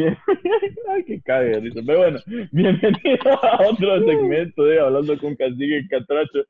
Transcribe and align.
Bien. 0.00 0.16
Ay, 0.88 1.04
qué 1.04 1.20
cague. 1.20 1.60
Pero 1.74 1.98
bueno, 1.98 2.18
bienvenido 2.52 3.32
a 3.42 3.68
otro 3.68 3.98
segmento 4.06 4.64
de 4.64 4.80
Hablando 4.80 5.18
con 5.18 5.36
Cacique 5.36 5.80
y 5.80 5.88
Catracho. 5.88 6.40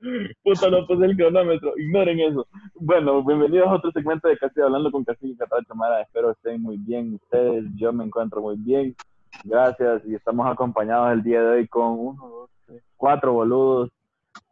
Puta, 0.44 0.71
no 0.71 0.87
puse 0.87 1.06
el 1.06 1.16
cronómetro, 1.16 1.72
ignoren 1.76 2.21
eso. 2.21 2.46
Bueno, 2.76 3.24
bienvenidos 3.24 3.67
a 3.67 3.74
otro 3.74 3.90
segmento 3.90 4.28
de 4.28 4.38
Cacique 4.38 4.63
Hablando 4.63 4.92
con 4.92 5.04
Cacique 5.04 5.32
y 5.32 5.36
Catracho, 5.36 5.74
Mara. 5.74 6.03
Espero 6.03 6.31
estén 6.31 6.63
muy 6.63 6.76
bien 6.76 7.14
ustedes. 7.14 7.64
Yo 7.74 7.92
me 7.92 8.04
encuentro 8.04 8.40
muy 8.40 8.56
bien. 8.56 8.94
Gracias. 9.42 10.03
Y 10.06 10.14
estamos 10.14 10.46
acompañados 10.48 11.12
el 11.12 11.24
día 11.24 11.42
de 11.42 11.48
hoy 11.48 11.67
con 11.67 11.98
uno, 11.98 12.28
dos, 12.28 12.51
tres, 12.67 12.82
cuatro 12.96 13.32
boludos, 13.32 13.90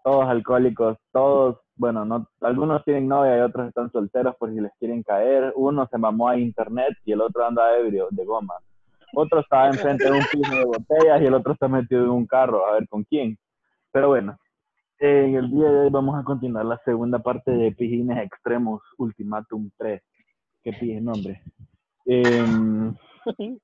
todos 0.03 0.27
alcohólicos, 0.27 0.99
todos 1.13 1.59
bueno, 1.77 2.05
no, 2.05 2.27
algunos 2.41 2.85
tienen 2.85 3.07
novia 3.07 3.39
y 3.39 3.41
otros 3.43 3.69
están 3.69 3.93
solteros 3.93 4.35
por 4.35 4.53
si 4.53 4.61
les 4.61 4.73
quieren 4.81 5.05
caer. 5.05 5.53
Uno 5.55 5.87
se 5.89 5.97
mamó 5.97 6.29
a 6.29 6.37
internet 6.37 6.99
y 7.05 7.13
el 7.13 7.21
otro 7.21 7.47
anda 7.47 7.79
ebrio 7.79 8.09
de 8.11 8.25
goma. 8.25 8.55
Otro 9.15 9.41
está 9.41 9.67
enfrente 9.69 10.05
de 10.05 10.13
un 10.13 10.25
piso 10.31 10.55
de 10.55 10.65
botellas 10.65 11.23
y 11.23 11.27
el 11.27 11.35
otro 11.35 11.53
está 11.53 11.69
metido 11.69 12.05
en 12.05 12.11
un 12.11 12.27
carro, 12.27 12.67
a 12.67 12.73
ver 12.75 12.89
con 12.89 13.05
quién. 13.05 13.39
Pero 13.93 14.09
bueno, 14.09 14.39
en 14.99 15.37
el 15.37 15.51
día 15.51 15.71
de 15.71 15.79
hoy 15.81 15.91
vamos 15.91 16.19
a 16.19 16.25
continuar 16.25 16.65
la 16.65 16.79
segunda 16.85 17.19
parte 17.19 17.51
de 17.51 17.73
Pijines 17.73 18.19
Extremos 18.19 18.83
Ultimatum 18.99 19.71
3. 19.79 20.03
¿Qué 20.63 20.73
pije 20.73 21.01
nombre? 21.01 21.43
Em, 22.05 22.95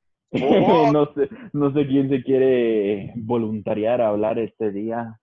no, 0.93 1.13
sé, 1.15 1.29
no 1.53 1.73
sé 1.73 1.87
quién 1.87 2.09
se 2.09 2.23
quiere 2.23 3.13
voluntariar 3.17 4.01
a 4.01 4.09
hablar 4.09 4.39
este 4.39 4.71
día. 4.71 5.21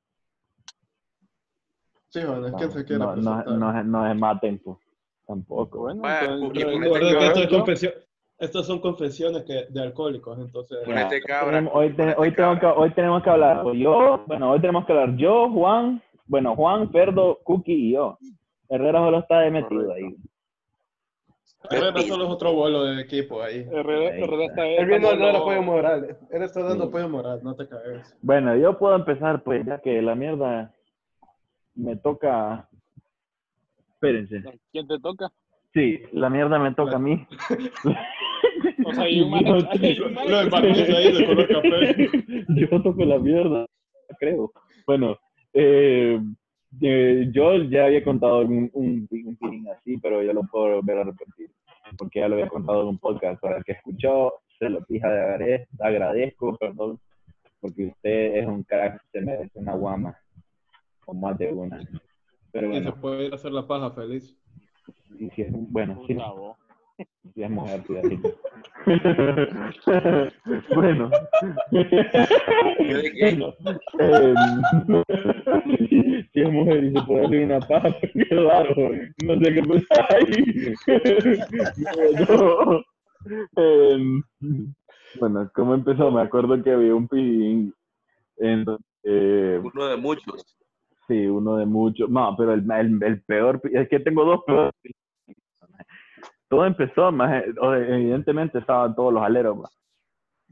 Sí, 2.09 2.19
bueno, 2.25 2.47
es 2.47 2.53
que 2.55 2.69
se 2.71 2.85
quiere 2.85 2.99
no, 2.99 3.15
no, 3.15 3.43
no, 3.43 3.83
no 3.83 4.11
es 4.11 4.17
más 4.17 4.41
tiempo. 4.41 4.79
Tampoco. 5.25 5.79
Bueno, 5.79 6.01
Bueno, 6.01 6.47
entonces, 6.47 6.89
ponete 6.89 7.17
que 7.17 7.25
esto 7.25 7.39
es 7.39 7.81
cabrón. 7.81 8.01
Estas 8.41 8.65
son 8.67 8.79
confesiones 8.79 9.43
que, 9.43 9.65
de 9.69 9.81
alcohólicos, 9.81 10.37
entonces... 10.39 10.79
Cabra. 11.25 11.45
Tenemos- 11.45 11.73
Hoy, 11.73 11.89
te- 11.91 11.95
ponete 11.95 12.19
hoy, 12.19 12.31
tengo 12.33 12.53
que, 12.55 12.59
cabra. 12.59 12.77
hoy 12.79 12.89
tenemos 12.91 13.23
que 13.23 13.29
hablar 13.29 13.71
yo, 13.73 14.23
bueno, 14.27 14.51
hoy 14.51 14.59
tenemos 14.59 14.85
que 14.85 14.91
hablar 14.93 15.15
yo, 15.15 15.49
Juan, 15.51 16.01
bueno, 16.25 16.55
Juan, 16.55 16.91
Ferdo, 16.91 17.39
Cookie 17.43 17.73
y 17.73 17.91
yo. 17.93 18.17
Herrera 18.69 18.99
solo 18.99 19.19
está 19.19 19.39
de 19.39 19.51
metido 19.51 19.93
ahí. 19.93 20.15
Herrera 21.69 22.01
solo 22.01 22.23
es 22.25 22.29
otro 22.31 22.53
vuelo 22.53 22.83
de 22.85 23.01
equipo 23.01 23.41
ahí. 23.43 23.67
Herrera, 23.71 24.11
Ahí 24.15 24.23
Herrera 24.23 24.45
está. 24.45 24.65
Él 24.67 25.01
dar 25.01 25.17
como- 25.19 25.37
apoyo 25.43 25.61
moral. 25.61 26.17
Él 26.31 26.41
está 26.41 26.63
dando 26.63 26.85
Sí. 26.85 26.89
apoyo 26.89 27.09
moral, 27.09 27.39
no 27.43 27.55
te 27.55 27.67
caes. 27.67 28.17
Bueno, 28.21 28.55
yo 28.55 28.77
puedo 28.79 28.95
empezar, 28.95 29.43
pues, 29.43 29.65
ya 29.65 29.79
que 29.79 30.01
la 30.01 30.15
mierda 30.15 30.73
me 31.75 31.95
toca. 31.97 32.67
Espérense. 33.93 34.41
¿Quién 34.71 34.87
te 34.87 34.99
toca? 34.99 35.29
Sí, 35.73 36.01
la 36.13 36.29
mierda 36.29 36.57
me 36.59 36.73
toca 36.73 36.95
a 36.95 36.99
mí. 36.99 37.25
O 38.91 38.95
sea, 38.95 39.03
hay 39.03 39.19
ahí 40.95 41.13
de 41.13 41.25
color 41.25 41.47
café. 41.47 42.09
yo 42.49 42.81
toco 42.83 43.05
la 43.05 43.19
mierda, 43.19 43.65
creo. 44.19 44.51
Bueno, 44.87 45.17
eh, 45.53 46.19
eh, 46.81 47.27
yo 47.31 47.63
ya 47.63 47.85
había 47.85 48.03
contado 48.03 48.39
un, 48.41 48.69
un, 48.73 49.07
un 49.11 49.37
feeling 49.37 49.67
así, 49.69 49.97
pero 49.97 50.23
yo 50.23 50.33
lo 50.33 50.43
puedo 50.43 50.75
volver 50.77 50.97
a 50.99 51.03
repetir, 51.03 51.49
porque 51.97 52.19
ya 52.19 52.27
lo 52.27 52.35
había 52.35 52.47
contado 52.47 52.81
en 52.83 52.87
un 52.89 52.97
podcast. 52.97 53.41
Para 53.41 53.57
el 53.57 53.63
que 53.63 53.73
escuchó, 53.73 54.33
se 54.59 54.69
lo 54.69 54.83
pija 54.85 55.09
de 55.09 55.19
agrade- 55.21 55.67
agradezco, 55.79 56.55
perdón, 56.57 56.99
porque 57.59 57.87
usted 57.87 58.35
es 58.37 58.47
un 58.47 58.63
crack, 58.63 59.01
se 59.11 59.21
merece 59.21 59.59
una 59.59 59.73
guama, 59.75 60.17
o 61.05 61.13
más 61.13 61.37
de 61.37 61.51
una. 61.51 61.79
Pero 62.51 62.67
Y 62.69 62.73
se 62.75 62.79
bueno, 62.81 62.95
puede 63.01 63.25
ir 63.27 63.31
a 63.33 63.35
hacer 63.35 63.51
la 63.51 63.67
paja 63.67 63.91
feliz. 63.91 64.37
y 65.19 65.29
si 65.31 65.41
es, 65.43 65.49
bueno, 65.51 66.01
si, 66.07 66.15
Si 67.33 67.43
es 67.43 67.49
mujer, 67.49 67.83
cuidadito. 67.85 68.29
bueno. 70.75 71.09
¿De 71.71 73.11
qué? 73.13 73.35
Bueno, 73.35 73.53
em, 73.99 74.35
si 76.33 76.41
es 76.41 76.51
mujer 76.51 76.83
y 76.83 76.93
se 76.93 77.01
puede 77.03 77.25
hacer 77.25 77.43
una 77.45 77.59
paja, 77.59 77.89
qué 78.13 78.35
raro. 78.35 78.75
No 79.23 79.39
sé 79.39 79.53
qué 79.53 79.63
pasa 79.63 80.07
ahí. 80.15 80.75
Bueno, 82.27 82.83
em, 83.55 84.23
bueno, 85.19 85.51
¿cómo 85.53 85.73
empezó? 85.75 86.11
Me 86.11 86.21
acuerdo 86.21 86.61
que 86.63 86.71
había 86.71 86.95
un. 86.95 87.73
Entonces, 88.37 88.85
eh, 89.03 89.61
Uno 89.63 89.87
de 89.87 89.97
muchos. 89.97 90.57
Sí, 91.07 91.25
uno 91.27 91.57
de 91.57 91.65
muchos. 91.65 92.09
No, 92.09 92.35
pero 92.37 92.53
el, 92.53 92.69
el, 92.71 93.03
el 93.03 93.21
peor, 93.23 93.61
es 93.71 93.89
que 93.89 93.99
tengo 93.99 94.23
dos 94.25 94.41
peores. 94.45 94.73
Todo 96.51 96.65
empezó, 96.65 97.13
más, 97.13 97.45
evidentemente 97.45 98.59
estaban 98.59 98.93
todos 98.93 99.13
los 99.13 99.23
aleros. 99.23 99.57
ma. 99.57 99.69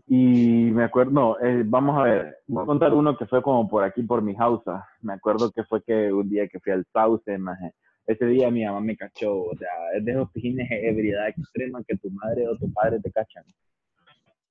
Y 0.08 0.72
me 0.72 0.86
acuerdo, 0.86 1.12
no, 1.12 1.40
eh, 1.42 1.64
vamos 1.66 2.00
a 2.00 2.04
ver, 2.04 2.38
voy 2.48 2.64
a 2.64 2.66
contar 2.66 2.94
uno 2.94 3.18
que 3.18 3.26
fue 3.26 3.42
como 3.42 3.68
por 3.68 3.84
aquí, 3.84 4.02
por 4.04 4.22
mi 4.22 4.34
house. 4.34 4.64
Me 5.02 5.12
acuerdo 5.12 5.52
que 5.52 5.66
fue 5.66 5.84
que 5.84 6.14
un 6.14 6.30
día 6.30 6.48
que 6.48 6.58
fui 6.62 6.72
al 6.72 6.86
sauce, 6.94 7.38
maje, 7.38 7.74
ese 8.08 8.26
día 8.28 8.50
mi 8.50 8.64
mamá 8.64 8.80
me 8.80 8.96
cachó, 8.96 9.42
o 9.42 9.56
sea, 9.58 9.68
es 9.94 10.06
de 10.06 10.14
esos 10.14 10.32
pijines 10.32 10.70
de 10.70 10.88
ebriedad 10.88 11.28
extrema 11.28 11.84
que 11.86 11.98
tu 11.98 12.10
madre 12.12 12.48
o 12.48 12.56
tu 12.56 12.72
padre 12.72 13.02
te 13.02 13.12
cachan. 13.12 13.44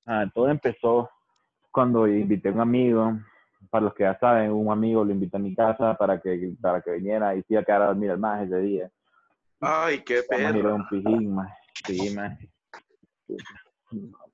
Ah, 0.05 0.27
todo 0.31 0.49
empezó 0.49 1.09
cuando 1.71 2.07
invité 2.07 2.49
a 2.49 2.51
un 2.51 2.59
amigo, 2.59 3.19
para 3.71 3.85
los 3.85 3.95
que 3.95 4.03
ya 4.03 4.19
saben, 4.19 4.51
un 4.51 4.71
amigo 4.71 5.03
lo 5.03 5.11
invité 5.11 5.37
a 5.37 5.39
mi 5.39 5.55
casa 5.55 5.95
para 5.95 6.21
que, 6.21 6.53
para 6.61 6.79
que 6.81 6.91
viniera 6.91 7.35
y 7.35 7.41
se 7.41 7.57
a 7.57 7.63
quedar 7.63 7.81
a 7.81 7.87
dormir 7.87 8.11
al 8.11 8.19
más 8.19 8.45
ese 8.45 8.59
día. 8.59 8.91
Ay, 9.61 9.99
qué 10.03 10.17
a 10.17 10.19
a 10.19 10.53
perro. 10.53 10.75
un 10.75 10.87
pijín, 10.87 11.33
más. 11.35 11.57
Sí, 11.85 12.15
más. 12.15 12.37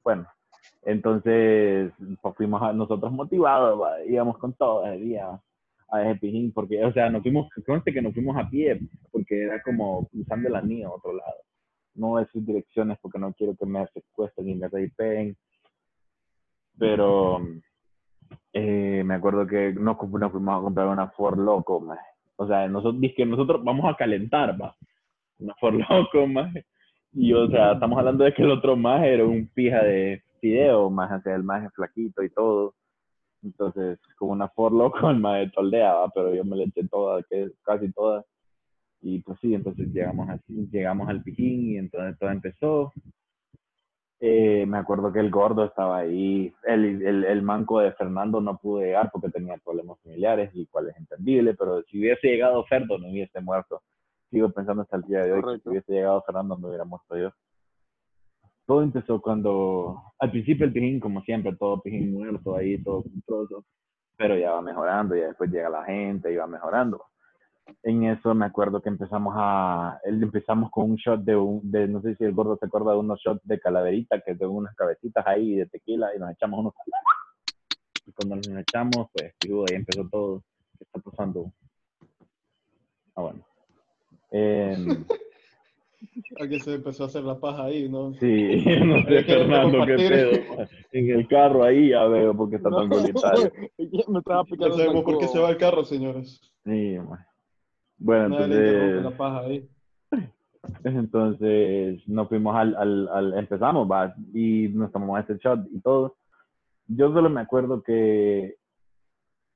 Bueno, 0.04 0.28
entonces 0.84 1.92
pues, 2.22 2.36
fuimos 2.36 2.62
a- 2.62 2.74
nosotros 2.74 3.12
motivados, 3.12 3.82
va, 3.82 4.04
íbamos 4.06 4.38
con 4.38 4.54
todo 4.54 4.86
ese 4.86 4.98
día 5.04 5.42
a 5.90 6.02
ese 6.04 6.20
pijín, 6.20 6.52
porque, 6.52 6.84
o 6.84 6.92
sea, 6.94 7.10
nos 7.10 7.22
fuimos, 7.24 7.48
conste 7.66 7.94
que 7.94 8.02
nos 8.02 8.14
fuimos 8.14 8.36
a 8.38 8.50
pie, 8.50 8.80
porque 9.12 9.44
era 9.44 9.62
como 9.62 10.08
cruzando 10.08 10.48
el 10.50 10.56
anillo 10.56 10.90
a 10.90 10.96
otro 10.96 11.14
lado. 11.14 11.36
No 11.96 12.18
decir 12.18 12.44
direcciones 12.44 12.98
porque 13.02 13.20
no 13.20 13.34
quiero 13.34 13.56
que 13.56 13.66
me 13.66 13.86
secuestren 13.88 14.50
y 14.50 14.56
me 14.56 14.68
reipen. 14.68 15.38
Pero 16.78 17.40
eh, 18.52 19.02
me 19.06 19.14
acuerdo 19.16 19.48
que 19.48 19.72
nos, 19.74 19.98
nos 20.10 20.32
fuimos 20.32 20.60
a 20.60 20.62
comprar 20.62 20.88
una 20.88 21.08
Ford 21.12 21.40
Loco, 21.40 21.80
ma. 21.80 21.98
O 22.36 22.46
sea, 22.48 22.68
nosotros, 22.68 23.02
que 23.16 23.26
nosotros 23.26 23.64
vamos 23.64 23.86
a 23.92 23.96
calentar, 23.96 24.60
va. 24.62 24.76
Una 25.40 25.54
Ford 25.60 25.76
Loco, 25.90 26.28
más. 26.28 26.54
Y, 27.14 27.34
o 27.34 27.48
sea, 27.50 27.74
estamos 27.74 27.98
hablando 27.98 28.24
de 28.24 28.34
que 28.34 28.42
el 28.44 28.52
otro 28.52 28.76
más 28.76 29.04
era 29.04 29.24
un 29.26 29.48
pija 29.48 29.84
de 29.84 30.22
fideo, 30.42 30.90
más, 30.90 31.12
o 31.20 31.22
sea, 31.24 31.36
el 31.36 31.44
más 31.44 31.72
flaquito 31.74 32.24
y 32.24 32.30
todo. 32.30 32.76
Entonces, 33.44 34.00
como 34.18 34.34
una 34.34 34.50
Ford 34.50 34.74
Loco, 34.74 35.10
el 35.10 35.20
más 35.20 35.40
de 35.40 35.50
toldea, 35.52 35.94
¿va? 35.94 36.10
pero 36.10 36.34
yo 36.34 36.44
me 36.44 36.56
le 36.58 36.66
eché 36.66 36.88
toda, 36.88 37.24
que 37.24 37.52
casi 37.64 37.92
toda. 37.92 38.26
Y 39.02 39.20
pues 39.22 39.40
sí, 39.40 39.54
entonces 39.54 39.88
llegamos, 39.94 40.30
así, 40.30 40.68
llegamos 40.72 41.08
al 41.10 41.22
pijín 41.24 41.72
y 41.72 41.78
entonces 41.78 42.18
todo 42.20 42.32
empezó. 42.32 42.92
Eh, 44.20 44.66
me 44.66 44.78
acuerdo 44.78 45.12
que 45.12 45.20
el 45.20 45.30
gordo 45.30 45.66
estaba 45.66 46.00
ahí, 46.00 46.52
el, 46.64 47.04
el, 47.04 47.26
el 47.26 47.42
manco 47.42 47.80
de 47.82 47.92
Fernando 47.94 48.42
no 48.42 48.58
pudo 48.58 48.82
llegar 48.82 49.12
porque 49.12 49.30
tenía 49.30 49.58
problemas 49.64 50.00
familiares, 50.02 50.50
y 50.54 50.66
cual 50.68 50.90
es 50.90 50.98
entendible, 50.98 51.54
pero 51.54 51.84
si 51.84 52.00
hubiese 52.00 52.28
llegado 52.28 52.66
Ferdo 52.66 52.98
no 52.98 53.10
hubiese 53.10 53.42
muerto. 53.42 53.82
Sigo 54.36 54.50
pensando 54.50 54.82
hasta 54.82 54.98
el 54.98 55.04
día 55.04 55.24
de 55.24 55.32
hoy 55.32 55.38
que 55.38 55.42
Correcto. 55.46 55.64
si 55.64 55.70
hubiese 55.70 55.94
llegado 55.94 56.22
Fernando 56.24 56.58
no 56.58 56.68
hubiera 56.68 56.84
muerto 56.84 57.18
yo. 57.18 57.32
Todo 58.66 58.82
empezó 58.82 59.22
cuando, 59.22 60.12
al 60.20 60.30
principio 60.32 60.66
el 60.66 60.74
pijín, 60.74 61.00
como 61.00 61.22
siempre, 61.22 61.56
todo 61.56 61.82
pijín 61.82 62.12
muerto 62.12 62.58
ahí, 62.58 62.84
todo 62.84 63.06
trozo, 63.26 63.64
pero 64.18 64.38
ya 64.38 64.52
va 64.52 64.62
mejorando, 64.62 65.16
y 65.16 65.22
después 65.22 65.50
llega 65.50 65.70
la 65.70 65.86
gente 65.86 66.34
y 66.34 66.36
va 66.36 66.48
mejorando 66.48 67.02
en 67.84 68.04
eso 68.04 68.34
me 68.34 68.46
acuerdo 68.46 68.82
que 68.82 68.90
empezamos 68.90 69.34
a, 69.38 70.00
él 70.04 70.22
empezamos 70.22 70.70
con 70.72 70.92
un 70.92 70.96
shot 70.98 71.22
de, 71.22 71.36
un, 71.36 71.72
de 71.72 71.88
no 71.88 72.02
sé 72.02 72.16
si 72.16 72.24
el 72.24 72.34
gordo 72.34 72.58
se 72.58 72.66
acuerda 72.66 72.92
de 72.92 72.98
unos 73.00 73.20
shots 73.20 73.42
de 73.44 73.60
calaverita, 73.60 74.22
que 74.22 74.36
de 74.36 74.46
unas 74.46 74.76
cabecitas 74.76 75.26
ahí 75.26 75.56
de 75.56 75.66
tequila 75.66 76.16
y 76.16 76.20
nos 76.20 76.32
echamos 76.32 76.60
unos. 76.60 76.74
Y 78.06 78.12
cuando 78.12 78.36
nos 78.36 78.48
echamos, 78.48 79.08
pues, 79.14 79.34
ahí 79.42 79.76
empezó 79.76 80.08
todo. 80.10 80.44
¿Qué 80.78 80.84
está 80.84 81.00
pasando? 81.00 81.52
Ah, 83.16 83.22
bueno. 83.22 83.46
Aquí 86.42 86.60
se 86.60 86.76
empezó 86.76 87.04
a 87.04 87.08
hacer 87.08 87.24
la 87.24 87.40
paja 87.40 87.66
ahí, 87.66 87.90
¿no? 87.90 88.14
sí, 88.14 88.64
no 88.86 89.04
sé, 89.04 89.24
Fernando, 89.24 89.86
qué 89.86 89.96
pedo. 89.96 90.68
En 90.92 91.10
el 91.10 91.28
carro 91.28 91.64
ahí 91.64 91.90
ya 91.90 92.06
veo 92.06 92.36
porque 92.36 92.58
está 92.58 92.70
tan 92.70 92.90
solitario. 92.90 93.52
Me 94.08 94.20
estaba 94.20 94.44
Ya 94.44 94.50
picando 94.52 94.78
sabemos 94.78 95.04
por 95.04 95.18
qué 95.20 95.28
se 95.28 95.40
va 95.40 95.50
el 95.50 95.58
carro, 95.58 95.84
señores. 95.84 96.42
Sí, 96.64 96.98
bueno, 97.98 98.30
Nadie 98.40 98.56
entonces. 98.56 99.04
la 99.04 99.18
paja 99.18 99.40
ahí. 99.42 99.70
Entonces 100.84 102.08
nos 102.08 102.28
fuimos 102.28 102.56
al, 102.56 102.76
al, 102.76 103.08
al 103.10 103.38
empezamos, 103.38 103.90
va, 103.90 104.16
y 104.34 104.68
nos 104.70 104.92
tomamos 104.92 105.20
este 105.20 105.38
shot 105.38 105.60
y 105.72 105.80
todo. 105.80 106.16
Yo 106.88 107.14
solo 107.14 107.30
me 107.30 107.42
acuerdo 107.42 107.84
que 107.84 108.56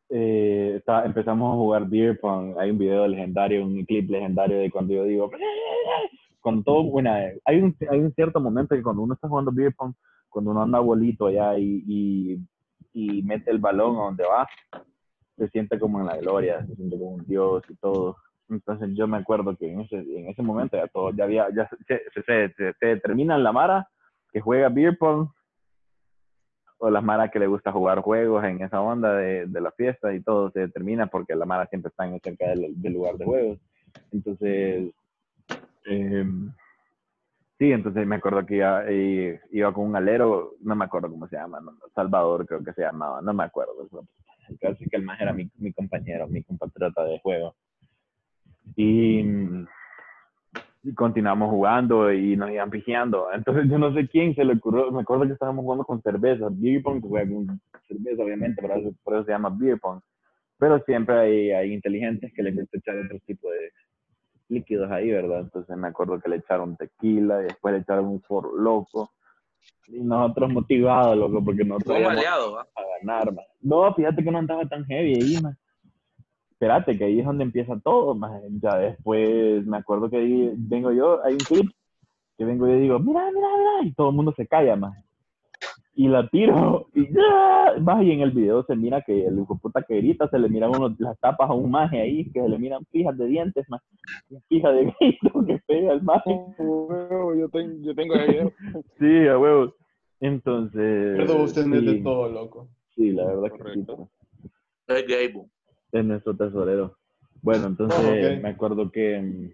eh, 0.09 0.75
está- 0.77 1.05
empezamos 1.05 1.53
a 1.53 1.57
jugar 1.57 1.87
beer 1.87 2.19
pong. 2.19 2.55
Hay 2.59 2.71
un 2.71 2.77
video 2.77 3.07
legendario, 3.07 3.65
un 3.65 3.85
clip 3.85 4.09
legendario 4.09 4.57
de 4.59 4.71
cuando 4.71 4.93
yo 4.93 5.03
digo, 5.03 5.29
con 6.41 6.63
todo, 6.63 6.83
bueno, 6.83 7.11
hay 7.45 7.61
un, 7.61 7.75
hay 7.89 7.99
un 7.99 8.13
cierto 8.13 8.39
momento 8.39 8.75
que 8.75 8.83
cuando 8.83 9.01
uno 9.03 9.13
está 9.13 9.27
jugando 9.27 9.51
beer 9.51 9.73
pong, 9.75 9.93
cuando 10.29 10.51
uno 10.51 10.61
anda 10.63 10.79
bolito 10.79 11.27
allá 11.27 11.57
y, 11.57 11.83
y, 11.87 12.39
y 12.93 13.23
mete 13.23 13.51
el 13.51 13.59
balón 13.59 13.97
a 13.97 14.03
donde 14.05 14.23
va, 14.25 14.47
se 15.37 15.47
siente 15.49 15.79
como 15.79 15.99
en 15.99 16.07
la 16.07 16.17
gloria, 16.17 16.65
se 16.65 16.75
siente 16.75 16.97
como 16.97 17.11
un 17.11 17.25
dios 17.25 17.63
y 17.69 17.75
todo. 17.75 18.17
Entonces 18.49 18.89
yo 18.95 19.07
me 19.07 19.17
acuerdo 19.17 19.55
que 19.55 19.71
en 19.71 19.81
ese, 19.81 19.97
en 19.97 20.27
ese 20.27 20.41
momento 20.41 20.75
ya 20.77 20.87
todo, 20.87 21.11
ya 21.11 21.25
había, 21.25 21.47
ya 21.55 21.69
se, 21.87 22.01
se, 22.13 22.21
se, 22.23 22.53
se- 22.55 22.73
se 22.79 22.85
determina 22.85 23.35
en 23.35 23.43
la 23.43 23.51
Mara 23.51 23.87
que 24.31 24.41
juega 24.41 24.69
beer 24.69 24.97
pong 24.97 25.27
o 26.79 26.89
las 26.89 27.03
Mara 27.03 27.29
que 27.29 27.39
le 27.39 27.47
gusta 27.47 27.71
jugar 27.71 27.99
juegos 27.99 28.43
en 28.45 28.61
esa 28.61 28.81
onda 28.81 29.13
de, 29.13 29.45
de 29.45 29.61
la 29.61 29.71
fiesta 29.71 30.13
y 30.13 30.21
todo 30.21 30.49
se 30.51 30.61
determina 30.61 31.07
porque 31.07 31.35
la 31.35 31.45
Mara 31.45 31.67
siempre 31.67 31.89
está 31.89 32.05
en 32.07 32.19
cerca 32.21 32.47
del, 32.47 32.73
lugar 32.93 33.15
de 33.15 33.25
juegos. 33.25 33.59
Entonces, 34.11 34.91
em, 35.85 36.51
sí, 37.57 37.71
entonces 37.71 38.07
me 38.07 38.15
acuerdo 38.15 38.45
que 38.45 38.55
iba, 38.55 38.83
eh, 38.87 39.41
iba 39.51 39.73
con 39.73 39.87
un 39.87 39.95
alero, 39.97 40.53
no 40.61 40.75
me 40.75 40.85
acuerdo 40.85 41.09
cómo 41.09 41.27
se 41.27 41.35
llama, 41.35 41.59
Salvador 41.93 42.45
creo 42.47 42.63
que 42.63 42.73
se 42.73 42.81
llamaba, 42.81 43.21
no 43.21 43.33
me 43.33 43.43
acuerdo. 43.43 43.73
Es 44.49 44.77
que 44.89 44.97
el 44.97 45.03
más 45.03 45.19
era 45.19 45.33
mi, 45.33 45.49
mi 45.57 45.73
compañero, 45.73 46.27
mi 46.27 46.43
compatriota 46.43 47.03
de 47.03 47.19
juego. 47.19 47.55
Y, 48.75 49.23
y 50.83 50.93
continuamos 50.93 51.49
jugando 51.49 52.11
y 52.11 52.35
nos 52.37 52.51
iban 52.51 52.69
pijeando. 52.69 53.27
Entonces 53.33 53.69
yo 53.69 53.77
no 53.77 53.93
sé 53.93 54.07
quién 54.07 54.33
se 54.35 54.45
le 54.45 54.53
ocurrió, 54.53 54.91
me 54.91 55.01
acuerdo 55.01 55.25
que 55.25 55.33
estábamos 55.33 55.63
jugando 55.63 55.83
con 55.83 56.01
cerveza, 56.01 56.47
beer 56.51 56.81
pong, 56.81 57.01
juega 57.01 57.29
con 57.29 57.61
cerveza 57.87 58.23
obviamente, 58.23 58.61
por 58.61 58.71
eso, 58.77 58.93
por 59.03 59.13
eso 59.15 59.25
se 59.25 59.31
llama 59.31 59.49
beer 59.49 59.79
pong. 59.79 59.99
Pero 60.57 60.79
siempre 60.83 61.17
hay, 61.17 61.51
hay 61.51 61.73
inteligentes 61.73 62.33
que 62.33 62.43
les 62.43 62.55
gusta 62.55 62.77
echar 62.77 62.97
otro 62.97 63.17
tipo 63.25 63.49
de 63.49 63.71
líquidos 64.49 64.91
ahí, 64.91 65.11
¿verdad? 65.11 65.41
Entonces 65.41 65.77
me 65.77 65.87
acuerdo 65.87 66.19
que 66.19 66.29
le 66.29 66.37
echaron 66.37 66.75
tequila 66.75 67.41
y 67.41 67.43
después 67.45 67.73
le 67.73 67.81
echaron 67.81 68.07
un 68.07 68.21
for 68.21 68.59
loco. 68.59 69.11
Y 69.87 70.01
nosotros 70.01 70.51
motivados, 70.51 71.17
loco, 71.17 71.43
porque 71.43 71.63
nosotros 71.63 71.95
Un 71.95 72.01
íbamos 72.01 72.17
aliado, 72.17 72.53
¿va? 72.53 72.61
a 72.61 72.81
ganar, 72.99 73.33
ma. 73.33 73.41
No, 73.61 73.93
fíjate 73.93 74.23
que 74.23 74.31
no 74.31 74.37
andaba 74.37 74.65
tan 74.67 74.85
heavy 74.85 75.15
ahí, 75.15 75.37
ma. 75.41 75.55
Espérate, 76.59 76.97
que 76.97 77.05
ahí 77.05 77.19
es 77.21 77.25
donde 77.25 77.45
empieza 77.45 77.79
todo, 77.79 78.13
ma. 78.15 78.37
Ya 78.61 78.77
después, 78.77 79.65
me 79.65 79.77
acuerdo 79.77 80.09
que 80.09 80.17
ahí 80.17 80.51
vengo 80.57 80.91
yo, 80.91 81.23
hay 81.23 81.31
un 81.31 81.39
clip 81.39 81.71
que 82.37 82.43
vengo 82.43 82.67
yo 82.67 82.75
y 82.75 82.81
digo, 82.81 82.99
mira, 82.99 83.31
mira, 83.31 83.47
mira, 83.57 83.89
y 83.89 83.93
todo 83.93 84.09
el 84.09 84.15
mundo 84.17 84.33
se 84.35 84.45
calla, 84.45 84.75
ma. 84.75 84.91
Y 85.93 86.09
la 86.09 86.27
tiro, 86.27 86.87
y 86.93 87.13
ya, 87.13 87.75
más 87.79 88.03
y 88.03 88.11
en 88.11 88.19
el 88.19 88.31
video 88.31 88.65
se 88.65 88.75
mira 88.75 89.01
que 89.03 89.25
el 89.25 89.39
hijo 89.39 89.57
puta 89.57 89.83
que 89.87 89.95
grita, 89.95 90.27
se 90.27 90.37
le 90.37 90.49
miran 90.49 90.71
unos, 90.75 90.99
las 90.99 91.17
tapas 91.21 91.49
a 91.49 91.53
un 91.53 91.71
maje 91.71 92.01
ahí, 92.01 92.29
que 92.29 92.41
se 92.41 92.49
le 92.49 92.59
miran 92.59 92.83
fijas 92.91 93.17
de 93.17 93.27
dientes, 93.27 93.65
ma. 93.69 93.81
Fijas 94.49 94.75
de 94.75 94.93
grito 94.99 95.31
que 95.47 95.61
pega 95.65 95.93
el 95.93 96.01
maje. 96.01 96.41
Huevo, 96.57 97.35
yo, 97.35 97.47
tengo, 97.47 97.73
yo 97.85 97.95
tengo 97.95 98.15
el 98.15 98.27
video. 98.31 98.51
Sí, 98.99 99.27
a 99.29 99.39
huevos. 99.39 99.75
Entonces. 100.19 101.15
Perdón, 101.15 101.41
usted 101.43 101.61
es 101.61 101.85
de 101.85 101.93
sí, 101.93 102.03
todo, 102.03 102.27
loco. 102.27 102.67
sí, 102.95 103.11
la 103.13 103.27
verdad 103.27 103.43
que 103.43 103.57
sí. 103.75 103.85
Correcto. 103.85 104.09
Es 105.91 106.05
nuestro 106.05 106.35
tesorero. 106.35 106.97
Bueno, 107.41 107.67
entonces 107.67 107.97
Oh, 107.99 108.09
ok. 108.09 108.41
me 108.43 108.49
acuerdo 108.49 108.91
que 108.91 109.19
mm, 109.19 109.49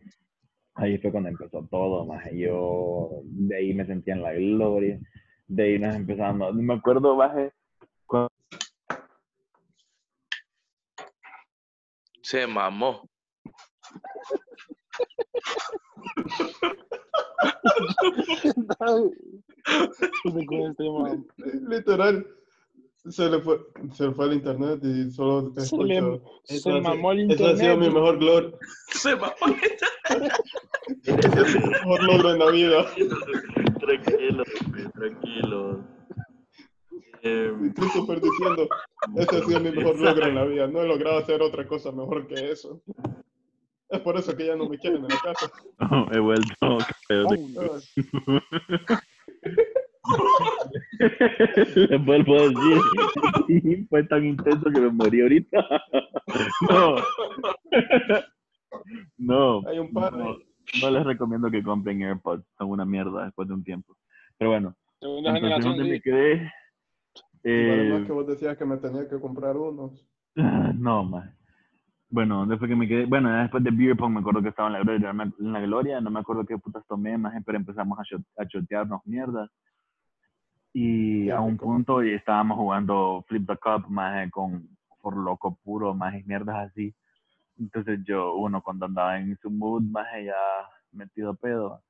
ahí 0.76 0.98
fue 0.98 1.12
cuando 1.12 1.30
empezó 1.30 1.66
todo, 1.70 2.06
más 2.06 2.26
yo 2.34 3.10
de 3.24 3.56
ahí 3.58 3.74
me 3.74 3.86
sentía 3.86 4.16
en 4.16 4.22
la 4.22 4.34
gloria, 4.34 5.00
de 5.48 5.64
ahí 5.64 5.80
nos 5.80 5.96
empezamos, 5.96 6.54
me 6.56 6.74
acuerdo, 6.74 7.16
bajé, 7.16 7.52
Se 12.22 12.48
mamó. 12.48 13.08
Este. 18.44 19.12
Literal. 21.68 22.26
Se 23.10 23.30
le 23.30 23.40
fue, 23.40 23.60
se 23.94 24.08
le 24.08 24.14
fue 24.14 24.26
el 24.26 24.34
internet 24.34 24.80
y 24.84 25.12
solo 25.12 25.52
te 25.54 25.62
Se 25.62 25.78
le- 25.78 25.98
escucho. 25.98 26.24
se 26.44 26.56
Eso 26.56 26.74
ha 26.74 26.82
mamó 26.82 27.12
el 27.12 27.20
sido- 27.32 27.34
Eso 27.36 27.46
ha 27.46 27.58
sido 27.58 27.78
mi 27.78 27.86
internet. 27.86 27.94
mejor 27.94 28.24
logro, 28.24 28.60
Se 28.88 29.16
mamó. 29.16 29.36
mi 29.48 31.14
mejor 31.70 32.04
logro 32.04 32.32
en 32.34 32.40
la 32.40 32.50
vida. 32.52 32.86
tranquilos, 33.80 34.48
tranquilos. 34.94 35.78
Estoy 37.22 37.90
súper 37.90 38.22
diciendo, 38.22 38.68
ese 39.18 39.38
ha 39.38 39.44
sido 39.46 39.60
mi 39.60 39.72
mejor 39.72 40.00
logro 40.00 40.26
en 40.28 40.36
la 40.36 40.46
vida. 40.46 40.68
No 40.68 40.82
he 40.82 40.88
logrado 40.88 41.18
hacer 41.20 41.42
otra 41.42 41.68
cosa 41.68 41.92
mejor 41.92 42.28
que 42.28 42.52
eso. 42.52 42.82
Es 43.90 44.00
por 44.02 44.18
eso 44.18 44.36
que 44.36 44.48
ya 44.48 44.56
no 44.56 44.68
me 44.68 44.78
quieren 44.80 45.04
en 45.04 45.08
la 45.10 45.20
casa. 45.24 45.52
he 46.12 46.20
vuelto, 46.20 46.78
pero 50.08 50.24
Ah, 50.40 51.88
le 51.90 51.98
vuelvo 51.98 52.36
a 52.36 52.42
decir, 52.50 53.88
fue 53.90 54.04
tan 54.06 54.26
intenso 54.26 54.70
que 54.72 54.80
me 54.82 54.90
morí 54.90 55.22
ahorita. 55.22 55.66
no, 56.70 56.96
no, 59.18 59.68
Hay 59.68 59.80
un 59.80 59.94
par 59.94 60.14
no, 60.14 60.38
no 60.82 60.90
les 60.92 61.04
recomiendo 61.06 61.50
que 61.52 61.64
compren 61.64 62.02
AirPods, 62.02 62.46
son 62.58 62.70
una 62.72 62.86
mierda 62.86 63.26
después 63.26 63.48
de 63.48 63.54
un 63.54 63.64
tiempo. 63.64 63.96
Pero 64.38 64.52
bueno, 64.52 64.76
Segunda 65.00 65.30
entonces 65.36 65.42
generación, 65.42 65.78
¿dónde 65.78 65.92
me 65.94 66.02
quedé? 66.02 66.52
Y 67.44 67.70
además 67.70 68.02
Eh, 68.02 68.04
que 68.08 68.12
vos 68.14 68.28
decías 68.28 68.58
que 68.58 68.66
me 68.66 68.78
tenía 68.78 69.08
que 69.08 69.20
comprar 69.20 69.56
unos. 69.56 70.06
no, 70.36 71.04
más. 71.06 71.30
Bueno, 72.10 72.40
¿dónde 72.40 72.58
fue 72.58 72.68
que 72.68 72.76
me 72.76 72.88
quedé? 72.88 73.06
Bueno, 73.06 73.32
después 73.42 73.64
de 73.64 73.72
Beer 73.72 73.96
Pong 73.98 74.14
me 74.14 74.20
acuerdo 74.20 74.42
que 74.42 74.50
estaba 74.50 74.68
en 74.70 74.74
la 74.74 74.80
gloria, 74.82 75.12
no 75.12 75.26
me- 75.26 75.34
en 75.40 75.54
la 75.54 75.60
gloria, 75.62 76.02
no 76.02 76.10
me 76.12 76.20
acuerdo 76.20 76.46
qué 76.46 76.58
putas 76.58 76.86
tomé, 76.88 77.18
más, 77.18 77.34
pero 77.46 77.58
empezamos 77.58 77.98
a, 78.00 78.04
shot- 78.04 78.26
a 78.38 78.48
chotearnos 78.48 79.02
mierdas. 79.06 79.50
Y 80.78 81.30
a 81.30 81.40
un 81.40 81.56
punto 81.56 82.04
y 82.04 82.12
estábamos 82.14 82.58
jugando 82.58 83.24
Flip 83.30 83.48
the 83.48 83.56
Cup, 83.56 83.90
más 83.90 84.30
con 84.30 84.68
por 85.02 85.16
loco 85.16 85.58
puro, 85.64 85.94
más 85.94 86.14
mierdas 86.26 86.70
así. 86.70 86.94
Entonces 87.58 88.02
yo, 88.06 88.36
uno 88.36 88.62
cuando 88.62 88.86
andaba 88.86 89.18
en 89.18 89.38
su 89.38 89.50
mood, 89.50 89.84
más 89.84 90.06
ya 90.22 90.36
metido 90.92 91.34
pedo. 91.36 91.82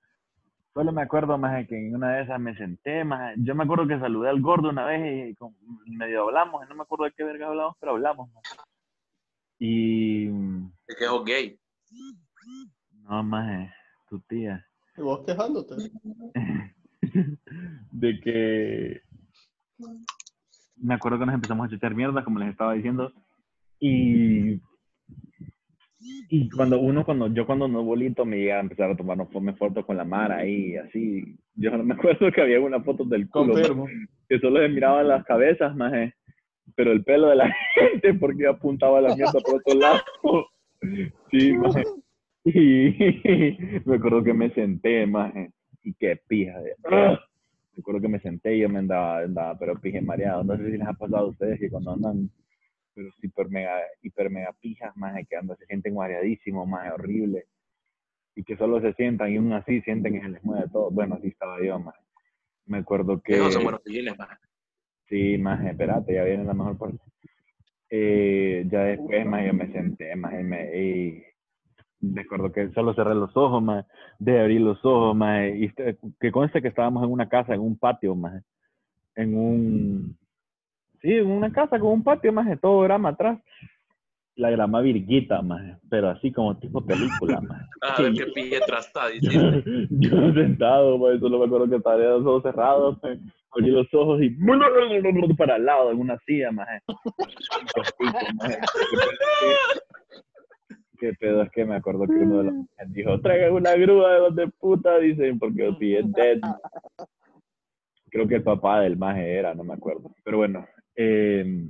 Solo 0.76 0.92
me 0.92 1.02
acuerdo 1.02 1.36
más 1.40 1.66
que 1.68 1.76
en 1.88 1.96
una 1.96 2.12
de 2.18 2.24
esas 2.24 2.40
me 2.40 2.56
senté, 2.56 3.04
más 3.04 3.34
yo 3.38 3.56
me 3.56 3.64
acuerdo 3.64 3.88
que 3.88 3.98
saludé 4.00 4.30
al 4.30 4.40
gordo 4.42 4.70
una 4.70 4.86
vez 4.86 5.32
y 5.32 5.36
con- 5.36 5.56
medio 5.88 6.26
hablamos, 6.26 6.70
no 6.70 6.76
me 6.76 6.84
acuerdo 6.84 7.06
de 7.06 7.12
qué 7.14 7.24
verga 7.24 7.48
hablamos, 7.48 7.76
pero 7.80 7.94
hablamos. 7.94 8.30
maje. 8.34 8.48
Y 9.58 10.28
Es 10.88 10.96
que 11.00 11.06
es 11.06 11.24
gay. 11.26 11.60
no 13.02 13.24
más 13.24 13.72
tu 14.10 14.20
tía. 14.20 14.64
Y 14.96 15.02
vos 15.02 15.26
quejándote. 15.26 15.75
de 17.91 18.19
que 18.19 19.01
me 20.77 20.93
acuerdo 20.93 21.19
que 21.19 21.25
nos 21.25 21.35
empezamos 21.35 21.67
a 21.67 21.69
chuchar 21.69 21.95
mierda, 21.95 22.24
como 22.24 22.39
les 22.39 22.50
estaba 22.50 22.74
diciendo, 22.74 23.12
y 23.79 24.59
y 26.29 26.50
cuando 26.50 26.79
uno, 26.79 27.03
cuando 27.05 27.27
yo 27.33 27.45
cuando 27.45 27.67
no 27.67 27.83
bolito 27.83 28.25
me 28.25 28.39
iba 28.39 28.55
a 28.55 28.59
empezar 28.59 28.91
a 28.91 28.95
tomar 28.95 29.17
fotos 29.57 29.85
con 29.85 29.97
la 29.97 30.03
Mara 30.03 30.38
ahí, 30.38 30.75
así, 30.75 31.38
yo 31.55 31.71
no 31.71 31.83
me 31.83 31.93
acuerdo 31.95 32.31
que 32.31 32.41
había 32.41 32.59
una 32.59 32.81
foto 32.81 33.03
del 33.05 33.29
culo, 33.29 33.53
Confirmo. 33.53 33.88
que 34.29 34.39
solo 34.39 34.59
se 34.62 34.69
miraban 34.69 35.07
las 35.07 35.24
cabezas, 35.25 35.75
maje, 35.75 36.13
pero 36.75 36.91
el 36.91 37.03
pelo 37.03 37.29
de 37.29 37.35
la 37.38 37.55
gente, 37.75 38.13
porque 38.15 38.47
apuntaba 38.47 39.01
la 39.01 39.15
mierda 39.15 39.39
por 39.43 39.55
otro 39.55 39.79
lado. 39.79 40.01
Sí, 41.31 41.53
maje. 41.53 41.83
Y 42.43 43.57
me 43.85 43.95
acuerdo 43.95 44.24
que 44.24 44.33
me 44.33 44.51
senté, 44.51 45.07
maje, 45.07 45.50
y 45.86 45.94
qué 45.94 46.20
pija. 46.27 46.60
de-. 46.60 46.75
Me 46.84 47.82
acuerdo 47.82 48.01
que 48.01 48.08
me 48.08 48.20
senté 48.20 48.56
y 48.56 48.62
yo 48.62 48.70
me 48.70 48.80
andaba, 48.80 49.20
andaba 49.20 49.58
pero 49.58 49.80
pije 49.80 50.01
mareado. 50.01 50.44
No 50.44 50.58
sé 50.58 50.72
si 50.72 50.77
les 50.77 50.88
ha 50.88 50.94
pasado 50.94 51.25
a 51.25 51.30
ustedes 51.30 51.60
que 51.60 51.70
cuando 51.70 51.92
andan, 51.92 52.30
pero 52.94 53.10
hiper 53.22 53.50
mega, 53.50 53.80
hiper 54.01 54.30
mega 54.30 54.54
pijas, 54.60 54.96
maje, 54.98 55.25
que 55.25 55.36
andan, 55.36 55.58
se 55.58 55.65
sienten 55.65 55.94
mareadísimos, 55.94 56.68
maje, 56.68 56.92
horrible. 56.92 57.46
Y 58.36 58.44
que 58.44 58.58
solo 58.58 58.82
se 58.82 58.94
sientan 58.94 59.32
y 59.32 59.38
aún 59.38 59.54
así 59.54 59.82
sienten 59.82 60.13
que 60.13 60.22
se 60.22 60.30
les 60.30 60.44
mueve 60.44 60.68
todo. 60.72 60.89
Bueno, 60.92 61.15
así 61.15 61.27
estaba 61.27 61.62
yo, 61.63 61.80
maje. 61.80 62.00
Me 62.65 62.80
acuerdo 62.80 63.22
que... 63.22 63.34
Esos 63.34 63.54
son 63.54 63.63
buenos 63.63 63.82
man. 64.18 64.27
Sí, 65.08 65.38
más, 65.38 65.63
espérate, 65.65 66.15
ya 66.15 66.24
viene 66.24 66.44
la 66.44 66.54
mejor 66.54 66.77
parte. 66.77 67.00
Eh, 67.89 68.65
ya 68.70 68.86
después, 68.86 69.25
más, 69.25 69.46
yo 69.46 69.54
me 69.54 69.72
senté, 69.72 70.15
más, 70.15 70.34
y 70.34 70.44
me, 70.44 70.82
y 70.82 71.24
recuerdo 72.13 72.51
que 72.51 72.69
solo 72.71 72.93
cerré 72.93 73.15
los 73.15 73.35
ojos, 73.35 73.62
más, 73.62 73.85
de 74.19 74.39
abrir 74.39 74.62
los 74.62 74.83
ojos, 74.83 75.15
más, 75.15 75.47
y 75.55 75.65
este- 75.65 75.97
que 76.19 76.31
conste 76.31 76.62
que 76.62 76.67
estábamos 76.67 77.03
en 77.03 77.12
una 77.12 77.29
casa, 77.29 77.53
en 77.53 77.62
un 77.62 77.77
patio, 77.77 78.15
más, 78.15 78.43
en 79.15 79.38
un, 79.38 80.17
sí, 81.01 81.13
en 81.13 81.27
una 81.27 81.51
casa 81.51 81.79
con 81.79 81.91
un 81.91 82.03
patio, 82.03 82.33
más, 82.33 82.47
de 82.47 82.57
todo 82.57 82.81
grama 82.81 83.09
atrás, 83.09 83.39
la 84.35 84.50
grama 84.50 84.81
virguita, 84.81 85.41
más, 85.41 85.79
pero 85.89 86.09
así 86.09 86.31
como 86.31 86.57
tipo 86.57 86.85
película, 86.85 87.39
más. 87.41 87.65
A 87.81 88.01
ver 88.01 88.13
qué 88.13 88.25
pietra 88.27 88.79
está 88.79 89.07
diciendo. 89.07 89.62
Yo 89.89 90.33
sentado, 90.33 90.97
solo 91.19 91.39
me 91.39 91.45
acuerdo 91.45 91.69
que 91.69 91.77
estaba 91.77 91.97
los 91.97 92.25
ojos 92.25 92.43
cerrados, 92.43 93.00
abrí 93.51 93.71
los 93.71 93.88
ojos 93.93 94.21
y 94.21 94.29
para 95.38 95.55
el 95.55 95.65
lado 95.65 95.91
en 95.91 96.00
una 96.00 96.17
silla, 96.25 96.51
maje. 96.51 96.81
Qué 101.00 101.14
pedo 101.14 101.42
es 101.42 101.52
que 101.52 101.66
me 101.66 101.75
acuerdo 101.75 102.06
que 102.08 102.14
uno 102.14 102.38
de 102.40 102.44
los 102.46 102.54
majes 102.54 102.94
dijo, 102.94 103.20
traigan 103.22 103.54
una 103.54 103.74
grúa 103.75 104.14
de 104.14 104.20
los 104.20 104.36
de 104.36 104.48
puta, 104.48 104.98
dicen, 105.00 105.40
porque 105.40 105.58
yo 105.64 105.70
estoy 105.72 106.12
dead. 106.16 106.40
creo 108.10 108.28
que 108.28 108.36
el 108.36 108.44
papá 108.44 108.80
del 108.82 108.98
maje 108.98 109.34
era, 109.38 109.54
no 109.54 109.64
me 109.64 109.74
acuerdo. 109.74 110.10
Pero 110.24 110.38
bueno, 110.38 110.66
eh, 110.96 111.66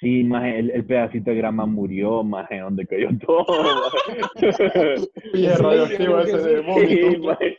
sí, 0.00 0.24
maje, 0.24 0.58
el, 0.58 0.70
el 0.72 0.84
pedacito 0.84 1.30
de 1.30 1.36
grama 1.36 1.64
murió, 1.64 2.24
maje, 2.24 2.58
donde 2.58 2.86
cayó 2.86 3.08
todo. 3.24 3.44
maje. 3.46 5.08
Y 5.34 5.46
es 5.46 5.58
radioactivo 5.60 6.18
ese 6.20 6.38
de 6.38 6.56
Sí, 6.58 7.02
vómito. 7.02 7.24
maje. 7.28 7.58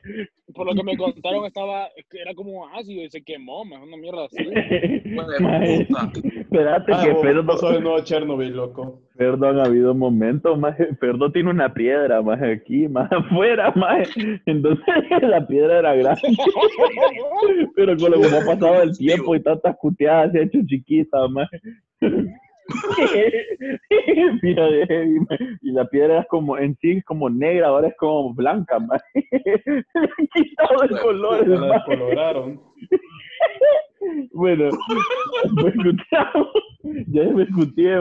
Por 0.54 0.66
lo 0.66 0.74
que 0.74 0.84
me 0.84 0.98
contaron, 0.98 1.46
estaba, 1.46 1.90
que 2.10 2.22
era 2.22 2.34
como 2.34 2.68
ácido 2.68 3.04
y 3.04 3.10
se 3.10 3.22
quemó, 3.24 3.64
es 3.64 3.82
una 3.82 3.98
mierda 3.98 4.26
así. 4.26 4.44
Puta. 5.88 6.12
Espérate 6.40 6.92
Ah, 6.94 7.02
que 7.04 7.16
Ferdo, 7.16 7.58
sos 7.58 7.76
el 7.76 7.84
nuevo 7.84 8.00
Chernobyl, 8.00 8.56
loco. 8.56 9.02
Ferdo 9.16 9.48
ha 9.48 9.64
habido 9.66 9.94
momentos, 9.94 10.58
maje, 10.58 10.96
Ferdo 10.96 11.32
tiene 11.32 11.50
una 11.52 11.74
piedra, 11.74 12.22
más 12.22 12.42
aquí, 12.42 12.88
más 12.88 13.12
afuera, 13.12 13.72
maje. 13.76 14.42
Entonces 14.46 14.86
la 15.22 15.46
piedra 15.46 15.80
era 15.80 15.96
grande. 15.96 16.22
Pero 17.76 17.98
con 17.98 18.12
lo 18.12 18.18
como 18.22 18.38
ha 18.38 18.46
pasado 18.46 18.82
el 18.82 18.98
tiempo 18.98 19.36
y 19.36 19.44
tantas 19.44 19.76
cuteadas 19.78 20.32
se 20.32 20.40
ha 20.40 20.44
hecho 20.44 20.60
chiquita, 20.66 21.28
más. 21.28 21.50
Mira, 24.42 24.70
y 25.62 25.72
la 25.72 25.86
piedra 25.86 26.22
es 26.22 26.28
como 26.28 26.58
en 26.58 26.76
sí 26.78 26.92
es 26.92 27.06
como 27.06 27.30
negra, 27.30 27.68
ahora 27.68 27.88
es 27.90 27.98
como 27.98 28.34
blanca, 28.34 28.80
más. 28.80 29.02
Le 29.14 29.84
han 29.96 30.28
quitado 30.34 30.84
el 30.84 31.00
color, 31.00 31.48
la 31.48 31.74
descoloraron. 31.74 32.62
Bueno, 34.34 34.70
escuchamos, 35.68 36.48
ya 37.08 37.24
me 37.24 37.44
escuché, 37.44 37.96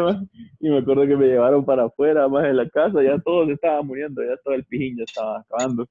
y 0.61 0.71
me 0.71 0.79
acuerdo 0.79 1.07
que 1.07 1.17
me 1.17 1.27
llevaron 1.27 1.65
para 1.65 1.85
afuera, 1.85 2.29
más 2.29 2.45
de 2.45 2.55
la 2.55 2.69
casa, 2.69 3.03
ya 3.03 3.19
todo 3.19 3.47
se 3.47 3.53
estaba 3.53 3.83
muriendo, 3.83 4.23
ya 4.23 4.37
todo 4.45 4.55
el 4.55 4.65
pijín 4.65 4.97
ya 4.97 5.05
estaba 5.05 5.41
acabando. 5.41 5.87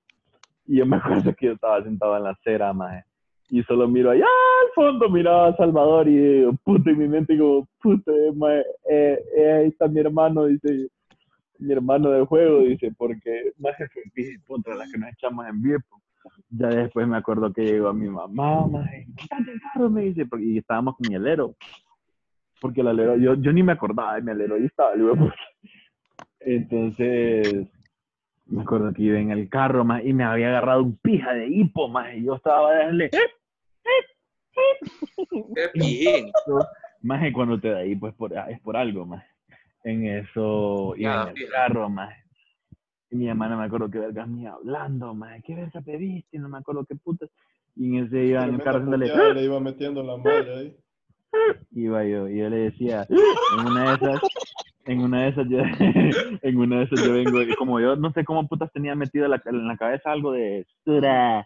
Y 0.66 0.78
yo 0.78 0.86
me 0.86 0.98
acuerdo 0.98 1.34
que 1.36 1.48
yo 1.48 1.52
estaba 1.54 1.84
sentado 1.84 2.18
en 2.18 2.24
la 2.24 2.32
acera, 2.32 2.74
más, 2.74 3.06
y 3.50 3.64
solo 3.64 3.88
miro 3.88 4.12
allá 4.12 4.26
al 4.26 4.72
fondo, 4.76 5.10
miraba 5.10 5.48
a 5.48 5.56
Salvador 5.56 6.08
y 6.08 6.18
digo, 6.18 6.54
puta, 6.64 6.90
en 6.90 6.98
mi 6.98 7.08
mente 7.08 7.38
como, 7.38 7.68
puta, 7.82 8.12
mae, 8.36 8.60
eh, 8.90 9.20
eh, 9.38 9.52
ahí 9.52 9.68
está 9.68 9.88
mi 9.88 10.00
hermano, 10.00 10.46
dice, 10.46 10.90
mi 11.60 11.74
hermano 11.74 12.12
de 12.12 12.26
juego, 12.26 12.60
dice, 12.60 12.92
porque 12.98 13.54
más 13.58 13.76
pijín 14.14 14.42
contra 14.46 14.76
la 14.76 14.86
que 14.86 14.98
nos 14.98 15.12
echamos 15.12 15.48
en 15.48 15.62
Viepo. 15.62 16.02
Ya 16.50 16.68
después 16.68 17.08
me 17.08 17.18
acuerdo 17.18 17.52
que 17.54 17.64
llegó 17.64 17.94
mi 17.94 18.10
mamá, 18.10 18.66
carro, 19.74 19.90
me 19.90 20.04
dice, 20.04 20.26
porque, 20.26 20.46
y 20.46 20.58
estábamos 20.58 20.96
con 20.96 21.08
mi 21.10 21.16
alero. 21.16 21.56
Porque 22.60 22.82
el 22.82 22.88
alero, 22.88 23.18
yo, 23.18 23.36
yo 23.36 23.54
ni 23.54 23.64
me 23.64 23.74
acordaba 23.74 24.16
de 24.16 24.22
mi 24.24 24.32
alero, 24.32 24.56
ahí 24.56 24.66
estaba 24.66 24.94
el. 24.94 25.02
Entonces, 26.40 27.68
me 28.50 28.62
acuerdo 28.62 28.94
que 28.94 29.02
iba 29.04 29.20
en 29.20 29.32
el 29.32 29.50
carro, 29.50 29.84
más, 29.84 30.04
y 30.06 30.14
me 30.14 30.24
había 30.24 30.50
agarrado 30.50 30.84
un 30.84 30.98
pija 30.98 31.34
de 31.34 31.48
hipo, 31.48 31.90
más, 31.90 32.14
y 32.16 32.26
yo 32.26 32.36
estaba 32.36 32.70
a 32.70 32.74
darle, 32.78 33.10
Qué 33.10 33.20
pijín. 35.74 36.32
más, 37.02 37.28
y 37.28 37.32
cuando 37.32 37.60
te 37.60 37.70
da 37.70 37.86
hipo 37.86 38.08
es 38.08 38.14
por, 38.16 38.34
es 38.34 38.60
por 38.62 38.78
algo, 38.78 39.06
más. 39.06 39.24
En 39.84 40.06
eso, 40.06 40.94
iba 40.98 41.26
Ya, 41.26 41.32
en 41.32 41.38
el 41.38 41.50
carro, 41.50 41.90
más. 41.90 42.14
Y 43.10 43.16
mi 43.16 43.30
hermana 43.30 43.56
me 43.56 43.66
acuerdo 43.66 43.90
que 43.90 44.00
vergas 44.00 44.28
iba 44.30 44.54
hablando, 44.54 45.14
más, 45.14 45.42
¿qué 45.44 45.56
verga 45.56 45.82
pediste? 45.82 46.38
No 46.40 46.50
me 46.50 46.58
acuerdo 46.58 46.86
qué 46.86 46.96
puta. 46.96 47.26
Y 47.76 47.98
en 47.98 48.06
ese 48.06 48.26
iba 48.26 48.44
en 48.44 48.56
el 48.56 48.62
carro 48.62 48.80
haciéndole, 48.80 49.34
le 49.34 49.44
iba 49.44 49.60
metiendo 49.60 50.04
la 50.04 50.18
malla 50.18 50.58
ahí. 50.58 50.76
iba 51.72 52.04
yo, 52.04 52.28
y 52.28 52.40
yo 52.40 52.50
le 52.50 52.58
decía, 52.58 53.06
en 53.10 53.68
una 53.68 53.92
de 53.92 53.96
esas, 53.96 54.22
en 54.88 55.02
una 55.02 55.24
de 55.24 55.30
esas 55.30 55.48
yo, 55.50 55.60
en 56.42 56.58
una 56.58 56.78
de 56.78 56.84
esas 56.86 57.00
yo 57.04 57.14
vengo, 57.14 57.42
y 57.44 57.54
como 57.56 57.80
yo 57.80 57.96
no 57.96 58.12
sé 58.14 58.24
cómo 58.26 58.48
putas 58.48 58.72
tenía 58.72 58.96
metido 58.96 59.28
la- 59.28 59.42
en 59.46 59.68
la 59.68 59.78
cabeza 59.78 60.12
algo 60.12 60.32
de 60.32 60.66
Sura, 60.84 61.46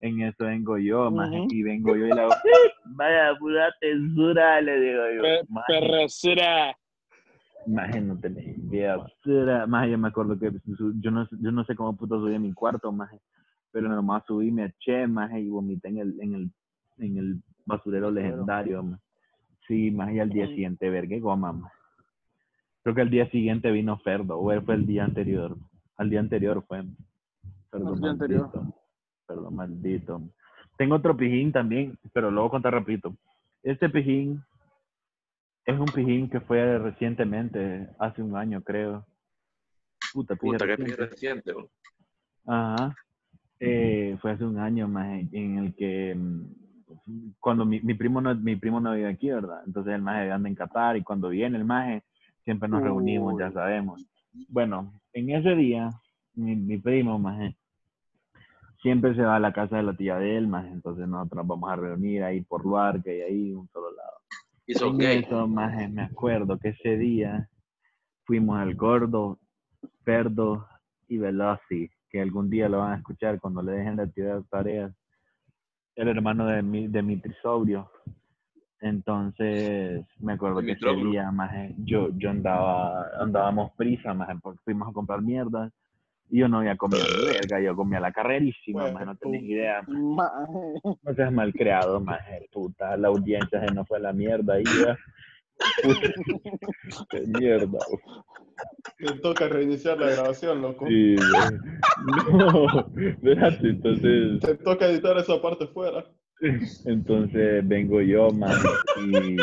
en 0.00 0.20
eso 0.22 0.44
vengo 0.44 0.78
yo, 0.78 1.10
maje, 1.10 1.38
Ujú. 1.38 1.48
y 1.50 1.62
vengo 1.62 1.96
yo 1.96 2.06
y 2.06 2.12
le 2.12 2.20
hago, 2.20 2.34
vaya, 2.84 3.30
apurate, 3.30 3.92
Sura, 4.14 4.60
le 4.60 4.80
digo 4.80 5.02
yo, 5.16 5.22
Pe- 5.22 5.40
maje, 5.48 5.66
Perresera. 5.68 6.76
maje, 7.66 8.00
no 8.00 8.18
tenés 8.20 8.46
idea, 8.58 8.98
Sura, 9.22 9.66
maje, 9.66 9.90
yo 9.92 9.98
me 9.98 10.08
acuerdo 10.08 10.38
que 10.38 10.50
yo 10.66 11.10
no, 11.10 11.26
yo 11.40 11.50
no 11.52 11.64
sé 11.64 11.74
cómo 11.74 11.96
putas 11.96 12.18
subí 12.20 12.34
a 12.34 12.38
mi 12.38 12.52
cuarto, 12.52 12.92
maje, 12.92 13.18
pero 13.72 13.88
nomás 13.88 14.22
subí, 14.26 14.50
me 14.50 14.66
eché, 14.66 15.06
maje, 15.06 15.40
y 15.40 15.48
vomité 15.48 15.88
en 15.88 15.98
el, 15.98 16.20
en 16.20 16.34
el, 16.34 16.50
en 16.98 17.16
el 17.18 17.36
basurero 17.64 18.10
legendario, 18.10 18.82
maje. 18.82 19.02
Sí, 19.66 19.90
más 19.90 20.12
y 20.12 20.20
al 20.20 20.30
día 20.30 20.46
siguiente, 20.46 20.88
verga, 20.88 21.18
goma, 21.18 21.52
ma. 21.52 21.72
Creo 22.86 22.94
que 22.94 23.02
al 23.02 23.10
día 23.10 23.28
siguiente 23.30 23.72
vino 23.72 23.98
Ferdo, 23.98 24.38
o 24.38 24.62
fue 24.62 24.74
el 24.76 24.86
día 24.86 25.02
anterior. 25.02 25.56
Al 25.96 26.08
día 26.08 26.20
anterior 26.20 26.64
fue. 26.68 26.84
Ferdo, 27.68 27.94
Al 27.94 28.00
día 28.00 28.10
anterior. 28.12 28.42
maldito. 28.42 28.74
Ferdo, 29.26 29.50
maldito. 29.50 30.22
Tengo 30.78 30.94
otro 30.94 31.16
pijín 31.16 31.50
también, 31.50 31.98
pero 32.12 32.30
luego 32.30 32.48
contar 32.50 32.74
rapidito. 32.74 33.12
Este 33.64 33.88
pijín 33.90 34.40
es 35.64 35.76
un 35.76 35.86
pijín 35.86 36.30
que 36.30 36.38
fue 36.38 36.78
recientemente, 36.78 37.88
hace 37.98 38.22
un 38.22 38.36
año 38.36 38.62
creo. 38.62 39.04
Puta, 40.12 40.36
pijín 40.36 40.52
Puta, 40.52 40.64
qué 40.66 40.76
reciente. 40.76 40.84
pijín 40.84 41.10
reciente, 41.10 41.52
bro. 41.54 41.68
Ajá. 42.46 42.94
Eh, 43.58 44.16
fue 44.20 44.30
hace 44.30 44.44
un 44.44 44.60
año 44.60 44.86
más 44.86 45.08
en 45.32 45.58
el 45.58 45.74
que 45.74 46.14
mm, 46.14 47.34
cuando 47.40 47.64
mi, 47.64 47.80
mi 47.80 47.94
primo 47.94 48.20
no 48.20 48.32
mi 48.36 48.54
primo 48.54 48.78
no 48.78 48.92
vive 48.94 49.08
aquí, 49.08 49.28
¿verdad? 49.28 49.62
Entonces 49.66 49.92
el 49.92 50.02
maje 50.02 50.30
anda 50.30 50.48
en 50.48 50.54
Qatar 50.54 50.96
y 50.96 51.02
cuando 51.02 51.30
viene 51.30 51.58
el 51.58 51.64
maje 51.64 52.04
siempre 52.46 52.68
nos 52.68 52.82
reunimos, 52.82 53.38
ya 53.38 53.50
sabemos. 53.50 54.02
Bueno, 54.48 54.92
en 55.12 55.30
ese 55.30 55.54
día 55.56 55.90
mi, 56.34 56.54
mi 56.54 56.78
primo 56.78 57.18
maje 57.18 57.56
siempre 58.82 59.16
se 59.16 59.22
va 59.22 59.34
a 59.34 59.40
la 59.40 59.52
casa 59.52 59.78
de 59.78 59.82
la 59.82 59.96
tía 59.96 60.16
de 60.16 60.36
él, 60.36 60.46
maje, 60.46 60.68
entonces 60.68 61.08
nosotros 61.08 61.38
nos 61.38 61.48
vamos 61.48 61.70
a 61.70 61.74
reunir 61.74 62.22
ahí 62.22 62.42
por 62.42 62.64
Luarca 62.64 63.12
y 63.12 63.20
ahí 63.20 63.52
un 63.52 63.68
solo 63.70 63.88
lado. 63.90 64.16
En 64.68 64.98
gay. 64.98 65.18
eso, 65.24 65.48
maje, 65.48 65.88
me 65.88 66.02
acuerdo 66.02 66.56
que 66.56 66.68
ese 66.68 66.96
día 66.96 67.48
fuimos 68.24 68.60
al 68.60 68.76
Gordo, 68.76 69.40
Perdo 70.04 70.68
y 71.08 71.18
Velocity, 71.18 71.90
que 72.08 72.20
algún 72.20 72.48
día 72.48 72.68
lo 72.68 72.78
van 72.78 72.92
a 72.92 72.96
escuchar 72.98 73.40
cuando 73.40 73.60
le 73.60 73.72
dejen 73.72 73.96
de 73.96 74.06
tirar 74.06 74.44
tareas. 74.50 74.92
El 75.96 76.06
hermano 76.06 76.46
de, 76.46 76.62
mi, 76.62 76.86
de 76.86 77.02
Mitrisaurio. 77.02 77.90
Entonces, 78.80 80.04
me 80.20 80.34
acuerdo 80.34 80.60
que 80.60 80.72
ese 80.72 80.94
día, 80.94 81.30
maje, 81.30 81.74
yo, 81.78 82.10
yo 82.16 82.30
andaba, 82.30 83.08
andábamos 83.18 83.72
prisa, 83.72 84.12
maje, 84.12 84.34
porque 84.42 84.60
fuimos 84.64 84.88
a 84.88 84.92
comprar 84.92 85.22
mierda. 85.22 85.70
Y 86.28 86.40
yo 86.40 86.48
no 86.48 86.58
había 86.58 86.76
comido 86.76 87.04
ni 87.04 87.26
verga, 87.26 87.60
yo 87.60 87.76
comía 87.76 88.00
la 88.00 88.12
carrerísima, 88.12 88.82
Bueno, 88.82 88.94
maje, 88.94 89.06
no 89.06 89.16
tenés 89.16 89.42
idea. 89.44 89.82
No 89.86 91.14
seas 91.14 91.32
mal 91.32 91.52
creado, 91.52 92.00
maje, 92.00 92.48
puta. 92.52 92.96
La 92.96 93.08
audiencia 93.08 93.60
se 93.60 93.72
nos 93.72 93.86
fue 93.86 93.98
a 93.98 94.00
la 94.00 94.12
mierda 94.12 94.58
ya. 94.60 94.98
Qué 97.10 97.20
mierda. 97.26 97.78
Te 98.98 99.12
toca 99.20 99.48
reiniciar 99.48 99.98
la 99.98 100.10
grabación, 100.10 100.62
loco. 100.62 100.86
Sí. 100.86 101.16
No, 102.32 102.86
espérate, 102.96 103.68
entonces, 103.68 104.40
Te 104.40 104.54
toca 104.56 104.86
editar 104.86 105.16
esa 105.16 105.40
parte 105.40 105.66
fuera. 105.66 106.04
entonces 106.84 107.66
vengo 107.66 108.00
yo, 108.02 108.30
man, 108.30 108.56
y 109.04 109.36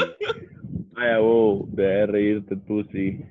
vaya 0.93 1.19
vos, 1.19 1.65
deja 1.75 1.89
de 1.89 2.05
reírte 2.07 2.55
tú, 2.67 2.83
sí. 2.91 3.25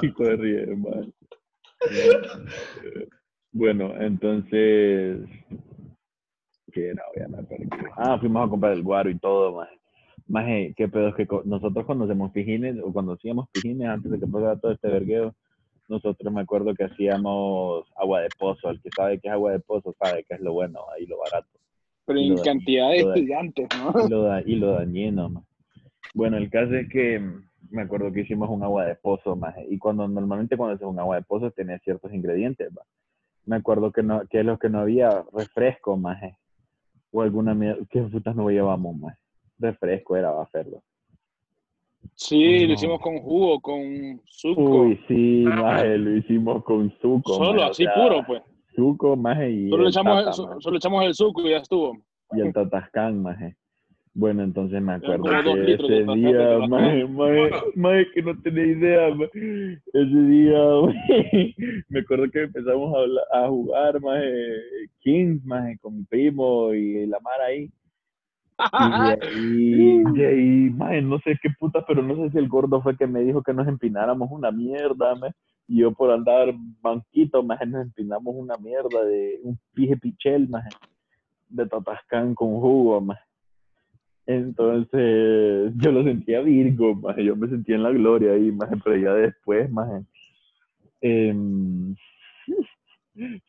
Rico 0.00 0.24
de 0.24 0.36
ríe, 0.36 0.76
man. 0.76 1.12
Bueno, 3.52 3.92
entonces, 4.00 5.28
¿qué 6.72 6.88
era? 6.88 7.02
Ya 7.16 7.28
me. 7.28 7.38
Ah, 7.96 8.18
fuimos 8.18 8.46
a 8.46 8.50
comprar 8.50 8.72
el 8.72 8.82
guaro 8.82 9.10
y 9.10 9.18
todo, 9.18 9.56
más. 9.56 9.68
Más, 10.28 10.46
qué 10.76 10.88
pedo 10.88 11.08
es 11.08 11.14
que 11.16 11.26
nosotros 11.44 11.84
cuando 11.84 12.04
hacemos 12.04 12.32
pijines, 12.32 12.76
o 12.82 12.92
cuando 12.92 13.12
hacíamos 13.14 13.48
pijines 13.50 13.88
antes 13.88 14.10
de 14.10 14.20
que 14.20 14.26
pasara 14.26 14.58
todo 14.58 14.72
este 14.72 14.88
vergueo, 14.88 15.34
nosotros 15.88 16.32
me 16.32 16.40
acuerdo 16.40 16.74
que 16.74 16.84
hacíamos 16.84 17.86
agua 17.96 18.20
de 18.22 18.30
pozo. 18.30 18.70
El 18.70 18.80
que 18.80 18.90
sabe 18.90 19.18
que 19.20 19.28
es 19.28 19.34
agua 19.34 19.52
de 19.52 19.60
pozo 19.60 19.94
sabe 19.98 20.24
que 20.24 20.34
es 20.34 20.40
lo 20.40 20.52
bueno 20.52 20.80
ahí 20.94 21.06
lo 21.06 21.18
barato. 21.18 21.48
Pero 22.04 22.18
en 22.20 22.34
de- 22.36 22.42
cantidades 22.42 23.14
gigantes, 23.14 23.68
¿no? 23.72 23.92
Y 24.06 24.08
lo, 24.10 24.22
da- 24.22 24.42
y 24.42 24.54
lo 24.56 24.72
dañino, 24.72 25.28
ma. 25.28 25.42
Bueno, 26.14 26.36
el 26.36 26.50
caso 26.50 26.74
es 26.74 26.88
que 26.88 27.20
me 27.70 27.82
acuerdo 27.82 28.12
que 28.12 28.20
hicimos 28.20 28.50
un 28.50 28.62
agua 28.62 28.84
de 28.84 28.94
pozo, 28.96 29.34
maje, 29.34 29.66
y 29.70 29.78
cuando 29.78 30.06
normalmente 30.06 30.56
cuando 30.56 30.74
haces 30.74 30.86
un 30.86 30.98
agua 30.98 31.16
de 31.16 31.22
pozo 31.22 31.50
tenía 31.50 31.78
ciertos 31.78 32.12
ingredientes, 32.12 32.68
va. 32.76 32.82
Me 33.46 33.56
acuerdo 33.56 33.90
que 33.92 34.02
no, 34.02 34.26
que 34.28 34.42
lo 34.44 34.58
que 34.58 34.68
no 34.68 34.80
había 34.80 35.24
refresco, 35.32 35.96
maje, 35.96 36.36
o 37.10 37.22
alguna 37.22 37.54
mierda, 37.54 37.82
¿qué 37.90 38.02
putas 38.02 38.36
no 38.36 38.48
llevamos, 38.50 38.96
maje? 38.96 39.18
Refresco 39.58 40.16
era, 40.16 40.30
va 40.32 40.40
a 40.40 40.44
hacerlo. 40.44 40.82
Sí, 42.14 42.60
No. 42.62 42.66
lo 42.68 42.72
hicimos 42.74 43.00
con 43.00 43.18
jugo, 43.18 43.60
con 43.60 44.20
suco. 44.26 44.60
Uy, 44.82 45.00
sí, 45.08 45.44
Ah, 45.50 45.56
maje, 45.56 45.98
lo 45.98 46.16
hicimos 46.16 46.64
con 46.64 46.90
suco, 47.00 47.34
Solo 47.34 47.52
maje, 47.54 47.64
o 47.64 47.70
así 47.70 47.84
sea, 47.84 47.94
puro, 47.94 48.24
pues. 48.26 48.42
Suco, 48.74 49.16
maje, 49.16 49.50
y 49.50 49.68
Solo 49.70 49.82
le, 49.82 49.88
el 49.88 49.90
echamos, 49.90 50.24
tata, 50.24 50.42
maje, 50.42 50.60
solo 50.60 50.76
echamos 50.76 51.04
el 51.04 51.14
suco 51.14 51.46
y 51.46 51.50
ya 51.50 51.56
estuvo. 51.58 51.96
y 52.32 52.40
el 52.40 52.52
tatascán, 52.52 53.22
maje. 53.22 53.56
Bueno, 54.14 54.42
entonces 54.42 54.82
me 54.82 54.92
acuerdo 54.92 55.24
que 55.24 55.72
ese 55.72 56.04
día, 56.14 56.58
maje, 56.68 57.06
maje, 57.06 57.50
maje, 57.76 58.06
que 58.14 58.22
no 58.22 58.38
tenía 58.42 58.64
idea, 58.66 59.14
maje. 59.14 59.78
ese 59.92 60.22
día, 60.28 60.58
maje, 60.82 61.54
me 61.88 62.00
acuerdo 62.00 62.30
que 62.30 62.42
empezamos 62.42 62.94
a, 62.94 62.98
hablar- 62.98 63.24
a 63.32 63.48
jugar, 63.48 64.00
maje, 64.02 64.28
Kings, 65.00 65.42
maje, 65.46 65.78
con 65.80 65.96
mi 65.96 66.04
primo 66.04 66.74
y 66.74 67.06
la 67.06 67.18
Mara 67.20 67.46
ahí. 67.46 67.70
Y 69.36 70.02
de 70.12 70.26
ahí, 70.26 71.02
no 71.02 71.18
sé 71.20 71.38
qué 71.42 71.50
puta, 71.58 71.84
pero 71.86 72.02
no 72.02 72.14
sé 72.16 72.30
si 72.30 72.38
el 72.38 72.48
gordo 72.48 72.80
fue 72.82 72.96
que 72.96 73.06
me 73.06 73.20
dijo 73.20 73.42
que 73.42 73.52
nos 73.54 73.66
empináramos 73.68 74.30
una 74.30 74.50
mierda, 74.50 75.14
maje. 75.14 75.34
Y 75.68 75.78
yo 75.80 75.92
por 75.92 76.10
andar 76.10 76.52
banquito, 76.80 77.42
maje, 77.42 77.66
nos 77.66 77.82
empinamos 77.82 78.34
una 78.36 78.56
mierda 78.56 79.04
de 79.04 79.40
un 79.42 79.58
pije 79.74 79.96
pichel, 79.96 80.48
maje, 80.48 80.70
de 81.48 81.66
tatascán 81.66 82.34
con 82.34 82.60
jugo, 82.60 83.00
maje. 83.00 83.22
Entonces, 84.26 85.72
yo 85.76 85.92
lo 85.92 86.04
sentía 86.04 86.40
Virgo, 86.40 86.94
maje, 86.94 87.24
yo 87.24 87.36
me 87.36 87.48
sentía 87.48 87.76
en 87.76 87.82
la 87.82 87.90
gloria 87.90 88.32
ahí, 88.32 88.52
maje, 88.52 88.76
pero 88.82 88.96
ya 88.96 89.14
después, 89.14 89.70
maje, 89.70 90.04
em, 91.00 91.94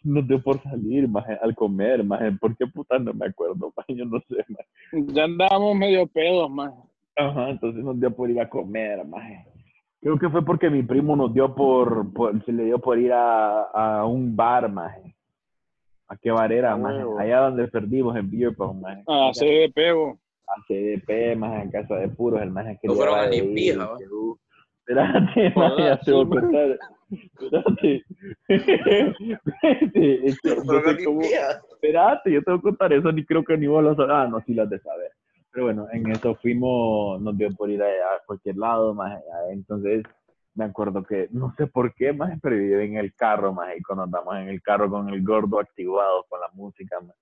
nos 0.04 0.28
dio 0.28 0.42
por 0.42 0.62
salir, 0.64 1.08
maje, 1.08 1.38
al 1.42 1.56
comer, 1.56 2.04
maje, 2.04 2.32
¿por 2.34 2.56
qué 2.58 2.68
puta 2.68 3.00
no 3.00 3.14
me 3.14 3.28
acuerdo, 3.28 3.72
maje? 3.78 3.96
Yo 3.96 4.06
no 4.06 4.20
sé, 4.28 4.44
maje. 4.50 5.06
Ya 5.14 5.24
andábamos 5.26 5.76
medio 5.76 6.06
pedos, 6.08 6.50
más. 6.50 6.74
Ajá, 7.16 7.50
entonces 7.52 7.84
nos 7.84 8.00
dio 8.00 8.12
por 8.16 8.30
ir 8.30 8.40
a 8.42 8.50
comer, 8.50 9.06
maje. 9.06 9.46
Creo 10.02 10.18
que 10.20 10.30
fue 10.30 10.44
porque 10.44 10.70
mi 10.70 10.84
primo 10.84 11.16
nos 11.16 11.34
dio 11.34 11.56
por, 11.56 12.12
por- 12.14 12.44
se 12.44 12.52
le 12.52 12.66
dio 12.66 12.80
por 12.80 13.00
ir 13.00 13.14
a, 13.14 13.62
a 13.64 14.06
un 14.06 14.36
bar, 14.36 14.70
maje. 14.70 15.16
¿A 16.10 16.18
qué 16.18 16.30
bar 16.32 16.52
era, 16.52 16.74
A 16.74 16.78
maje? 16.78 17.02
Allá 17.20 17.40
donde 17.42 17.68
perdimos 17.70 18.16
en 18.18 18.30
Beer 18.30 18.56
Pong, 18.56 18.82
maje. 18.82 19.04
A 19.08 19.30
hacer 19.30 19.48
de 19.48 19.70
pego. 19.74 20.18
a 20.48 20.62
CDP, 20.68 21.38
más 21.38 21.64
en 21.64 21.72
casa 21.72 21.96
de 21.96 22.10
puros, 22.10 22.42
el 22.42 22.52
más 22.52 22.66
que 22.82 22.88
No 22.88 22.96
fueron 22.96 23.18
a 23.20 23.28
Espérate, 24.86 25.54
más 25.56 25.72
Joder, 25.72 25.86
ya 25.96 26.00
te 26.02 26.12
voy 26.12 26.22
a 26.22 26.26
sí, 26.26 26.30
man. 26.30 26.42
contar. 26.42 26.80
Espérate. 27.12 28.04
Espérate, 28.48 30.28
es 30.28 30.40
que 30.42 30.50
No 30.50 30.56
no 30.56 30.64
fueron 30.64 30.86
a 30.88 30.92
sé 30.92 30.98
ni 30.98 31.04
cómo- 31.06 31.20
pija. 31.22 31.52
Espérate, 31.72 32.32
yo 32.32 32.42
te 32.42 32.52
voy 32.52 32.60
a 32.60 32.62
contar 32.64 32.94
eso, 32.94 33.12
ni 33.12 33.26
creo 33.26 33.44
que 33.44 33.58
ni 33.58 33.68
vos 33.68 33.84
lo 33.84 33.96
sabes. 33.96 34.12
Ah, 34.14 34.28
no, 34.30 34.42
sí 34.42 34.54
las 34.54 34.70
de 34.70 34.80
saber. 34.80 35.12
Pero 35.52 35.66
bueno, 35.66 35.88
en 35.92 36.10
eso 36.10 36.36
fuimos, 36.36 37.22
nos 37.22 37.38
dio 37.38 37.50
por 37.56 37.70
ir 37.70 37.82
a, 37.84 37.86
a 37.88 38.20
cualquier 38.26 38.58
lado, 38.58 38.94
más 38.96 39.22
entonces 39.52 40.04
me 40.56 40.66
acuerdo 40.66 41.04
que, 41.04 41.28
no 41.32 41.54
sé 41.58 41.68
por 41.68 41.94
qué, 41.94 42.12
más 42.14 42.40
pero 42.42 42.56
yo 42.56 42.80
en 42.80 42.98
el 42.98 43.14
carro, 43.14 43.54
más 43.54 43.70
y 43.78 43.82
cuando 43.84 44.04
andamos 44.04 44.36
en 44.38 44.48
el 44.50 44.62
carro 44.64 44.90
con 44.90 45.10
el 45.10 45.24
gordo 45.24 45.60
activado, 45.60 46.26
con 46.30 46.40
la 46.40 46.48
música, 46.54 47.00
más 47.02 47.16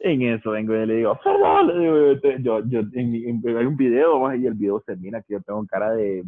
en 0.00 0.22
eso 0.22 0.50
vengo 0.50 0.74
y 0.74 0.84
le 0.86 0.96
digo, 0.96 1.16
perdón, 1.22 1.68
le 1.68 1.78
digo, 1.78 2.12
yo, 2.38 2.58
yo, 2.60 2.66
yo 2.66 2.80
en, 2.94 3.10
mi- 3.12 3.24
en- 3.28 3.56
hay 3.56 3.66
un 3.66 3.76
video, 3.76 4.18
más 4.18 4.36
y 4.36 4.46
el 4.46 4.54
video 4.54 4.82
se 4.84 4.96
mira 4.96 5.22
que 5.22 5.34
yo 5.34 5.40
tengo 5.42 5.64
cara 5.66 5.92
de, 5.92 6.24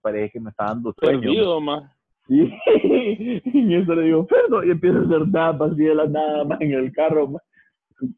parece 0.00 0.30
que 0.32 0.40
me 0.40 0.48
está 0.48 0.64
dando 0.66 0.94
sueño. 0.98 1.20
Perdido, 1.20 1.60
más. 1.60 1.92
Sí, 2.28 2.52
y 3.44 3.74
eso 3.74 3.94
le 3.94 4.02
digo, 4.02 4.26
perdón, 4.26 4.68
y 4.68 4.70
empiezo 4.70 4.98
a 4.98 5.02
hacer 5.02 5.32
tapas 5.32 5.72
así 5.72 5.82
de 5.82 5.94
la 5.94 6.06
nada 6.06 6.44
más 6.44 6.60
en 6.60 6.72
el 6.72 6.92
carro, 6.92 7.26
más, 7.28 7.42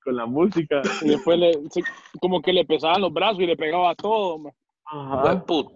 con, 0.02 0.16
la 0.16 0.26
música. 0.26 0.82
Y 1.02 1.10
después 1.10 1.38
le, 1.38 1.52
se- 1.70 1.84
como 2.20 2.42
que 2.42 2.52
le 2.52 2.64
pesaban 2.64 3.00
los 3.00 3.12
brazos 3.12 3.40
y 3.40 3.46
le 3.46 3.56
pegaba 3.56 3.94
todo. 3.94 4.42
Pues, 4.42 4.54
puta. 5.46 5.70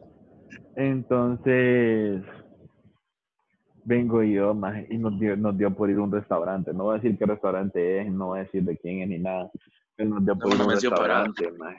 Entonces, 0.74 2.22
vengo 3.84 4.24
yo, 4.24 4.52
más, 4.52 4.82
y 4.90 4.98
nos 4.98 5.18
dio, 5.20 5.36
nos 5.36 5.56
dio 5.56 5.72
por 5.72 5.88
ir 5.88 5.98
a 5.98 6.02
un 6.02 6.10
restaurante. 6.10 6.72
No 6.72 6.84
voy 6.84 6.94
a 6.94 7.00
decir 7.00 7.16
qué 7.16 7.26
restaurante 7.26 8.00
es, 8.00 8.10
no 8.10 8.26
voy 8.28 8.40
a 8.40 8.42
decir 8.42 8.64
de 8.64 8.76
quién 8.76 9.02
es 9.02 9.08
ni 9.08 9.18
nada, 9.18 9.48
pero 9.94 10.10
nos 10.10 10.24
dio 10.24 10.36
por 10.36 10.52
ir 10.52 10.60
a 10.60 10.64
un 10.64 10.70
restaurante, 10.70 11.52
más. 11.52 11.76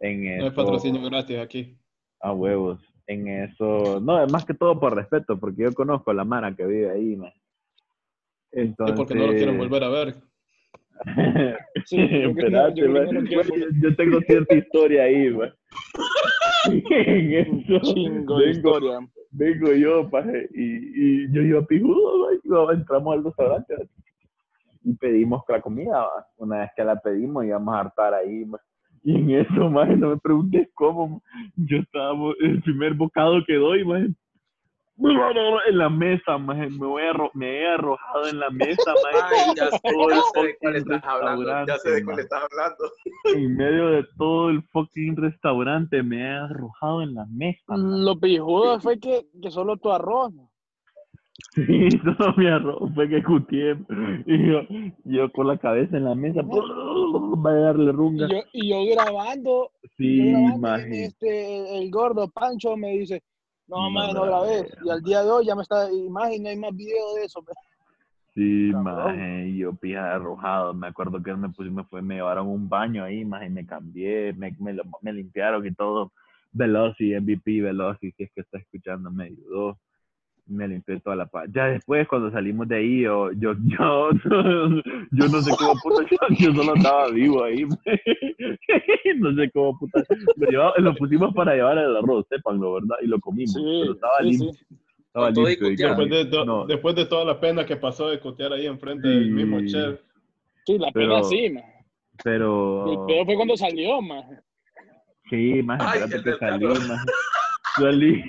En 0.00 0.22
No 0.38 0.44
hay 0.44 0.48
eso, 0.48 0.54
patrocinio 0.54 1.02
gratis 1.02 1.38
aquí. 1.38 1.78
a 2.20 2.32
huevos. 2.32 2.89
En 3.10 3.26
eso, 3.26 3.98
no, 4.00 4.22
es 4.22 4.30
más 4.30 4.44
que 4.44 4.54
todo 4.54 4.78
por 4.78 4.94
respeto, 4.94 5.36
porque 5.36 5.62
yo 5.64 5.74
conozco 5.74 6.12
a 6.12 6.14
la 6.14 6.24
Mara 6.24 6.54
que 6.54 6.64
vive 6.64 6.90
ahí. 6.92 7.14
Es 8.52 8.68
Entonces, 8.68 8.96
porque 8.96 9.16
no 9.16 9.26
lo 9.26 9.32
quieren 9.32 9.58
volver 9.58 9.82
a 9.82 9.88
ver. 9.88 10.14
Sí, 11.86 11.96
yo 11.96 12.30
yo 12.74 12.88
no 13.12 13.22
quiero 13.24 13.96
tengo 13.96 14.20
cierta 14.20 14.54
historia 14.54 15.04
ahí, 15.04 15.28
Un 15.28 15.50
eso, 16.92 17.80
chingo 17.80 18.36
vengo, 18.36 18.50
historia. 18.50 18.98
vengo 19.30 19.72
yo, 19.72 20.08
paje, 20.08 20.48
y, 20.54 21.24
y 21.24 21.32
yo 21.32 21.42
iba 21.42 21.66
pijudo, 21.66 22.30
entramos 22.70 23.16
al 23.16 23.24
restaurante 23.24 23.74
y 24.84 24.94
pedimos 24.94 25.42
la 25.48 25.60
comida, 25.60 26.06
una 26.36 26.58
vez 26.60 26.70
que 26.76 26.84
la 26.84 26.94
pedimos 26.96 27.44
íbamos 27.44 27.74
a 27.74 27.80
hartar 27.80 28.14
ahí. 28.14 28.44
Y 29.02 29.14
en 29.16 29.30
eso, 29.30 29.70
más 29.70 29.88
no 29.96 30.10
me 30.10 30.16
preguntes 30.18 30.68
cómo, 30.74 31.22
yo 31.56 31.78
estaba, 31.78 32.14
el 32.40 32.62
primer 32.62 32.94
bocado 32.94 33.44
que 33.46 33.54
doy, 33.54 33.84
más 33.84 34.02
en 35.66 35.78
la 35.78 35.88
mesa, 35.88 36.36
maje, 36.36 36.68
me 36.68 36.86
voy 36.86 37.02
a 37.02 37.12
arro- 37.12 37.30
me 37.32 37.60
he 37.60 37.66
arrojado 37.68 38.28
en 38.28 38.38
la 38.38 38.50
mesa, 38.50 38.92
maje, 39.02 39.24
Ay, 39.30 39.54
ya 39.56 39.70
sé, 39.70 39.78
todo 39.90 40.10
el 40.10 40.16
ya 40.16 40.22
sé 40.22 40.40
de 40.42 40.56
cuál 40.58 40.74
fucking 40.74 40.76
estás 40.76 41.04
hablando. 41.04 41.66
Ya 41.66 41.78
sé 41.78 41.90
de 41.90 42.04
cuál 42.04 42.18
estás 42.18 42.42
hablando. 42.42 42.84
en 43.34 43.56
medio 43.56 43.86
de 43.88 44.06
todo 44.18 44.50
el 44.50 44.62
fucking 44.64 45.16
restaurante 45.16 46.02
me 46.02 46.20
he 46.20 46.28
arrojado 46.28 47.02
en 47.02 47.14
la 47.14 47.24
mesa. 47.26 47.62
maje. 47.68 47.82
Lo 48.04 48.18
pijudo 48.18 48.80
fue 48.80 48.98
que, 48.98 49.26
que 49.40 49.50
solo 49.50 49.76
tu 49.78 49.90
arroz. 49.90 50.34
¿no? 50.34 50.49
Sí, 51.54 51.88
todo 52.18 52.34
mi 52.36 52.46
arroz 52.46 52.90
fue 52.94 53.08
que 53.08 53.22
cutié. 53.22 53.76
Y 54.26 54.46
yo, 54.48 54.60
yo 55.04 55.32
con 55.32 55.46
la 55.48 55.58
cabeza 55.58 55.96
en 55.96 56.04
la 56.04 56.14
mesa, 56.14 56.42
va 56.42 57.50
a 57.50 57.54
darle 57.54 57.90
Y 57.90 57.92
runga. 57.92 58.28
yo, 58.28 58.38
y 58.52 58.68
yo 58.70 58.94
grabando, 58.94 59.70
y 59.82 59.86
yo 59.86 59.90
Sí, 59.96 60.30
grabando, 60.30 60.58
maje. 60.58 61.04
este, 61.04 61.78
el 61.78 61.90
gordo 61.90 62.28
Pancho 62.28 62.76
me 62.76 62.92
dice, 62.98 63.22
no, 63.68 63.76
No 63.82 63.90
maje, 63.90 64.14
no 64.14 64.22
grabé. 64.22 64.68
Y 64.84 64.90
al 64.90 65.02
día 65.02 65.22
de 65.22 65.30
hoy 65.30 65.46
ya 65.46 65.54
me 65.54 65.62
está, 65.62 65.90
imagen, 65.92 66.42
no 66.42 66.48
hay 66.48 66.56
más 66.56 66.74
video 66.74 67.14
de 67.16 67.24
eso. 67.24 67.42
pues. 67.42 67.56
Sí, 68.34 68.70
maje, 68.74 69.56
yo 69.56 69.74
pija 69.74 70.14
arrojado. 70.14 70.72
Me 70.72 70.86
acuerdo 70.86 71.20
que 71.22 71.34
me 71.34 71.48
puse, 71.50 71.68
me 71.70 71.82
fue, 71.84 72.00
me 72.00 72.14
llevaron 72.16 72.46
un 72.48 72.68
baño 72.68 73.02
ahí, 73.04 73.24
maje, 73.24 73.50
me 73.50 73.66
cambié, 73.66 74.32
me, 74.34 74.54
me, 74.60 74.76
me 75.02 75.12
limpiaron 75.12 75.66
y 75.66 75.72
todo. 75.74 76.12
Veloci, 76.52 77.12
MVP, 77.14 77.60
Veloci, 77.60 78.12
si 78.12 78.22
es 78.24 78.30
que 78.32 78.40
está 78.42 78.58
escuchando, 78.58 79.10
me 79.10 79.24
ayudó. 79.24 79.78
Me 80.52 80.66
limpié 80.66 80.98
toda 80.98 81.14
la 81.14 81.26
paz. 81.26 81.48
Ya 81.54 81.66
después, 81.66 82.08
cuando 82.08 82.28
salimos 82.32 82.66
de 82.66 82.76
ahí, 82.78 83.02
yo, 83.02 83.30
yo, 83.32 83.52
yo, 83.66 84.10
yo 85.12 85.28
no 85.28 85.40
sé 85.42 85.52
cómo 85.56 85.74
puta, 85.80 86.04
yo, 86.10 86.16
yo 86.38 86.52
solo 86.54 86.74
estaba 86.74 87.08
vivo 87.10 87.44
ahí. 87.44 87.64
no 89.18 89.34
sé 89.36 89.50
cómo 89.52 89.78
puta. 89.78 90.02
Lo, 90.36 90.50
llevaba- 90.50 90.74
lo 90.78 90.94
pusimos 90.96 91.32
para 91.34 91.54
llevar 91.54 91.78
el 91.78 91.96
arroz, 91.96 92.26
sépanlo, 92.28 92.74
¿verdad? 92.74 92.96
Y 93.02 93.06
lo 93.06 93.20
comimos. 93.20 93.52
Sí, 93.52 93.60
pero 93.62 93.92
estaba 93.92 94.12
sí, 94.18 94.24
limpio. 94.30 94.52
sí. 94.52 94.66
Estaba 95.06 95.30
limpio. 95.30 95.68
Después 95.88 96.10
de, 96.10 96.24
to- 96.26 96.44
No. 96.44 96.66
después 96.66 96.94
de 96.96 97.06
toda 97.06 97.24
la 97.24 97.38
pena 97.40 97.64
que 97.64 97.76
pasó 97.76 98.08
de 98.10 98.18
cotear 98.18 98.52
ahí 98.52 98.66
enfrente 98.66 99.06
del 99.06 99.30
mismo 99.30 99.60
chef. 99.66 100.00
Sí, 100.66 100.78
la 100.78 100.90
Pero- 100.92 101.08
pena 101.14 101.22
sí, 101.24 101.50
maje. 101.50 101.86
Pero. 102.24 102.86
Y 102.88 102.90
el 102.94 103.06
peor 103.06 103.24
fue 103.26 103.34
cuando 103.36 103.56
salió, 103.56 104.02
maje. 104.02 104.36
Sí, 105.30 105.62
más 105.62 105.80
Ay, 105.80 106.10
que 106.10 106.36
carro. 106.38 106.68
maje. 106.74 107.04
Salí 107.76 108.20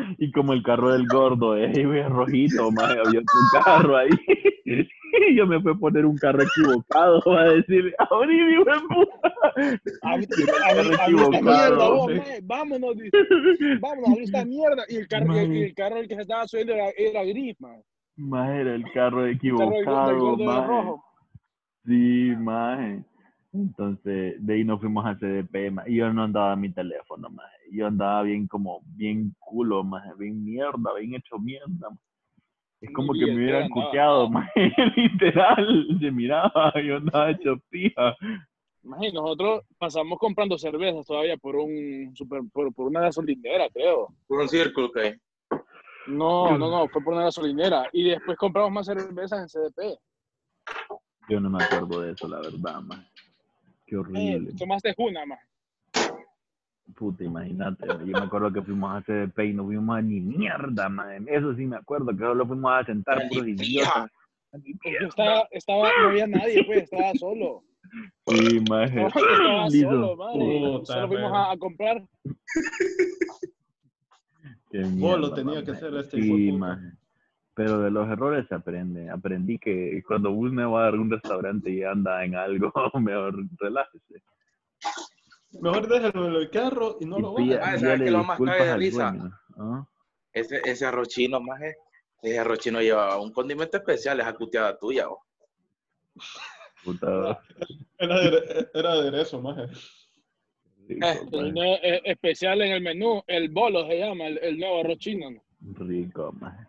y 0.18 0.30
como 0.32 0.52
el 0.52 0.62
carro 0.62 0.92
del 0.92 1.06
gordo, 1.06 1.56
eh, 1.56 1.72
rojito, 2.08 2.70
más 2.72 2.90
había 2.90 3.20
otro 3.20 3.62
carro 3.64 3.96
ahí. 3.96 4.08
Y 4.64 5.34
yo 5.36 5.46
me 5.46 5.60
fui 5.60 5.72
a 5.72 5.74
poner 5.74 6.04
un 6.06 6.16
carro 6.16 6.42
equivocado, 6.42 7.22
va 7.26 7.42
a 7.42 7.52
decir, 7.52 7.94
abrí 8.10 8.36
mi 8.44 8.56
buen 8.64 8.80
puta. 8.88 9.32
Abrí 10.02 10.26
Sí, 10.30 10.42
abrí- 10.42 10.96
carro 10.96 11.02
abrí 11.02 11.20
esta 11.22 11.40
mierda, 11.42 11.88
vos. 11.90 12.12
Vámonos, 12.42 12.96
dice. 12.96 13.16
Vámonos, 13.80 14.10
abrí 14.10 14.24
esta 14.24 14.44
mierda. 14.44 14.82
Y 14.88 14.96
el 14.96 15.08
carro, 15.08 15.34
el, 15.38 15.56
el 15.56 15.74
carro 15.74 15.96
el 15.96 16.08
que 16.08 16.14
se 16.16 16.22
estaba 16.22 16.46
subiendo 16.46 16.74
era, 16.74 16.86
era 16.96 17.24
gris, 17.24 17.60
maje. 17.60 17.82
Más 18.16 18.50
era 18.50 18.74
el 18.74 18.84
carro 18.92 18.92
El 18.92 18.94
carro 18.94 19.20
del, 19.22 19.28
del 19.28 19.36
equivocado, 19.36 20.18
gordo 20.18 20.66
rojo. 20.66 21.04
Sí, 21.84 22.32
maje. 22.38 23.04
Entonces, 23.58 24.36
de 24.38 24.54
ahí 24.54 24.64
nos 24.64 24.80
fuimos 24.80 25.04
a 25.04 25.16
CDP. 25.16 25.72
Y 25.86 25.96
yo 25.96 26.12
no 26.12 26.22
andaba 26.24 26.54
mi 26.54 26.70
teléfono, 26.70 27.28
maje. 27.28 27.56
Yo 27.72 27.86
andaba 27.86 28.22
bien 28.22 28.46
como, 28.46 28.80
bien 28.96 29.34
culo, 29.40 29.82
maje. 29.82 30.10
Bien 30.18 30.44
mierda, 30.44 30.94
bien 30.98 31.14
hecho 31.14 31.38
mierda, 31.38 31.90
maje. 31.90 32.02
Es 32.80 32.92
como 32.92 33.12
que 33.12 33.26
me 33.26 33.34
hubieran 33.34 33.68
maje. 34.30 34.72
Literal, 34.96 35.98
se 35.98 36.10
miraba, 36.10 36.72
yo 36.80 36.98
andaba 36.98 37.30
hecho 37.32 37.60
pija. 37.68 38.16
Maje, 38.84 39.12
nosotros 39.12 39.64
pasamos 39.76 40.18
comprando 40.18 40.56
cervezas 40.56 41.04
todavía 41.04 41.36
por 41.36 41.56
un 41.56 42.14
super, 42.14 42.42
por, 42.52 42.72
por 42.72 42.86
una 42.86 43.00
gasolinera, 43.00 43.68
creo. 43.70 44.14
Por 44.28 44.40
un 44.40 44.48
círculo 44.48 44.92
que 44.92 45.00
hay. 45.00 45.14
No, 46.06 46.56
no, 46.56 46.70
no, 46.70 46.88
fue 46.88 47.02
por 47.02 47.14
una 47.14 47.24
gasolinera. 47.24 47.88
Y 47.92 48.04
después 48.04 48.38
compramos 48.38 48.70
más 48.70 48.86
cervezas 48.86 49.40
en 49.40 49.48
CDP. 49.48 49.98
Yo 51.28 51.40
no 51.40 51.50
me 51.50 51.62
acuerdo 51.62 52.00
de 52.00 52.12
eso, 52.12 52.28
la 52.28 52.38
verdad, 52.38 52.80
maje. 52.80 53.17
Qué 53.88 53.94
Eh, 53.94 53.98
horrible. 53.98 54.52
tomaste 54.58 54.94
una, 54.98 55.24
más. 55.24 55.40
Puta, 56.94 57.24
imagínate. 57.24 57.86
Yo 57.86 58.06
me 58.06 58.18
acuerdo 58.18 58.52
que 58.52 58.62
fuimos 58.62 58.90
a 58.96 59.02
CDP 59.02 59.38
y 59.46 59.54
no 59.54 59.64
fuimos 59.64 59.96
a 59.96 60.02
ni 60.02 60.20
mierda, 60.20 60.88
maje. 60.88 61.20
Eso 61.26 61.54
sí 61.54 61.64
me 61.66 61.76
acuerdo, 61.76 62.12
que 62.12 62.18
solo 62.18 62.46
fuimos 62.46 62.72
a 62.72 62.84
sentar 62.84 63.28
puros 63.28 63.48
idiotas. 63.48 64.10
Estaba, 64.82 65.46
estaba, 65.50 65.88
no 66.02 66.08
había 66.08 66.26
nadie, 66.26 66.64
pues, 66.66 66.82
estaba 66.84 67.14
solo. 67.14 67.62
Sí, 68.26 68.60
maje. 68.68 68.96
No, 68.96 69.06
estaba 69.08 69.70
solo, 69.70 70.16
madre. 70.16 70.38
Puta, 70.78 70.94
Solo 70.94 71.08
fuimos 71.08 71.32
a, 71.32 71.50
a 71.52 71.56
comprar. 71.56 72.02
Qué 74.70 74.80
Vos 74.80 74.90
mierda, 74.92 75.16
lo 75.18 75.34
tenía 75.34 75.64
que 75.64 75.70
hacer 75.70 75.94
este 75.94 76.20
Sí, 76.20 76.52
maje. 76.52 76.92
Pero 77.58 77.80
de 77.80 77.90
los 77.90 78.08
errores 78.08 78.46
se 78.48 78.54
aprende. 78.54 79.10
Aprendí 79.10 79.58
que 79.58 80.00
cuando 80.06 80.30
uno 80.30 80.70
va 80.70 80.86
a 80.86 80.92
un 80.92 81.10
restaurante 81.10 81.68
y 81.68 81.82
anda 81.82 82.24
en 82.24 82.36
algo, 82.36 82.72
mejor 83.00 83.34
relájese. 83.58 84.22
Mejor 85.60 85.88
déjalo 85.88 86.28
en 86.28 86.34
el 86.36 86.50
carro 86.50 86.98
y 87.00 87.04
no 87.06 87.18
y 87.18 87.22
lo 87.22 87.32
vayas. 87.34 87.58
Ah, 87.60 87.76
¿sabes 87.76 88.00
es 88.02 88.12
lo 88.12 88.22
más 88.22 88.38
cague 88.38 88.64
de 88.64 88.76
risa? 88.76 89.12
¿Ah? 89.56 89.84
Ese, 90.32 90.60
ese 90.64 90.86
arroz 90.86 91.08
chino, 91.08 91.40
maje. 91.40 91.74
Ese 92.22 92.38
arroz 92.38 92.60
chino 92.60 92.80
lleva 92.80 93.20
un 93.20 93.32
condimento 93.32 93.76
especial, 93.76 94.20
esa 94.20 94.32
cuteada 94.34 94.78
tuya. 94.78 95.08
oh. 95.08 95.20
Puta, 96.84 97.40
Era, 97.98 98.20
de, 98.20 98.68
era 98.72 98.92
aderezo, 98.92 99.42
maje. 99.42 99.64
Eh, 100.88 100.96
nuevo- 101.32 101.78
eh, 101.82 102.02
especial 102.04 102.62
en 102.62 102.70
el 102.70 102.82
menú, 102.82 103.20
el 103.26 103.48
bolo 103.48 103.84
se 103.88 103.98
llama, 103.98 104.28
el, 104.28 104.38
el 104.38 104.58
nuevo 104.60 104.78
arroz 104.78 104.98
chino. 104.98 105.28
¿no? 105.28 105.42
Rico, 105.84 106.32
maje. 106.38 106.67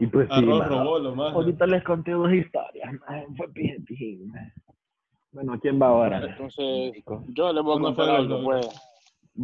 Y 0.00 0.06
pues 0.06 0.28
sí, 0.28 0.34
Arroz 0.34 0.58
maje, 0.60 0.70
robolo, 0.70 1.14
maje. 1.14 1.34
ahorita 1.34 1.66
les 1.66 1.82
conté 1.84 2.12
dos 2.12 2.32
historias, 2.32 2.92
maje. 3.00 3.26
Fue 3.36 3.48
pije, 3.52 4.18
maje. 4.26 4.52
Bueno, 5.32 5.58
¿quién 5.60 5.80
va 5.80 5.88
ahora? 5.88 6.24
Entonces, 6.24 7.02
yo 7.28 7.52
le 7.52 7.60
voy 7.60 7.78
a 7.78 7.82
contar 7.82 8.08
algo, 8.10 8.42
pues. 8.44 8.68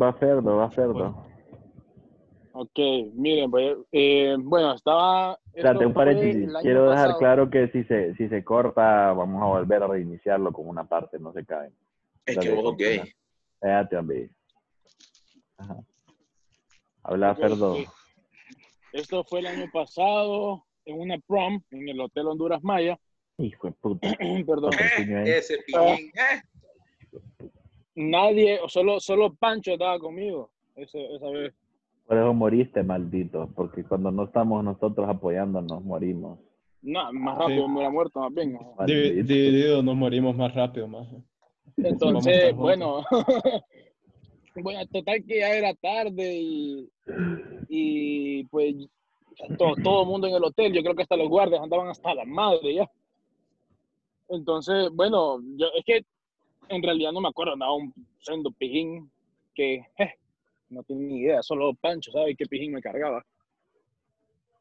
Va 0.00 0.12
Ferdo, 0.14 0.56
va 0.56 0.70
Ferdo. 0.70 1.24
Ok, 2.56 2.78
miren, 3.14 3.50
pues, 3.50 3.76
eh, 3.90 4.36
bueno, 4.38 4.74
estaba... 4.74 5.36
Espérate, 5.52 5.86
un 5.86 5.92
paréntesis. 5.92 6.48
Quiero 6.62 6.84
dejar 6.88 7.06
pasado. 7.06 7.18
claro 7.18 7.50
que 7.50 7.68
si 7.68 7.82
se, 7.84 8.14
si 8.14 8.28
se 8.28 8.44
corta, 8.44 9.12
vamos 9.12 9.42
a 9.42 9.46
volver 9.46 9.82
a 9.82 9.88
reiniciarlo 9.88 10.52
con 10.52 10.68
una 10.68 10.84
parte, 10.84 11.18
no 11.18 11.32
se 11.32 11.44
cae. 11.44 11.72
Es 12.24 12.36
Dale, 12.36 12.48
que 12.48 12.54
vos 12.54 12.64
continúa. 12.64 13.04
Espérate, 13.54 13.96
hombre. 13.96 14.30
Habla, 17.02 17.32
Ok, 17.32 17.38
Ferdo. 17.38 17.74
sí. 17.74 17.86
Esto 18.94 19.24
fue 19.24 19.40
el 19.40 19.46
año 19.48 19.66
pasado 19.72 20.64
en 20.84 21.00
una 21.00 21.18
prom 21.18 21.60
en 21.72 21.88
el 21.88 22.00
Hotel 22.00 22.28
Honduras 22.28 22.62
Maya. 22.62 22.96
Hijo 23.38 23.66
de 23.66 23.72
puta. 23.72 24.08
Perdón. 24.46 24.70
Ahí. 24.96 25.30
Ese 25.30 25.58
pijín, 25.66 26.10
eh. 26.14 26.42
Nadie, 27.96 28.60
o 28.60 28.68
solo, 28.68 29.00
solo 29.00 29.34
Pancho 29.34 29.72
estaba 29.72 29.98
conmigo 29.98 30.50
ese- 30.76 31.12
esa 31.16 31.28
vez. 31.28 31.52
Por 32.06 32.18
eso 32.18 32.32
moriste, 32.34 32.84
maldito. 32.84 33.48
Porque 33.56 33.82
cuando 33.82 34.12
no 34.12 34.24
estamos 34.24 34.62
nosotros 34.62 35.08
apoyándonos, 35.08 35.82
morimos. 35.84 36.38
No, 36.82 37.12
más 37.14 37.36
rápido 37.36 37.62
Sí. 37.64 37.68
me 37.68 37.74
hubiera 37.74 37.90
muerto 37.90 38.20
más 38.20 38.32
bien. 38.32 38.52
Divi- 38.54 38.76
Maldito. 38.76 39.26
Divididos 39.26 39.84
nos 39.84 39.96
morimos 39.96 40.36
más 40.36 40.54
rápido, 40.54 40.86
a 40.86 41.06
Entonces, 41.78 42.54
bueno, 42.54 43.02
bueno, 44.54 44.86
total 44.86 45.24
que 45.26 45.38
ya 45.40 45.54
era 45.54 45.74
tarde 45.74 46.34
y, 46.40 46.88
y 47.68 48.44
pues 48.44 48.74
to- 49.58 49.74
todo 49.82 50.02
el 50.02 50.08
mundo 50.08 50.26
en 50.28 50.34
el 50.34 50.44
hotel, 50.44 50.72
yo 50.72 50.82
creo 50.82 50.94
que 50.94 51.02
hasta 51.02 51.16
los 51.16 51.28
guardias 51.28 51.62
andaban 51.62 51.88
hasta 51.88 52.14
la 52.14 52.24
madre 52.24 52.74
ya. 52.74 52.90
Entonces, 54.28 54.90
bueno, 54.92 55.40
yo 55.56 55.66
es 55.76 55.84
que 55.84 56.04
en 56.68 56.82
realidad 56.82 57.12
no 57.12 57.20
me 57.20 57.28
acuerdo, 57.28 57.52
andaba 57.54 57.74
un 57.76 57.92
sendo 58.20 58.50
pijín 58.52 59.10
que 59.54 59.74
eh, 59.98 60.14
no 60.70 60.82
tenía 60.82 61.08
ni 61.08 61.18
idea, 61.20 61.42
solo 61.42 61.74
Pancho 61.74 62.10
sabe 62.12 62.34
qué 62.36 62.46
pijín 62.46 62.72
me 62.72 62.80
cargaba. 62.82 63.24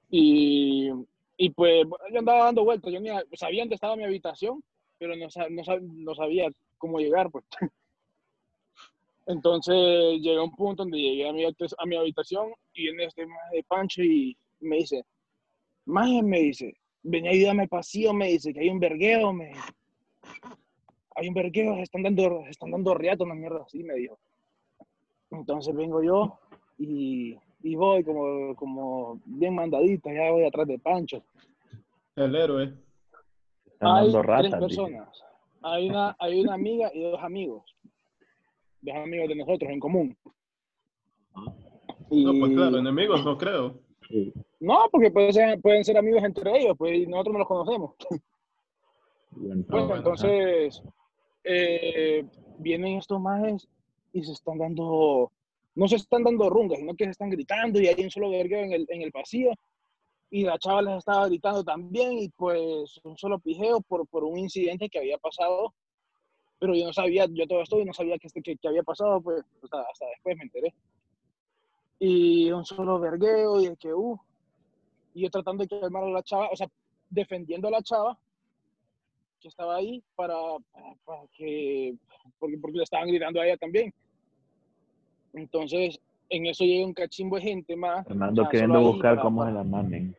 Y, 0.09 0.89
y 1.37 1.49
pues 1.51 1.85
yo 2.11 2.19
andaba 2.19 2.45
dando 2.45 2.63
vueltas, 2.63 2.91
yo 2.93 2.99
ni 2.99 3.09
sabía 3.35 3.63
dónde 3.63 3.75
estaba 3.75 3.95
mi 3.95 4.03
habitación, 4.03 4.63
pero 4.99 5.15
no, 5.15 5.27
no, 5.49 5.79
no 5.81 6.15
sabía 6.15 6.49
cómo 6.77 6.99
llegar, 6.99 7.31
pues. 7.31 7.45
Entonces 9.25 9.75
llegué 10.21 10.37
a 10.37 10.43
un 10.43 10.55
punto 10.55 10.83
donde 10.83 10.97
llegué 10.99 11.29
a 11.29 11.33
mi, 11.33 11.45
a 11.45 11.85
mi 11.85 11.95
habitación 11.95 12.51
y 12.73 12.83
viene 12.83 13.05
este 13.05 13.25
maje 13.25 13.55
de 13.57 13.63
Pancho 13.63 14.03
y 14.03 14.35
me 14.59 14.77
dice, 14.77 15.03
Maje, 15.85 16.21
me 16.21 16.39
dice, 16.39 16.73
ven 17.03 17.27
a 17.27 17.31
ayudarme 17.31 17.63
al 17.63 17.69
pasillo, 17.69 18.13
me 18.13 18.27
dice, 18.27 18.53
que 18.53 18.61
hay 18.61 18.69
un 18.69 18.79
vergueo, 18.79 19.33
me 19.33 19.47
dice. 19.49 19.61
Hay 21.15 21.27
un 21.27 21.33
vergueo, 21.33 21.75
se 21.75 21.83
están 21.83 22.03
dando, 22.03 22.41
se 22.45 22.49
están 22.51 22.71
dando 22.71 22.93
riatos, 22.95 23.25
una 23.25 23.35
mierda 23.35 23.61
así, 23.65 23.83
me 23.83 23.95
dijo. 23.95 24.17
Entonces 25.31 25.75
vengo 25.75 26.01
yo 26.03 26.39
y, 26.77 27.35
y 27.61 27.75
voy 27.75 28.03
como, 28.03 28.55
como 28.55 29.19
bien 29.25 29.55
mandadita, 29.55 30.11
ya 30.13 30.31
voy 30.31 30.43
atrás 30.45 30.67
de 30.67 30.79
Pancho. 30.79 31.23
El 32.15 32.35
héroe. 32.35 32.73
Están 33.65 33.95
Hay 33.95 34.11
dando 34.11 34.21
tres 34.21 34.25
ratas. 34.25 34.43
dice. 34.51 34.59
personas. 34.59 35.23
Hay 35.61 35.89
una, 35.89 36.15
hay 36.19 36.41
una 36.41 36.53
amiga 36.55 36.91
y 36.93 37.01
dos 37.03 37.21
amigos. 37.21 37.63
Dos 38.83 38.95
amigos 38.97 39.29
de 39.29 39.35
nosotros 39.35 39.71
en 39.71 39.79
común. 39.79 40.17
Y- 42.09 42.25
No, 42.25 42.31
pues 42.39 42.51
claro, 42.53 42.77
enemigos 42.77 43.23
no 43.25 43.37
creo. 43.37 43.79
No, 44.59 44.87
porque 44.91 45.09
pueden 45.09 45.33
ser, 45.33 45.61
pueden 45.61 45.83
ser 45.83 45.97
amigos 45.97 46.23
entre 46.23 46.59
ellos, 46.59 46.75
pues 46.77 46.97
y 46.99 47.07
nosotros 47.07 47.33
no 47.33 47.39
los 47.39 47.47
conocemos. 47.47 47.95
Bueno, 49.35 49.95
entonces 49.95 50.83
eh, 51.43 52.23
vienen 52.59 52.97
estos 52.97 53.19
majes 53.19 53.67
y 54.11 54.23
se 54.23 54.33
están 54.33 54.59
dando, 54.59 55.31
no 55.75 55.87
se 55.87 55.95
están 55.95 56.23
dando 56.23 56.49
rungas, 56.49 56.79
sino 56.79 56.93
que 56.93 57.05
se 57.05 57.11
están 57.11 57.29
gritando 57.31 57.79
y 57.81 57.87
hay 57.87 58.03
un 58.03 58.11
solo 58.11 58.29
vergueo 58.29 58.59
en 58.63 58.73
el, 58.73 58.85
en 58.89 59.01
el 59.01 59.11
pasillo. 59.11 59.51
Y 60.29 60.43
la 60.43 60.57
chava 60.59 60.81
les 60.81 60.97
estaba 60.97 61.27
gritando 61.27 61.63
también 61.63 62.17
y 62.19 62.29
pues 62.29 62.99
un 63.03 63.17
solo 63.17 63.39
pijeo 63.39 63.81
por, 63.81 64.05
por 64.07 64.23
un 64.23 64.37
incidente 64.37 64.89
que 64.89 64.99
había 64.99 65.17
pasado. 65.17 65.73
Pero 66.63 66.75
yo 66.75 66.85
no 66.85 66.93
sabía, 66.93 67.25
yo 67.29 67.45
todo 67.45 67.61
esto 67.61 67.77
y 67.77 67.83
no 67.83 67.91
sabía 67.91 68.17
que, 68.17 68.27
este, 68.27 68.41
que, 68.41 68.55
que 68.55 68.67
había 68.69 68.83
pasado, 68.83 69.19
pues 69.19 69.43
hasta, 69.61 69.81
hasta 69.81 70.05
después 70.05 70.37
me 70.37 70.43
enteré. 70.43 70.73
Y 71.99 72.49
un 72.53 72.63
solo 72.63 73.01
vergueo 73.01 73.59
y 73.59 73.67
de 73.67 73.75
que, 73.75 73.93
uh, 73.93 74.17
y 75.13 75.23
yo 75.23 75.29
tratando 75.29 75.65
de 75.65 75.81
calmar 75.81 76.05
a 76.05 76.09
la 76.09 76.23
chava, 76.23 76.47
o 76.49 76.55
sea, 76.55 76.69
defendiendo 77.09 77.67
a 77.67 77.71
la 77.71 77.83
chava 77.83 78.17
que 79.41 79.49
estaba 79.49 79.75
ahí 79.75 80.01
para, 80.15 80.35
para, 81.03 81.23
que, 81.33 81.95
porque, 82.39 82.57
porque 82.57 82.77
le 82.77 82.83
estaban 82.83 83.09
gritando 83.09 83.41
a 83.41 83.45
ella 83.45 83.57
también. 83.57 83.93
Entonces, 85.33 85.99
en 86.29 86.45
eso 86.45 86.63
llega 86.63 86.85
un 86.85 86.93
cachimbo 86.93 87.35
de 87.35 87.41
gente 87.41 87.75
más. 87.75 88.07
Fernando 88.07 88.43
o 88.43 88.45
sea, 88.45 88.51
queriendo 88.51 88.79
buscar 88.79 89.19
cómo 89.19 89.45
se 89.45 89.51
la 89.51 89.65
mamen. 89.65 90.15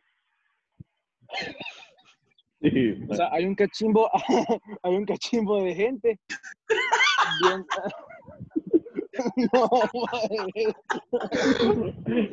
Sí, 2.71 2.97
O 3.09 3.15
sea, 3.15 3.29
hay 3.31 3.45
un 3.45 3.55
cachimbo, 3.55 4.09
hay 4.83 4.95
un 4.95 5.05
cachimbo 5.05 5.63
de 5.63 5.75
gente. 5.75 6.19
Bien, 7.41 7.65
no, 9.53 9.69
madre. 10.11 10.75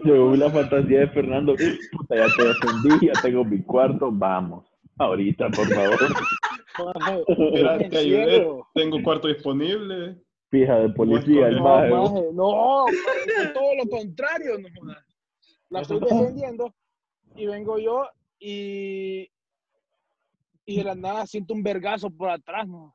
Llegó 0.05 0.35
la 0.37 0.51
fantasía 0.51 1.01
de 1.01 1.09
Fernando. 1.09 1.55
Puta, 1.93 2.17
ya 2.17 2.27
te 2.37 2.45
defendí, 2.45 3.07
ya 3.07 3.13
tengo 3.23 3.45
mi 3.45 3.63
cuarto, 3.63 4.11
vamos. 4.13 4.67
Ahorita, 4.99 5.49
por 5.51 5.69
favor. 5.69 5.99
Me 7.53 7.89
te 7.89 7.99
ayudé, 7.99 8.47
tengo 8.75 9.03
cuarto 9.03 9.29
disponible. 9.29 10.17
Fija 10.51 10.81
de 10.81 10.89
policía, 10.91 11.49
el 11.49 11.57
No, 11.57 11.65
maje. 11.65 13.49
todo 13.55 13.75
lo 13.77 13.89
contrario, 13.91 14.59
no. 14.59 14.95
La 15.71 15.81
estoy 15.81 16.01
defendiendo 16.01 16.75
y 17.35 17.47
vengo 17.47 17.79
yo 17.79 18.07
y, 18.39 19.31
y 20.65 20.77
de 20.77 20.85
la 20.85 20.95
nada 20.95 21.27
siento 21.27 21.55
un 21.55 21.63
vergazo 21.63 22.11
por 22.11 22.31
atrás, 22.31 22.67
¿no? 22.69 22.95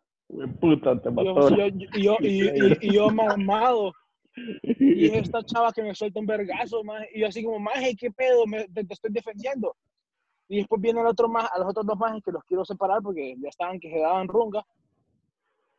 Puta, 0.59 0.99
te 1.01 1.09
Y 1.09 1.11
mató. 1.13 1.49
yo, 1.49 1.67
yo- 1.67 1.87
y 1.93 2.03
yo, 2.03 2.17
y, 2.21 2.27
y- 2.27 2.77
y 2.81 2.93
yo 2.93 3.09
mamado. 3.11 3.93
Y 4.79 5.05
es 5.07 5.23
esta 5.23 5.43
chava 5.43 5.71
que 5.73 5.81
me 5.81 5.95
suelta 5.95 6.19
un 6.19 6.25
vergazo, 6.25 6.83
más 6.83 7.03
Y 7.13 7.21
yo 7.21 7.27
así 7.27 7.43
como, 7.43 7.59
maje, 7.59 7.95
¿qué 7.95 8.11
pedo? 8.11 8.45
Me- 8.45 8.67
te, 8.67 8.83
te 8.83 8.93
estoy 8.93 9.11
defendiendo. 9.11 9.75
Y 10.49 10.57
después 10.57 10.81
viene 10.81 11.01
el 11.01 11.07
otro 11.07 11.27
más, 11.27 11.49
a 11.53 11.59
los 11.59 11.69
otros 11.69 11.85
dos 11.85 11.97
majes 11.97 12.23
que 12.23 12.31
los 12.31 12.43
quiero 12.43 12.63
separar 12.63 13.01
porque 13.01 13.35
ya 13.37 13.49
estaban 13.49 13.79
que 13.79 13.89
se 13.89 13.99
daban 13.99 14.27
runga. 14.27 14.63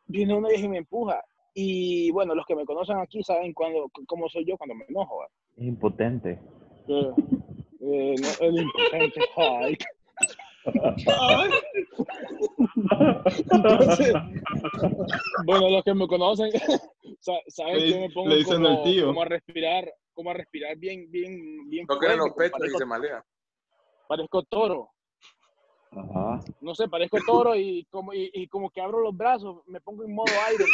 Viene 0.07 0.35
uno 0.35 0.51
y 0.53 0.69
me 0.69 0.79
empuja. 0.79 1.23
Y 1.55 2.11
bueno, 2.11 2.35
los 2.35 2.45
que 2.47 2.55
me 2.57 2.65
conocen 2.65 2.99
aquí 2.99 3.23
saben 3.23 3.53
cuando, 3.53 3.91
cómo 4.07 4.29
soy 4.29 4.45
yo 4.45 4.57
cuando 4.57 4.75
me 4.75 4.85
enojo. 4.89 5.25
Es 5.57 5.65
impotente. 5.65 6.39
Eh, 6.89 7.11
eh, 7.81 8.17
no, 8.19 8.47
el 8.47 8.59
impotente 8.63 9.21
Hulk. 9.37 9.85
Entonces, 13.51 14.13
bueno, 15.45 15.71
los 15.71 15.85
que 15.85 15.95
me 15.95 16.07
conocen 16.07 16.51
sa- 17.21 17.33
saben 17.49 17.93
que 17.93 17.99
me 18.01 18.11
pongo 18.11 18.29
le 18.31 18.37
dicen 18.37 18.63
como, 18.63 18.69
el 18.69 18.83
tío. 18.83 19.07
como 19.07 19.23
a 19.23 19.25
respirar, 19.27 19.93
como 20.15 20.31
a 20.31 20.35
respirar 20.35 20.77
bien, 20.77 21.11
bien, 21.11 21.69
bien 21.69 21.87
Toquen 21.87 22.13
en 22.13 22.19
los 22.19 22.33
pechos 22.33 22.61
y 22.67 22.71
se 22.79 22.85
malea. 22.85 23.25
parezco 24.09 24.43
toro. 24.45 24.91
Ajá. 25.91 26.41
No 26.61 26.75
sé, 26.75 26.87
parezco 26.89 27.19
toro 27.27 27.55
y 27.57 27.87
como, 27.91 28.13
y, 28.13 28.31
y 28.35 28.47
como 28.49 28.69
que 28.71 28.81
abro 28.81 29.01
los 29.01 29.17
brazos, 29.17 29.63
me 29.67 29.81
pongo 29.81 30.05
en 30.05 30.15
modo 30.15 30.31
Man. 30.47 30.67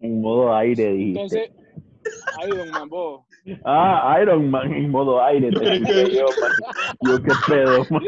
En 0.00 0.20
modo 0.20 0.54
aire, 0.54 0.92
dijiste. 0.92 1.20
Entonces, 1.20 1.50
Iron 2.46 2.70
Man, 2.70 2.88
vos. 2.88 3.26
Ah, 3.64 4.18
Iron 4.22 4.50
Man 4.50 4.72
en 4.74 4.90
modo 4.90 5.22
aire. 5.22 5.50
Yo 5.52 5.60
te 5.60 5.80
que- 5.82 6.14
yo. 6.16 6.26
Yo, 7.02 7.22
qué 7.22 7.32
pedo, 7.48 7.84
man. 7.90 8.02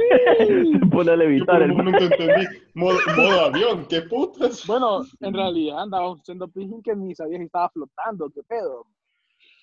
Se 0.80 0.86
pone 0.90 1.12
a 1.12 1.16
levitar 1.16 1.62
el 1.62 1.76
nunca 1.76 1.98
entendí. 2.04 2.46
Modo, 2.74 2.98
modo 3.16 3.40
avión, 3.46 3.86
qué 3.88 4.02
putas. 4.02 4.66
Bueno, 4.66 5.02
en 5.20 5.32
realidad 5.34 5.80
andaba 5.82 6.12
haciendo 6.12 6.48
pijín 6.48 6.82
que 6.82 6.94
ni 6.94 7.14
sabía 7.14 7.38
si 7.38 7.44
estaba 7.44 7.68
flotando, 7.70 8.28
qué 8.34 8.42
pedo. 8.42 8.84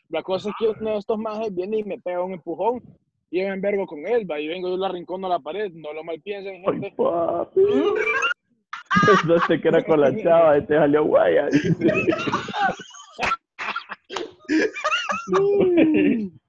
La 0.09 0.23
cosa 0.23 0.49
es 0.49 0.55
que 0.57 0.67
uno 0.69 0.91
de 0.91 0.97
estos 0.97 1.17
majes 1.19 1.53
viene 1.53 1.79
y 1.79 1.83
me 1.83 1.99
pega 1.99 2.23
un 2.23 2.33
empujón 2.33 2.81
y 3.29 3.41
yo 3.41 3.47
me 3.49 3.53
envergo 3.55 3.85
con 3.85 4.07
él, 4.07 4.25
va, 4.29 4.39
y 4.39 4.47
vengo 4.47 4.69
yo 4.69 4.77
lo 4.77 4.85
arrincono 4.85 5.27
a 5.27 5.31
la 5.31 5.39
pared, 5.39 5.69
no 5.73 5.91
lo 5.91 6.01
mal 6.03 6.19
piensen, 6.21 6.63
Ay, 6.65 6.73
gente. 6.73 6.93
papi. 6.95 7.61
Pensaste 9.05 9.59
que 9.61 9.67
era 9.67 9.83
con 9.83 9.99
la 9.99 10.15
chava 10.23 10.57
y 10.57 10.65
te 10.65 10.75
salió 10.75 11.03
guaya. 11.03 11.49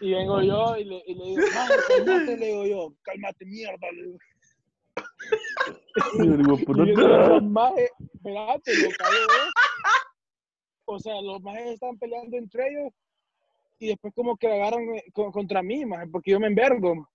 Y 0.00 0.12
vengo 0.12 0.42
yo 0.42 0.76
y 0.76 0.84
le, 0.84 1.02
y 1.06 1.14
le 1.14 1.24
digo, 1.24 1.42
"Maje, 1.54 1.74
cálmate, 1.88 2.36
le 2.36 2.46
digo 2.46 2.66
yo, 2.66 2.94
cálmate, 3.02 3.44
mierda, 3.46 3.90
le 3.92 4.02
digo. 4.04 4.18
Y 6.14 6.26
yo 6.26 6.36
digo, 6.36 6.56
"Puta, 6.58 6.82
Y 6.82 6.84
viendo 6.84 7.02
que 7.02 7.08
los 7.28 7.42
majes, 7.42 7.90
espérate, 8.14 8.76
lo 8.76 8.88
cago 8.96 9.12
yo. 9.14 9.50
O 10.84 10.98
sea, 11.00 11.20
los 11.20 11.42
majes 11.42 11.66
están 11.72 11.98
peleando 11.98 12.36
entre 12.36 12.68
ellos 12.68 12.92
y 13.80 13.88
después 13.88 14.12
como 14.14 14.36
que 14.36 14.46
agarran 14.48 14.82
eh, 14.94 15.04
co- 15.12 15.32
contra 15.32 15.62
mí, 15.62 15.84
maje, 15.84 16.06
porque 16.08 16.30
yo 16.30 16.38
me 16.40 16.46
envergo. 16.46 17.08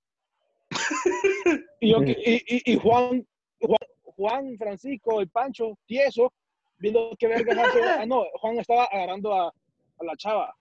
Y, 1.80 1.92
yo, 1.92 2.04
y, 2.04 2.44
y, 2.48 2.74
y 2.74 2.78
Juan, 2.80 3.26
Juan, 3.62 3.78
Juan, 4.04 4.58
Francisco, 4.58 5.22
el 5.22 5.30
Pancho, 5.30 5.78
tieso, 5.86 6.34
viendo 6.80 7.16
que 7.18 7.28
vergas 7.28 7.58
hace. 7.58 7.82
Ah, 7.84 8.06
no, 8.06 8.24
Juan 8.42 8.60
estaba 8.60 8.86
agarrando 8.86 9.34
a, 9.34 9.48
a 9.48 10.04
la 10.04 10.16
chava. 10.18 10.54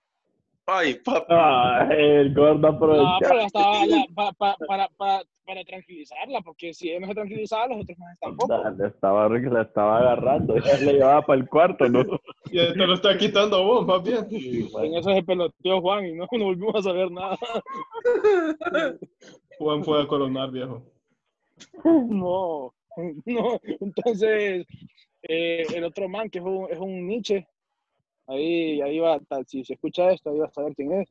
Ay, 0.66 0.94
papi. 1.04 1.26
Ah, 1.28 1.88
el 1.90 2.32
gordo 2.34 2.70
No, 2.72 2.78
pero 2.78 2.94
aprovechó. 2.94 3.46
estaba 3.46 3.86
la- 3.86 4.06
pa- 4.14 4.32
pa- 4.32 4.56
para, 4.66 4.88
para, 4.96 5.22
para 5.44 5.64
tranquilizarla, 5.64 6.40
porque 6.40 6.72
si 6.72 6.90
ella 6.90 7.00
no 7.00 7.06
se 7.08 7.14
tranquilizaba, 7.14 7.66
los 7.66 7.82
otros 7.82 7.98
más 7.98 8.16
tampoco. 8.20 8.62
Le 8.78 8.86
estaba, 8.86 9.28
la 9.28 9.62
estaba 9.62 9.98
agarrando, 9.98 10.56
ya 10.58 10.76
le 10.78 10.92
llevaba 10.94 11.22
para 11.26 11.40
el 11.40 11.48
cuarto, 11.48 11.88
¿no? 11.88 12.04
Y 12.52 12.58
te 12.58 12.86
lo 12.86 12.94
está 12.94 13.16
quitando 13.16 13.56
a 13.56 13.62
vos, 13.62 13.86
más 13.86 14.02
bien. 14.02 14.26
En 14.30 14.94
eso 14.94 15.10
se 15.12 15.22
peloteó 15.22 15.80
Juan 15.80 16.06
y 16.06 16.12
no, 16.12 16.26
no 16.30 16.44
volvimos 16.44 16.74
a 16.76 16.82
saber 16.82 17.10
nada. 17.10 17.36
Juan 19.58 19.82
fue 19.84 20.02
a 20.02 20.06
coronar, 20.06 20.50
viejo. 20.50 20.82
No, 21.84 22.72
no. 23.24 23.60
Entonces, 23.80 24.66
eh, 25.22 25.62
el 25.74 25.84
otro 25.84 26.08
man, 26.08 26.28
que 26.28 26.38
es 26.40 26.44
un, 26.44 26.66
es 26.70 26.78
un 26.78 27.06
Nietzsche, 27.06 27.46
ahí, 28.32 28.80
ahí 28.82 28.98
va, 28.98 29.18
tal, 29.28 29.46
si 29.46 29.64
se 29.64 29.74
escucha 29.74 30.10
esto, 30.10 30.30
ahí 30.30 30.38
va 30.38 30.46
a 30.46 30.52
saber 30.52 30.74
quién 30.74 30.92
es. 30.92 31.08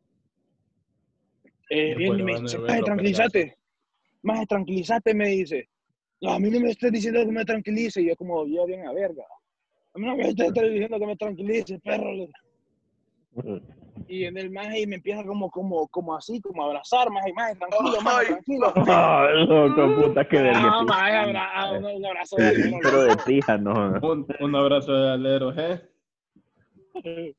Eh, 1.70 1.96
y 1.98 2.10
me 2.24 2.34
dice, 2.42 2.58
los 2.58 2.84
tranquilízate. 2.84 3.58
Maje, 4.24 4.46
tranquilízate, 4.46 5.14
me 5.14 5.28
dice. 5.30 5.70
No, 6.22 6.34
a 6.34 6.40
mí 6.40 6.50
no 6.52 6.60
me 6.60 6.72
estés 6.72 6.92
diciendo 6.92 7.22
que 7.26 7.32
me 7.32 7.46
tranquilice. 7.46 8.02
Y 8.02 8.08
yo 8.10 8.16
como, 8.16 8.46
yo 8.46 8.66
bien 8.66 8.86
a 8.86 8.94
verga. 8.94 9.24
A 9.94 10.00
mí 10.00 10.06
no 10.06 10.16
me 10.16 10.28
estés 10.30 10.54
diciendo 10.54 11.00
que 11.00 11.06
me 11.06 11.16
tranquilice, 11.16 11.80
perro. 11.80 12.12
Y 14.08 14.26
en 14.26 14.38
el 14.38 14.52
maje 14.52 14.82
y 14.82 14.88
me 14.88 14.96
empieza 14.98 15.24
como, 15.24 15.50
como, 15.50 15.88
como 15.88 16.16
así, 16.16 16.42
como 16.42 16.64
a 16.64 16.66
abrazar, 16.68 17.10
maje, 17.10 17.32
maje, 17.34 17.56
tranquilo, 17.56 18.02
maje, 18.02 18.18
Ay. 18.20 18.28
tranquilo. 18.28 18.74
Ay, 18.76 19.46
loco, 19.48 19.96
puta, 19.96 20.28
que 20.28 20.38
Ah, 20.38 20.42
verga. 20.44 20.84
maje, 20.84 21.16
abra- 21.18 21.72
un, 21.72 21.86
un 21.86 22.06
abrazo 22.06 22.38
de 22.38 23.58
no. 23.60 24.00
Un, 24.02 24.28
un 24.42 24.56
abrazo 24.56 24.94
de 24.94 25.12
alero, 25.14 25.54
¿eh? 25.58 25.82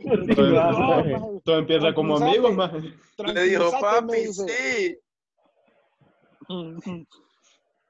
No, 0.00 1.40
Todo 1.44 1.58
empieza 1.58 1.92
como 1.94 2.16
amigos, 2.16 2.54
más. 2.54 2.72
Le 2.72 3.42
dijo, 3.44 3.70
papi, 3.80 4.12
dice. 4.26 4.46
sí. 4.48 4.98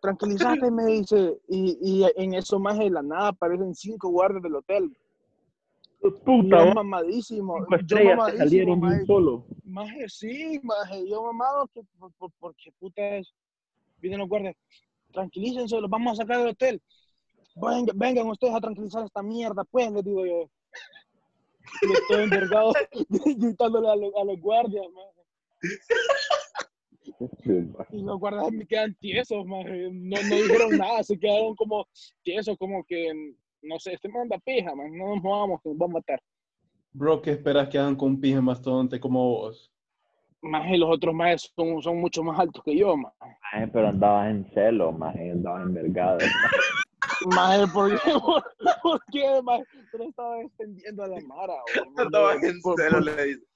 Tranquilízate, 0.00 0.70
me 0.70 0.86
dice. 0.86 1.38
Y, 1.48 1.78
y 1.82 2.06
en 2.16 2.34
eso 2.34 2.58
más 2.58 2.78
de 2.78 2.90
la 2.90 3.02
nada 3.02 3.28
aparecen 3.28 3.74
cinco 3.74 4.08
guardias 4.08 4.42
del 4.42 4.56
hotel. 4.56 4.96
Puta, 6.24 6.64
yo 6.64 6.74
mamadísimo. 6.74 7.58
cinco 7.58 7.76
Yo 7.86 8.04
mamadísimo, 8.04 8.38
salieron 8.38 8.80
maje. 8.80 9.04
solo. 9.06 9.44
Maje, 9.64 10.08
sí, 10.08 10.58
maje. 10.62 11.06
Yo 11.08 11.22
mamado, 11.22 11.66
que, 11.68 11.82
por, 11.98 12.10
por, 12.14 12.30
porque 12.40 12.72
puta 12.78 13.16
es. 13.16 13.32
Vienen 14.00 14.20
los 14.20 14.28
guardias. 14.28 14.56
Tranquilícense, 15.12 15.78
los 15.80 15.90
vamos 15.90 16.18
a 16.18 16.22
sacar 16.22 16.38
del 16.38 16.48
hotel. 16.48 16.80
Vengan, 17.60 17.98
vengan 17.98 18.26
ustedes 18.28 18.54
a 18.54 18.60
tranquilizar 18.60 19.04
esta 19.04 19.22
mierda, 19.22 19.64
pues, 19.64 19.90
les 19.92 20.04
digo 20.04 20.24
yo. 20.26 20.50
Y 21.82 21.92
estoy 21.92 22.22
envergado 22.24 22.72
gritándole 23.08 23.88
a, 23.90 23.96
los- 23.96 24.14
a 24.14 24.24
los 24.24 24.40
guardias, 24.40 24.84
maje. 24.92 25.20
Y 27.92 28.02
los 28.02 28.18
guardias 28.18 28.52
me 28.52 28.66
quedan 28.66 28.94
tiesos, 28.96 29.44
maje. 29.46 29.88
No, 29.92 30.16
no 30.22 30.36
dijeron 30.36 30.76
nada, 30.78 31.02
se 31.02 31.18
quedaron 31.18 31.54
como 31.54 31.86
tiesos, 32.22 32.56
como 32.58 32.84
que, 32.84 33.12
no 33.62 33.78
sé, 33.78 33.94
este 33.94 34.08
manda 34.08 34.38
pija, 34.38 34.74
man. 34.74 34.96
No 34.96 35.08
nos 35.14 35.22
movamos, 35.22 35.60
que 35.62 35.68
nos 35.70 35.78
va 35.78 35.84
a 35.86 35.88
matar. 35.88 36.20
Bro, 36.92 37.22
¿qué 37.22 37.32
esperas 37.32 37.68
que 37.68 37.78
hagan 37.78 37.94
con 37.96 38.10
un 38.10 38.20
pije 38.20 38.40
mastodonte 38.40 38.98
como 38.98 39.28
vos? 39.28 39.70
Maje, 40.42 40.78
los 40.78 40.88
otros 40.90 41.14
majes 41.14 41.52
son, 41.54 41.82
son 41.82 42.00
mucho 42.00 42.22
más 42.22 42.38
altos 42.40 42.62
que 42.64 42.76
yo. 42.76 42.94
Ay, 43.52 43.66
pero 43.72 43.88
andabas 43.88 44.30
en 44.30 44.50
celo, 44.54 44.90
más 44.90 45.14
andabas 45.14 45.62
envergado. 45.66 46.18
Maje, 47.26 47.66
¿por 47.68 47.90
qué? 47.90 48.10
¿Por, 48.20 48.44
por 48.82 49.00
qué, 49.12 49.42
maje? 49.42 49.64
Pero 49.90 50.04
estaba 50.08 50.40
extendiendo 50.42 51.02
a 51.04 51.08
la 51.08 51.20
mara, 51.20 51.54
o- 51.54 52.00
Andaba 52.00 52.34
en 52.34 52.60
por- 52.60 52.76
celo, 52.78 52.96
por- 52.98 53.04
le 53.04 53.24
dice. 53.26 53.46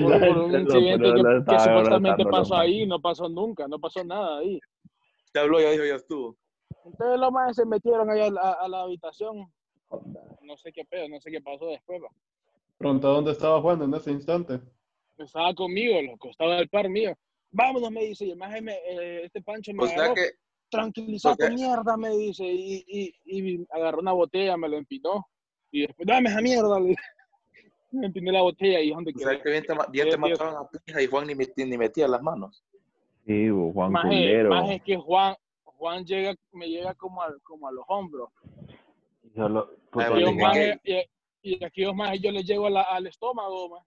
por, 0.00 0.20
por 0.20 0.38
un 0.44 0.60
incidente 0.60 1.04
que, 1.04 1.52
que 1.52 1.58
supuestamente 1.60 2.24
pasó 2.26 2.56
ahí, 2.56 2.86
no 2.86 3.00
pasó 3.00 3.28
nunca, 3.28 3.66
no 3.68 3.78
pasó 3.78 4.04
nada 4.04 4.38
ahí. 4.38 4.60
Te 5.32 5.40
habló, 5.40 5.60
ya 5.60 5.70
dijo, 5.70 5.84
ya 5.84 5.96
estuvo. 5.96 6.36
Entonces 6.84 7.18
los 7.18 7.32
majes 7.32 7.56
se 7.56 7.66
metieron 7.66 8.08
allá 8.10 8.26
a 8.26 8.30
la, 8.30 8.52
a 8.52 8.68
la 8.68 8.80
habitación. 8.82 9.52
No 10.42 10.56
sé 10.56 10.72
qué 10.72 10.84
pedo, 10.84 11.08
no 11.08 11.20
sé 11.20 11.30
qué 11.30 11.40
pasó 11.40 11.66
después, 11.66 12.00
va. 12.02 12.08
Pronto, 12.78 13.08
¿dónde 13.08 13.32
estaba 13.32 13.60
Juan 13.60 13.82
en 13.82 13.94
ese 13.94 14.10
instante? 14.10 14.60
Estaba 15.16 15.54
conmigo, 15.54 16.00
loco, 16.02 16.28
estaba 16.30 16.58
el 16.58 16.68
par 16.68 16.88
mío. 16.88 17.14
Vámonos, 17.52 17.90
me 17.90 18.04
dice, 18.04 18.26
y 18.26 18.30
el 18.32 18.36
maje 18.36 18.60
me, 18.60 18.72
eh, 18.74 19.24
este 19.24 19.40
Pancho 19.40 19.72
me 19.72 19.84
O 19.84 19.86
sea 19.86 19.96
agarró, 19.98 20.14
que, 20.14 20.30
tranquilízate, 20.78 21.46
ok. 21.46 21.52
mierda, 21.52 21.96
me 21.96 22.10
dice, 22.10 22.44
y, 22.44 22.84
y, 22.86 23.14
y 23.24 23.66
agarró 23.70 24.00
una 24.00 24.12
botella, 24.12 24.56
me 24.56 24.68
lo 24.68 24.76
empinó, 24.76 25.26
y 25.70 25.82
después, 25.86 26.06
dame 26.06 26.28
esa 26.30 26.40
mierda, 26.40 26.80
le- 26.80 26.96
me 27.92 28.06
empiné 28.06 28.32
la 28.32 28.42
botella 28.42 28.80
y 28.80 28.90
donde 28.90 29.12
o 29.12 29.14
quedó. 29.18 29.42
que 29.42 29.50
bien 29.50 29.64
te, 29.64 29.74
bien 29.90 30.08
te 30.08 30.16
Sí, 30.16 30.22
tío. 30.22 30.30
mataban 30.30 30.56
a 30.56 30.68
pija 30.68 31.02
y 31.02 31.06
Juan 31.06 31.26
ni, 31.26 31.64
ni 31.64 31.78
metía 31.78 32.08
las 32.08 32.22
manos. 32.22 32.64
Sí, 33.26 33.48
Juan 33.48 33.92
Maje, 33.92 34.08
Culero. 34.08 34.50
maje, 34.50 34.80
que 34.80 34.96
Juan, 34.96 35.34
Juan 35.64 36.04
llega, 36.04 36.34
me 36.52 36.68
llega 36.68 36.94
como 36.94 37.22
a, 37.22 37.34
como 37.42 37.68
a 37.68 37.72
los 37.72 37.84
hombros. 37.88 38.30
Solo, 39.34 39.70
puta, 39.90 40.06
Ay, 40.14 40.20
Y, 40.22 40.24
yo, 40.24 40.32
maje, 40.32 40.80
y, 40.84 41.50
y 41.56 41.64
aquí 41.64 41.82
yo, 41.82 41.94
maje, 41.94 42.18
yo 42.20 42.30
le 42.30 42.42
llego 42.42 42.66
a 42.66 42.70
la- 42.70 42.82
al 42.82 43.06
estómago, 43.06 43.68
maje. 43.70 43.86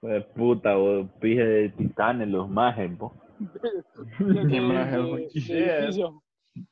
pues, 0.00 0.24
puta, 0.34 0.74
bo, 0.76 1.06
pije 1.20 1.42
de 1.44 1.68
titanes, 1.70 2.28
los 2.28 2.48
majes, 2.48 2.96
bo. 2.98 3.12
De- 3.38 4.44
de- 4.44 4.44
de-. 4.44 6.14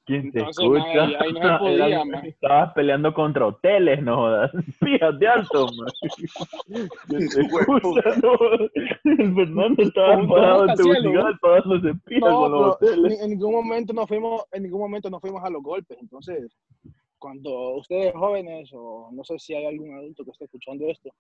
¿Quién 0.07 0.31
te 0.31 0.39
Entonces, 0.39 0.63
escucha? 0.65 0.79
maje, 0.95 1.17
ahí 1.19 1.33
no 1.33 1.41
se 1.41 1.59
podía, 1.59 1.87
Era- 1.89 2.05
maje. 2.05 2.29
Estabas 2.29 2.73
peleando 2.75 3.13
contra 3.15 3.47
hoteles, 3.49 4.01
no 4.03 4.15
jodas. 4.17 4.51
Pijas 4.81 5.19
de 5.19 5.27
alto, 5.27 5.67
man. 5.77 5.89
¿Quién 7.09 7.29
te 7.29 7.41
escucha? 7.41 8.03
No, 8.23 8.33
el 9.05 9.35
Fernando 9.35 9.83
estaba 9.83 10.29
parado 10.29 10.69
en 10.69 10.75
Tegucigalpa 10.77 11.39
pagándose 11.41 11.95
pija 12.07 12.29
No, 12.31 12.41
con 12.41 12.53
los 12.53 12.75
hoteles. 12.77 13.21
en 13.23 13.31
ningún 13.31 13.53
momento 13.55 13.93
nos 13.93 14.07
fuimos, 14.07 14.45
en 14.53 14.63
ningún 14.63 14.81
momento 14.83 15.11
nos 15.11 15.21
fuimos 15.21 15.43
a 15.43 15.51
los 15.51 15.63
golpes. 15.63 15.99
Entonces, 16.01 16.57
cuando 17.19 17.75
ustedes 17.77 18.15
jóvenes, 18.15 18.71
o 18.73 19.09
no 19.13 19.25
sé 19.25 19.37
si 19.41 19.55
hay 19.55 19.67
algún 19.67 19.97
adulto 19.97 20.25
que 20.25 20.31
esté 20.31 20.45
escuchando 20.45 20.87
esto, 20.89 21.11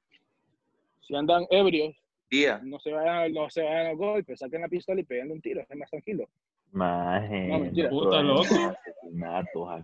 si 1.00 1.16
andan 1.16 1.44
ebrios, 1.50 1.96
Tía, 2.32 2.60
no 2.64 2.78
se 2.80 2.90
vayan, 2.90 3.30
no 3.34 3.50
se 3.50 3.62
vayan 3.62 3.86
a 3.88 3.90
los 3.90 3.98
golpes, 3.98 4.38
saquen 4.38 4.62
la 4.62 4.68
pistola 4.68 4.98
y 5.02 5.04
peguen 5.04 5.30
un 5.32 5.42
tiro, 5.42 5.60
estén 5.60 5.78
más 5.78 5.90
tranquilos. 5.90 6.30
Maje, 6.70 7.48
No, 7.48 7.58
mentira. 7.58 7.90
Puta, 7.90 8.22
loco. 8.22 8.46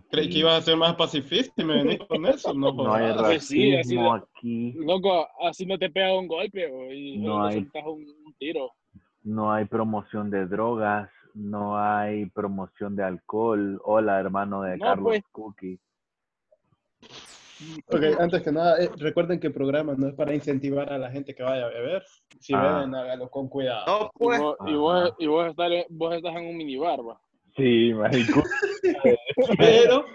Creí 0.09 0.29
que 0.31 0.39
ibas 0.39 0.57
a 0.57 0.61
ser 0.63 0.75
más 0.75 0.95
pacifista 0.95 1.61
y 1.61 1.65
me 1.65 1.83
venís 1.83 1.99
con 2.07 2.25
eso. 2.25 2.51
No, 2.55 2.73
No 2.73 2.91
hay. 2.91 3.13
Pues 3.15 3.45
sí, 3.45 3.75
así 3.75 3.95
racismo 3.97 4.13
aquí, 4.15 4.73
Loco, 4.79 5.27
así 5.47 5.67
no 5.67 5.77
te 5.77 5.91
pega 5.91 6.17
un 6.17 6.27
golpe 6.27 6.65
o, 6.65 6.91
y 6.91 7.19
No 7.19 7.47
le 7.47 7.53
hay. 7.57 7.67
un, 7.85 8.07
un 8.25 8.33
tiro. 8.39 8.71
no 9.21 9.53
hay 9.53 9.65
promoción 9.65 10.31
de 10.31 10.47
drogas, 10.47 11.11
no 11.35 11.77
hay 11.77 12.25
promoción 12.31 12.95
de 12.95 13.03
alcohol. 13.03 13.79
Hola, 13.83 14.19
hermano 14.19 14.63
de 14.63 14.75
No, 14.77 14.85
Carlos 14.85 15.03
pues. 15.05 15.23
Cookie. 15.31 15.79
Ok, 17.87 18.03
antes 18.19 18.41
que 18.41 18.51
nada, 18.51 18.81
eh, 18.81 18.89
recuerden 18.97 19.39
que 19.39 19.47
el 19.47 19.53
programa 19.53 19.93
no 19.97 20.07
es 20.07 20.13
para 20.13 20.33
incentivar 20.33 20.91
a 20.93 20.97
la 20.97 21.11
gente 21.11 21.33
que 21.35 21.43
vaya 21.43 21.65
a 21.65 21.69
beber. 21.69 22.03
Si 22.39 22.53
Ah. 22.53 22.75
beben, 22.77 22.95
hágalo 22.95 23.29
con 23.29 23.49
cuidado. 23.49 23.85
no, 23.87 24.05
Y 24.05 24.17
pues. 24.25 24.39
vos, 24.39 24.57
y 24.67 24.73
vos, 24.75 25.13
y 25.19 25.27
vos, 25.27 25.53
en- 25.57 25.85
vos 25.89 26.15
estás 26.15 26.35
en 26.35 26.47
un 26.47 26.57
minibar, 26.57 26.99
va. 27.07 27.19
Sí, 27.57 27.93
marico. 27.93 28.43
Pero. 29.57 30.05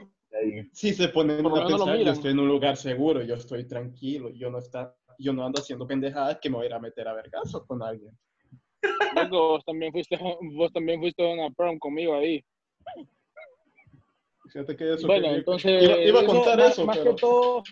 Si 0.73 0.93
se 0.93 1.09
ponen 1.09 1.47
a 1.47 1.53
pensar, 1.67 1.79
yo 1.79 1.87
miran. 1.99 2.15
estoy 2.15 2.33
en 2.33 2.39
un 2.41 2.49
lugar 2.49 2.77
seguro, 2.77 3.23
yo 3.23 3.35
estoy 3.37 3.67
tranquilo, 3.69 4.31
yo 4.31 4.51
no 4.51 4.59
está, 4.59 4.95
yo 5.19 5.33
no 5.33 5.45
ando 5.47 5.61
haciendo 5.61 5.87
pendejadas 5.87 6.39
que 6.41 6.51
me 6.51 6.57
voy 6.57 6.65
a 6.65 6.69
ir 6.71 6.75
a 6.75 6.81
meter 6.81 7.07
a 7.07 7.15
vergazos 7.15 7.65
con 7.67 7.83
alguien. 7.83 8.11
Loco, 9.15 9.49
vos 9.51 9.65
también 9.65 9.93
fuiste, 9.93 10.19
vos 10.57 10.73
también 10.73 10.99
fuiste 11.01 11.23
a 11.23 11.33
una 11.35 11.51
prom 11.51 11.79
conmigo 11.79 12.15
ahí. 12.15 12.45
Fíjate 14.51 14.77
que 14.77 14.93
eso 14.95 15.07
Bueno, 15.07 15.29
que- 15.29 15.35
entonces. 15.37 15.83
iba, 15.83 15.99
iba 16.03 16.21
a 16.21 16.25
contar 16.27 16.59
más, 16.59 16.73
eso, 16.73 16.87
más 16.87 16.99
pero 16.99 17.15
que 17.15 17.21
todo, 17.21 17.63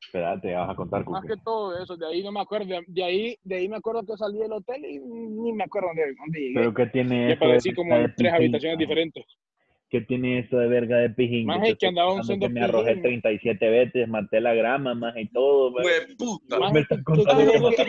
Espérate, 0.00 0.54
vas 0.54 0.70
a 0.70 0.74
contar, 0.74 1.06
más 1.08 1.24
que 1.24 1.36
todo 1.44 1.76
eso, 1.82 1.96
de 1.96 2.06
ahí 2.06 2.22
no 2.22 2.32
me 2.32 2.40
acuerdo. 2.40 2.66
De, 2.66 2.82
de 2.86 3.04
ahí, 3.04 3.36
de 3.44 3.56
ahí 3.56 3.68
me 3.68 3.76
acuerdo 3.76 4.04
que 4.06 4.16
salí 4.16 4.38
del 4.38 4.52
hotel 4.52 4.84
y 4.84 4.98
ni 5.00 5.52
me 5.52 5.64
acuerdo 5.64 5.88
dónde, 5.88 6.14
dónde 6.18 6.40
llegué. 6.40 6.54
Pero 6.54 6.74
¿qué 6.74 6.86
tiene 6.86 7.28
Ya 7.28 7.74
como 7.74 7.94
en 7.94 8.14
tres 8.16 8.32
habitaciones 8.32 8.78
diferentes. 8.78 9.24
¿Qué 9.90 10.02
tiene 10.02 10.40
eso 10.40 10.58
de 10.58 10.68
verga 10.68 10.98
de 10.98 11.10
pijín? 11.10 11.46
Yo 11.48 11.60
te 11.62 11.76
que 11.78 11.86
andaba 11.86 12.12
usando 12.12 12.46
que 12.46 12.52
me 12.52 12.60
arrojé 12.62 12.90
pijín. 12.90 13.02
37 13.22 13.68
veces, 13.70 14.08
maté 14.08 14.40
la 14.40 14.52
grama, 14.54 14.94
más 14.94 15.16
y 15.16 15.28
todo. 15.30 15.72
Hue 15.72 16.14
puta. 16.18 16.58
Maje, 16.58 16.72
me 16.74 16.78
¿qué- 16.80 16.82
estás 16.82 16.98
qué 16.98 17.04
contando 17.04 17.30
¿Sabes 17.30 17.44
quieres 17.46 17.60
cómo 17.60 17.70
que 17.70 17.76
que- 17.76 17.82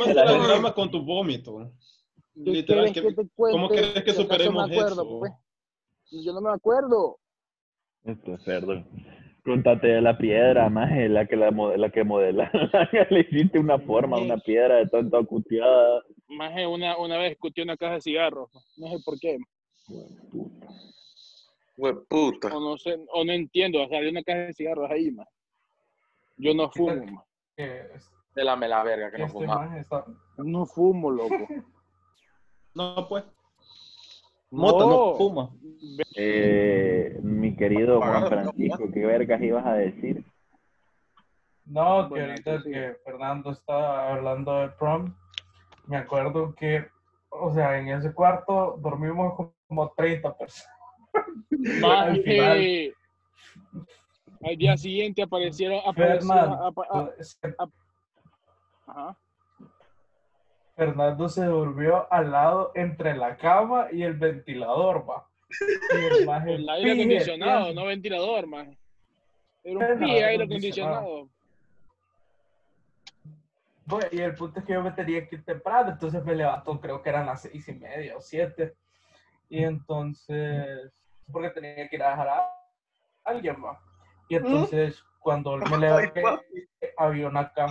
Literal, 2.36 2.94
que, 2.94 3.02
que? 3.02 3.16
¿cómo 3.36 3.68
quieres 3.70 4.04
que 4.04 4.14
superemos 4.14 4.70
me 4.70 4.76
acuerdo, 4.76 5.02
eso? 5.04 5.20
pues. 5.20 5.32
Yo 6.12 6.34
no 6.34 6.42
me 6.42 6.52
acuerdo. 6.52 7.18
Esto 8.06 8.34
es 8.36 8.44
cerdo. 8.44 8.84
Contate 9.44 9.88
de 9.88 10.02
la 10.02 10.18
piedra, 10.18 10.70
más 10.70 10.90
la 11.10 11.26
que 11.26 11.36
la, 11.36 11.50
la 11.52 11.90
que 11.90 12.04
modela. 12.04 12.52
Le 13.10 13.22
hiciste 13.22 13.58
una 13.60 13.80
forma, 13.80 14.18
una 14.20 14.38
piedra 14.38 14.76
de 14.78 14.88
tanta 14.88 15.22
cuteada. 15.24 16.04
Más 16.28 16.52
una, 16.68 16.98
una 16.98 17.18
vez 17.18 17.32
escuché 17.34 17.64
una 17.64 17.78
caja 17.78 17.96
de 17.96 18.02
cigarros. 18.02 18.50
No 18.78 18.88
sé 18.88 18.98
por 19.04 19.20
qué. 19.20 19.38
Hue 21.78 21.94
puta. 22.08 22.56
O 22.56 22.60
no 22.60 22.78
sé, 22.78 22.98
o 23.14 23.24
no 23.24 23.32
entiendo. 23.32 23.80
Salió 23.88 24.10
una 24.10 24.24
caja 24.24 24.40
de 24.40 24.54
cigarros 24.54 24.92
ahí, 24.92 25.12
más. 25.12 25.28
Yo 26.38 26.54
no 26.54 26.70
fumo, 26.70 27.06
ma. 27.06 27.24
que 27.56 27.84
Délame 28.36 28.68
la 28.68 28.84
verga 28.84 29.12
que 29.12 29.18
no 29.18 29.26
este 29.26 29.48
maje 29.48 29.80
está- 29.80 30.06
No 30.38 30.66
fumo, 30.66 31.10
loco. 31.12 31.36
No, 32.76 33.08
pues. 33.10 33.24
Mota, 34.52 34.86
no 34.86 35.16
fuma. 35.16 35.50
Eh, 36.16 37.20
mi 37.22 37.56
querido 37.56 38.00
Juan 38.02 38.28
Francisco, 38.28 38.90
¿qué 38.92 39.06
vergas 39.06 39.42
ibas 39.42 39.66
a 39.66 39.74
decir? 39.74 40.24
No, 41.66 42.10
que 42.12 42.22
ahorita 42.22 42.64
que 42.64 42.96
Fernando 43.06 43.52
estaba 43.52 44.12
hablando 44.14 44.60
de 44.62 44.70
prom, 44.70 45.14
me 45.86 45.98
acuerdo 45.98 46.56
que, 46.56 46.88
o 47.30 47.54
sea, 47.54 47.78
en 47.78 47.90
ese 47.90 48.12
cuarto 48.14 48.78
dormimos 48.82 49.36
como 49.68 49.92
30 49.96 50.36
personas. 50.36 50.76
Más 51.82 52.08
Al 52.08 52.24
final. 52.24 52.58
que 52.58 52.94
al 54.44 54.58
día 54.58 54.78
siguiente 54.78 55.22
aparecieron, 55.22 55.80
apareció, 55.86 56.28
Fernando, 56.34 56.66
apa- 56.66 56.88
a- 56.90 57.06
pues, 57.16 57.40
ajá. 58.88 59.18
Fernando 60.80 61.28
se 61.28 61.44
durmió 61.44 62.08
al 62.10 62.32
lado 62.32 62.72
entre 62.74 63.14
la 63.14 63.36
cama 63.36 63.88
y 63.92 64.02
el 64.04 64.14
ventilador, 64.14 65.06
va. 65.10 65.28
Y 65.92 66.52
el 66.54 66.70
aire 66.70 66.92
acondicionado, 66.94 67.74
no 67.74 67.86
ventilador, 67.86 68.48
más. 68.48 68.68
Era 69.62 69.78
un 69.78 69.98
pie 70.00 70.08
aire 70.14 70.26
aire 70.26 70.44
acondicionado. 70.46 70.96
acondicionado. 70.96 71.30
Bueno, 73.86 74.08
y 74.12 74.20
el 74.22 74.36
punto 74.36 74.60
es 74.62 74.66
que 74.66 74.72
yo 74.74 74.82
me 74.82 74.92
tenía 74.92 75.28
que 75.28 75.36
ir 75.36 75.44
temprano, 75.44 75.90
entonces 75.92 76.24
me 76.24 76.34
levanto, 76.34 76.80
creo 76.80 77.02
que 77.02 77.10
eran 77.10 77.26
las 77.26 77.42
seis 77.42 77.68
y 77.68 77.74
media 77.74 78.16
o 78.16 78.22
siete. 78.22 78.76
Y 79.50 79.64
entonces, 79.66 80.94
porque 81.30 81.50
tenía 81.50 81.90
que 81.90 81.96
ir 81.98 82.04
a 82.04 82.12
dejar 82.12 82.28
a 82.30 82.54
alguien 83.26 83.60
más. 83.60 83.78
Y 84.30 84.36
entonces, 84.36 85.04
cuando 85.20 85.58
me 85.58 85.78
levanté, 85.78 86.24
había 86.96 87.28
una 87.28 87.52
ca- 87.52 87.68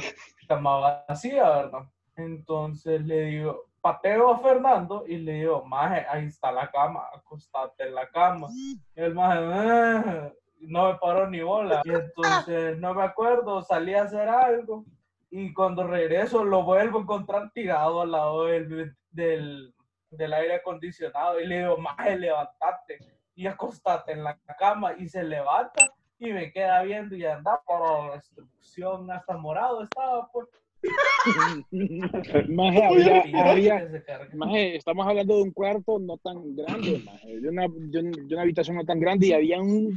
cama 0.46 1.04
vacía, 1.08 1.48
¿verdad? 1.48 1.88
Entonces 2.18 3.00
le 3.06 3.20
digo, 3.26 3.66
pateo 3.80 4.30
a 4.30 4.38
Fernando 4.40 5.04
y 5.06 5.18
le 5.18 5.32
digo, 5.34 5.64
maje, 5.64 6.04
ahí 6.10 6.26
está 6.26 6.50
la 6.50 6.68
cama, 6.70 7.04
acostate 7.14 7.84
en 7.86 7.94
la 7.94 8.08
cama. 8.08 8.48
Y 8.96 9.00
el 9.00 9.14
maje, 9.14 9.38
"Ah", 9.40 10.32
no 10.60 10.92
me 10.92 10.98
paró 10.98 11.30
ni 11.30 11.40
bola. 11.40 11.80
Y 11.84 11.90
entonces, 11.90 12.76
no 12.78 12.92
me 12.92 13.04
acuerdo, 13.04 13.62
salí 13.62 13.94
a 13.94 14.02
hacer 14.02 14.28
algo. 14.28 14.84
Y 15.30 15.54
cuando 15.54 15.86
regreso, 15.86 16.44
lo 16.44 16.64
vuelvo 16.64 16.98
a 16.98 17.02
encontrar 17.02 17.52
tirado 17.52 18.00
al 18.00 18.10
lado 18.10 18.44
del, 18.46 18.96
del, 19.10 19.72
del 20.10 20.32
aire 20.34 20.56
acondicionado. 20.56 21.38
Y 21.40 21.46
le 21.46 21.58
digo, 21.60 21.76
maje, 21.76 22.18
levantate 22.18 22.98
y 23.36 23.46
acostate 23.46 24.12
en 24.12 24.24
la 24.24 24.36
cama. 24.58 24.94
Y 24.98 25.06
se 25.08 25.22
levanta 25.22 25.86
y 26.18 26.32
me 26.32 26.50
queda 26.50 26.82
viendo 26.82 27.14
y 27.14 27.24
anda 27.24 27.60
por 27.64 28.08
la 28.08 28.14
destrucción 28.16 29.08
hasta 29.12 29.36
morado 29.36 29.82
estaba 29.84 30.28
pues. 30.32 30.48
Maje, 32.48 32.84
había- 32.84 33.22
había-. 33.50 33.88
Maje, 34.34 34.76
estamos 34.76 35.06
hablando 35.06 35.36
de 35.36 35.42
un 35.42 35.50
cuarto 35.52 35.98
no 35.98 36.16
tan 36.18 36.54
grande, 36.56 37.02
maje, 37.04 37.40
de, 37.40 37.48
una, 37.48 37.62
de, 37.68 37.98
un- 38.00 38.12
de 38.12 38.34
una 38.34 38.42
habitación 38.42 38.76
no 38.76 38.84
tan 38.84 39.00
grande 39.00 39.26
y 39.28 39.32
había 39.32 39.60
un 39.60 39.96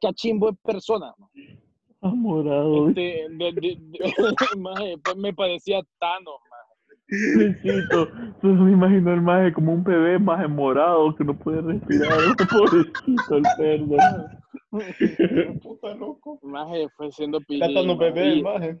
cachimbo 0.00 0.50
de 0.50 0.56
personas. 0.62 1.14
Amorado, 2.00 2.88
Este, 2.90 3.26
de- 3.30 3.52
de- 3.52 3.78
de- 3.78 3.98
maje, 4.58 4.96
pues 5.02 5.16
me 5.16 5.32
parecía 5.32 5.80
Thanos. 5.98 6.36
Solo 8.40 8.64
me 8.64 8.72
imagino 8.72 9.12
el 9.12 9.20
maje 9.20 9.52
como 9.52 9.72
un 9.74 9.84
bebé 9.84 10.18
maje 10.18 10.48
morado 10.48 11.14
que 11.14 11.22
no 11.24 11.34
puede 11.36 11.60
respirar. 11.60 12.08
Pobrecito 12.50 13.36
el 13.36 13.44
cerdo. 13.56 13.96
Puta 15.62 15.94
loco. 15.94 16.38
Maje, 16.42 16.88
fue 16.96 17.12
siendo 17.12 17.40
maje, 17.48 17.94
bebé, 17.96 18.34
y, 18.36 18.42
maje. 18.42 18.80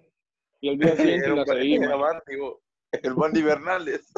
Y 0.64 0.68
el 0.70 0.78
día 0.78 0.96
siguiente 0.96 1.28
la 1.28 1.42
era. 1.42 1.96
Bandy. 1.96 2.34
El 3.02 3.14
Bandy 3.14 3.42
Bernales. 3.42 4.12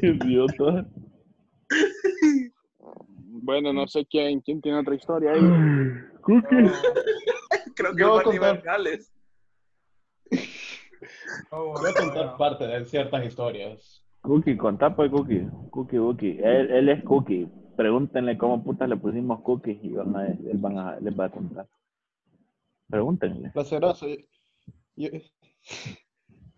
Qué 0.00 0.06
idiota. 0.06 0.86
Bueno, 3.42 3.72
no 3.72 3.86
sé 3.86 4.06
quién, 4.06 4.40
quién 4.40 4.60
tiene 4.62 4.78
otra 4.78 4.94
historia 4.94 5.32
ahí. 5.32 5.40
Cookie. 6.22 6.70
Creo 7.74 7.94
que 7.94 8.00
Yo 8.00 8.06
el 8.06 8.20
a 8.20 8.24
Bandy 8.24 8.38
contar- 8.38 8.56
Bernales. 8.56 9.12
Oh, 11.50 11.74
Voy 11.78 11.90
a 11.90 11.94
contar 11.94 12.36
parte 12.36 12.66
de 12.66 12.84
ciertas 12.86 13.24
historias. 13.26 14.04
Cookie, 14.22 14.56
contá 14.56 14.94
pues 14.96 15.10
Cookie. 15.10 15.46
Cookie, 15.70 15.96
Cookie. 15.98 16.38
Él, 16.42 16.70
él 16.70 16.88
es 16.88 17.04
Cookie. 17.04 17.48
Pregúntenle 17.76 18.36
cómo 18.38 18.62
putas 18.64 18.88
le 18.88 18.96
pusimos 18.96 19.40
Cookies 19.42 19.78
y 19.82 19.90
van 19.92 20.16
a, 20.16 20.26
él 20.26 20.56
van 20.58 20.78
a, 20.78 20.98
les 21.00 21.18
va 21.18 21.26
a 21.26 21.30
contar. 21.30 21.66
Pregúntenle. 22.88 23.50
placerazo. 23.50 24.06
Yo- 24.96 25.10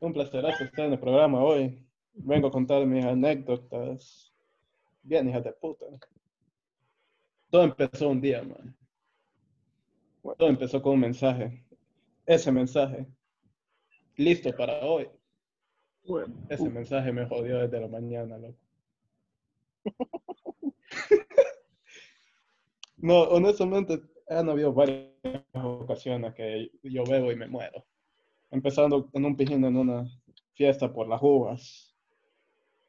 Un 0.01 0.13
placerazo 0.13 0.65
estar 0.65 0.87
en 0.87 0.93
el 0.93 0.99
programa 1.01 1.43
hoy. 1.43 1.87
Vengo 2.15 2.49
a 2.49 2.51
contar 2.51 2.87
mis 2.87 3.05
anécdotas. 3.05 4.33
Bien, 5.03 5.29
hija 5.29 5.41
de 5.41 5.53
puta. 5.53 5.87
Todo 7.51 7.65
empezó 7.65 8.09
un 8.09 8.21
día, 8.21 8.43
man. 8.43 8.77
Todo 10.39 10.49
empezó 10.49 10.81
con 10.81 10.95
un 10.95 11.01
mensaje. 11.01 11.65
Ese 12.27 12.53
mensaje. 12.53 13.07
Listo 14.17 14.55
para 14.57 14.81
hoy. 14.85 15.09
Ese 16.49 16.69
mensaje 16.71 17.13
me 17.13 17.27
jodió 17.27 17.59
desde 17.59 17.81
la 17.81 17.89
mañana, 17.89 18.39
loco. 18.39 18.59
No, 23.03 23.23
honestamente, 23.23 24.03
han 24.31 24.49
habido 24.49 24.73
varias 24.73 25.11
ocasiones 25.55 26.35
que 26.35 26.71
yo 26.85 27.05
bebo 27.05 27.33
y 27.33 27.37
me 27.37 27.49
muero. 27.49 27.85
Empezando 28.51 29.11
en 29.13 29.25
un 29.25 29.37
pijín 29.37 29.65
en 29.65 29.77
una 29.77 30.09
fiesta 30.55 30.93
por 30.93 31.09
las 31.09 31.21
uvas. 31.23 31.97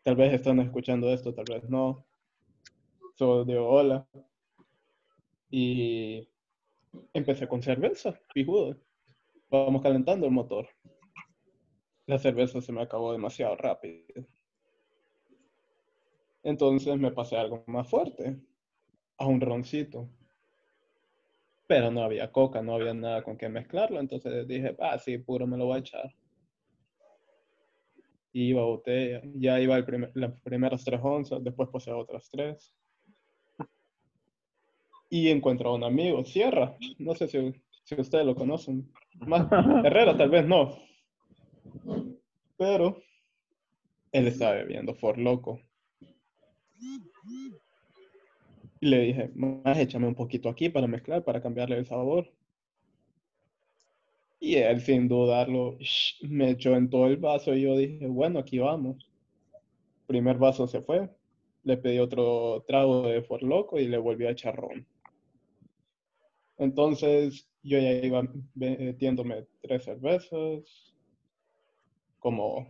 Tal 0.04 0.16
vez 0.16 0.34
están 0.34 0.60
escuchando 0.60 1.12
esto, 1.12 1.34
tal 1.34 1.46
vez 1.50 1.68
no. 1.70 2.06
Solo 3.16 3.44
digo 3.44 3.68
hola. 3.68 4.08
Y 5.50 6.28
empecé 7.14 7.48
con 7.48 7.62
cerveza, 7.62 8.20
pijudo. 8.34 8.78
Vamos 9.50 9.82
calentando 9.82 10.28
el 10.28 10.32
motor. 10.32 10.70
La 12.06 12.20
cerveza 12.20 12.62
se 12.62 12.72
me 12.72 12.82
acabó 12.82 13.12
demasiado 13.12 13.56
rápido. 13.56 14.26
Entonces 16.44 16.98
me 16.98 17.12
pasé 17.12 17.38
algo 17.38 17.64
más 17.68 17.88
fuerte, 17.90 18.40
a 19.18 19.28
un 19.28 19.42
roncito. 19.42 20.08
Pero 21.72 21.90
no 21.90 22.04
había 22.04 22.30
coca, 22.34 22.62
no 22.62 22.74
había 22.74 22.94
nada 22.94 23.24
con 23.24 23.38
que 23.38 23.48
mezclarlo, 23.48 24.02
entonces 24.02 24.46
dije, 24.46 24.76
ah, 24.82 25.00
sí, 25.00 25.18
puro 25.20 25.48
me 25.48 25.56
lo 25.58 25.68
voy 25.68 25.78
a 25.78 25.80
echar. 25.80 26.14
Y 28.34 28.50
iba 28.50 28.62
a 28.62 28.66
botella, 28.66 29.22
ya 29.36 29.58
iba 29.58 29.78
el 29.78 29.86
primer- 29.86 30.12
las 30.14 30.38
primeras 30.42 30.84
tres 30.84 31.00
onzas, 31.02 31.42
después 31.42 31.70
pasé 31.72 31.92
a 31.92 31.96
otras 31.96 32.28
tres. 32.30 32.76
Y 35.10 35.30
encuentro 35.30 35.70
a 35.70 35.76
un 35.76 35.86
amigo, 35.86 36.26
Sierra, 36.26 36.76
no 37.00 37.16
sé 37.16 37.30
si, 37.30 37.54
si 37.86 37.96
ustedes 37.96 38.26
lo 38.26 38.36
conocen. 38.36 38.92
Más, 39.26 39.48
Herrera 39.86 40.18
tal 40.18 40.30
vez 40.30 40.46
no. 40.46 40.78
Pero 42.58 43.02
él 44.12 44.28
estaba 44.28 44.56
bebiendo 44.56 44.94
for 44.94 45.18
loco. 45.18 45.62
Y 48.82 48.88
le 48.90 49.00
dije, 49.00 49.32
más 49.34 49.78
échame 49.80 50.08
un 50.08 50.16
poquito 50.16 50.50
aquí 50.50 50.68
para 50.68 50.86
mezclar, 50.86 51.24
para 51.24 51.42
cambiarle 51.42 51.78
el 51.78 51.86
sabor. 51.86 52.30
Y 54.42 54.56
él, 54.56 54.82
sin 54.82 55.08
dudarlo, 55.08 55.78
sh- 55.80 56.28
me 56.28 56.50
echó 56.52 56.76
en 56.76 56.90
todo 56.90 57.08
el 57.08 57.16
vaso 57.16 57.54
y 57.56 57.62
yo 57.62 57.78
dije, 57.78 58.08
bueno, 58.08 58.40
aquí 58.40 58.60
vamos. 58.60 59.10
Primer 60.06 60.38
vaso 60.38 60.68
se 60.68 60.84
fue, 60.84 61.10
le 61.64 61.76
pedí 61.78 61.98
otro 61.98 62.64
trago 62.68 63.08
de 63.08 63.24
For 63.24 63.42
Loco 63.42 63.80
y 63.80 63.88
le 63.88 63.98
volví 63.98 64.28
a 64.28 64.32
echar 64.32 64.56
ron. 64.56 64.86
Entonces 66.58 67.46
yo 67.62 67.78
ya 67.78 67.92
iba 67.92 68.24
metiéndome 68.56 69.48
tres 69.62 69.84
cervezas, 69.84 70.94
como 72.20 72.70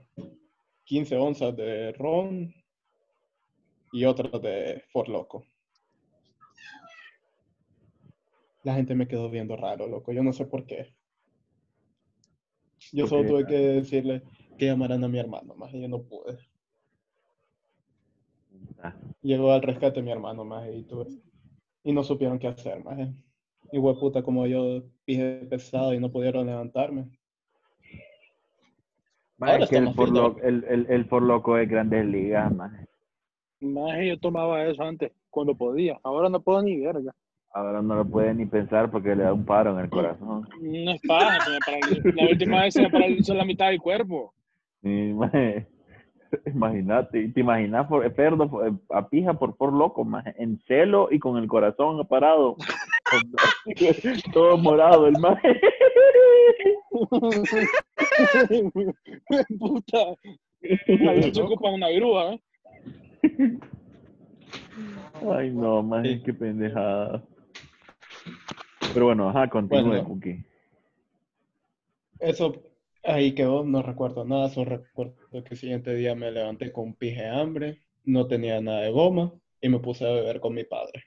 15 0.86 1.16
onzas 1.18 1.56
de 1.56 1.92
ron 1.94 2.54
y 3.94 4.06
otras 4.06 4.42
de 4.42 4.84
For 4.92 5.08
Loco. 5.08 5.46
La 8.64 8.76
gente 8.76 8.96
me 8.96 9.08
quedó 9.08 9.30
viendo 9.30 9.56
raro, 9.56 9.88
loco. 9.88 10.12
Yo 10.12 10.24
no 10.24 10.34
sé 10.34 10.46
por 10.46 10.66
qué. 10.66 10.94
Yo 12.92 13.04
¿Por 13.06 13.10
solo 13.10 13.30
tuve 13.30 13.48
que 13.48 13.58
decirle 13.58 14.24
que 14.58 14.66
llamaran 14.66 15.04
a 15.04 15.08
mi 15.08 15.20
hermano, 15.20 15.56
más 15.56 15.74
y 15.74 15.82
yo 15.82 15.88
no 15.88 16.02
pude. 16.04 16.38
Ah, 18.84 18.96
Llegó 19.22 19.52
al 19.52 19.62
rescate 19.62 20.02
mi 20.02 20.12
hermano, 20.12 20.44
más 20.44 20.68
y 20.72 20.84
tuve. 20.84 21.08
Y 21.84 21.94
no 21.94 22.04
supieron 22.04 22.40
qué 22.40 22.48
hacer, 22.48 22.84
más. 22.84 22.98
Igual 23.72 23.98
puta 24.00 24.22
como 24.22 24.46
yo 24.48 24.84
pije 25.06 25.46
pesado 25.50 25.94
y 25.94 26.00
no 26.00 26.12
pudieron 26.12 26.46
levantarme. 26.46 27.10
Ahora 29.40 29.64
es 29.64 29.70
que 29.70 29.78
el 29.78 29.94
por, 29.94 30.10
lo, 30.10 30.38
el, 30.44 30.64
el, 30.66 30.86
el 30.88 31.08
por 31.08 31.24
loco 31.24 31.58
es 31.58 31.68
grandes 31.68 32.06
ligas, 32.06 32.54
maje. 32.54 32.86
Más 33.62 33.98
yo 34.06 34.20
tomaba 34.20 34.64
eso 34.66 34.84
antes, 34.84 35.12
cuando 35.30 35.56
podía. 35.56 36.00
Ahora 36.04 36.30
no 36.30 36.42
puedo 36.42 36.62
ni 36.62 36.80
verga. 36.80 37.16
Ahora 37.54 37.82
no 37.82 37.96
lo 37.96 38.06
puede 38.06 38.34
ni 38.34 38.46
pensar 38.46 38.90
porque 38.90 39.16
le 39.16 39.24
da 39.24 39.34
un 39.34 39.44
paro 39.46 39.72
en 39.78 39.80
el 39.84 39.90
corazón. 39.90 40.48
No 40.62 40.92
es 40.92 41.02
paja, 41.08 41.44
se 41.44 41.52
me 41.52 41.58
paralizó. 41.66 42.02
La 42.16 42.30
última 42.30 42.62
vez 42.62 42.74
se 42.74 42.82
me 42.82 42.90
paralizó 42.90 43.34
la 43.34 43.46
mitad 43.46 43.68
del 43.70 43.80
cuerpo. 43.82 44.34
Sí. 44.82 45.14
Imagínate, 46.46 47.28
te 47.28 47.40
imaginas 47.42 47.88
por, 47.88 48.10
perdo 48.14 48.50
por- 48.50 48.74
a 48.92 49.10
pija 49.10 49.34
por 49.34 49.58
por 49.58 49.74
loco, 49.74 50.06
maje, 50.06 50.34
en 50.38 50.58
celo 50.66 51.10
y 51.12 51.20
con 51.20 51.36
el 51.38 51.46
corazón 51.48 52.08
parado. 52.08 52.56
Todo 54.34 54.58
morado, 54.58 55.08
el 55.08 55.18
maje. 55.20 55.60
Puta. 59.60 60.16
Se 61.34 61.42
ocupa 61.42 61.70
una 61.70 61.90
grúa, 61.90 62.34
¿eh? 62.34 62.42
Ay, 65.30 65.52
no, 65.52 65.84
Sí. 66.04 66.22
qué 66.24 66.34
pendejada. 66.34 67.24
Pero 68.94 69.06
bueno, 69.06 69.30
ajá, 69.30 69.50
continúe, 69.50 69.88
Bueno. 69.88 70.04
Cookie. 70.06 70.44
Eso 72.20 72.62
ahí 73.04 73.34
quedó, 73.34 73.64
no 73.64 73.82
recuerdo 73.82 74.26
nada, 74.26 74.50
solo 74.50 74.78
recuerdo 74.78 75.16
que 75.32 75.50
el 75.54 75.58
siguiente 75.58 75.96
día 75.96 76.14
me 76.16 76.32
levanté 76.32 76.72
con 76.72 76.94
pije 76.94 77.26
hambre, 77.28 77.82
no 78.04 78.28
tenía 78.28 78.62
nada 78.62 78.82
de 78.82 78.92
goma 78.92 79.34
y 79.62 79.70
me 79.70 79.80
puse 79.80 80.06
a 80.08 80.12
beber 80.14 80.40
con 80.40 80.54
mi 80.54 80.64
padre. 80.64 81.04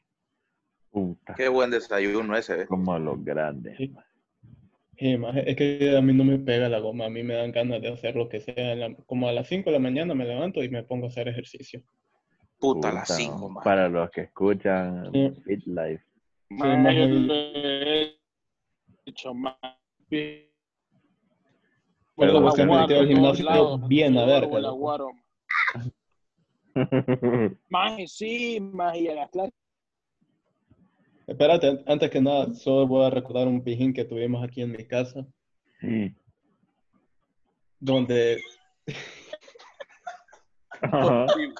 Puta, 0.90 1.34
Qué 1.34 1.48
buen 1.48 1.70
desayuno 1.70 2.36
ese, 2.36 2.62
¿eh? 2.62 2.66
como 2.66 2.98
los 2.98 3.22
grandes. 3.24 3.76
Sí. 3.78 3.92
Sí, 4.96 5.18
es 5.44 5.56
que 5.56 5.96
a 5.96 6.00
mí 6.00 6.12
no 6.12 6.22
me 6.22 6.38
pega 6.38 6.68
la 6.68 6.78
goma, 6.78 7.06
a 7.06 7.10
mí 7.10 7.24
me 7.24 7.34
dan 7.34 7.50
ganas 7.50 7.82
de 7.82 7.88
hacer 7.92 8.14
lo 8.14 8.28
que 8.28 8.38
sea. 8.40 8.76
la- 8.76 8.94
como 9.06 9.26
a 9.28 9.32
las 9.32 9.48
5 9.48 9.70
de 9.70 9.72
la 9.74 9.80
mañana 9.80 10.14
me 10.14 10.24
levanto 10.24 10.62
y 10.62 10.68
me 10.68 10.84
pongo 10.84 11.06
a 11.06 11.08
hacer 11.08 11.26
ejercicio. 11.26 11.82
Puta, 12.60 12.90
a 12.90 12.92
las 12.92 13.08
Puta, 13.08 13.18
5, 13.18 13.48
man. 13.48 13.64
Para 13.64 13.88
los 13.88 14.08
que 14.10 14.20
escuchan 14.22 15.10
Sí. 15.12 15.32
Fit 15.44 15.66
Life. 15.66 16.04
Más 16.56 16.78
más 16.78 16.94
yo 16.94 17.02
el- 17.02 17.26
lo 17.26 17.34
he 17.34 18.16
hecho 19.06 19.34
más. 19.34 19.56
Pero 20.08 20.46
Pero 22.16 22.40
vos 22.40 22.54
te 22.54 22.64
metido 22.64 23.00
al 23.00 23.08
gimnasio 23.08 23.44
lados, 23.44 23.88
bien 23.88 24.16
a 24.16 24.24
ver. 24.24 24.48
Más 27.68 28.12
sí, 28.12 28.58
más 28.60 28.96
y 28.96 29.08
a 29.08 29.14
las 29.14 29.30
clases. 29.30 29.52
Espérate, 31.26 31.68
an- 31.68 31.82
antes 31.86 32.10
que 32.10 32.20
nada, 32.20 32.52
solo 32.54 32.86
voy 32.86 33.06
a 33.06 33.10
recordar 33.10 33.48
un 33.48 33.62
pijín 33.62 33.92
que 33.92 34.04
tuvimos 34.04 34.44
aquí 34.44 34.62
en 34.62 34.72
mi 34.72 34.86
casa, 34.86 35.26
Sí. 35.80 36.14
donde. 37.80 38.40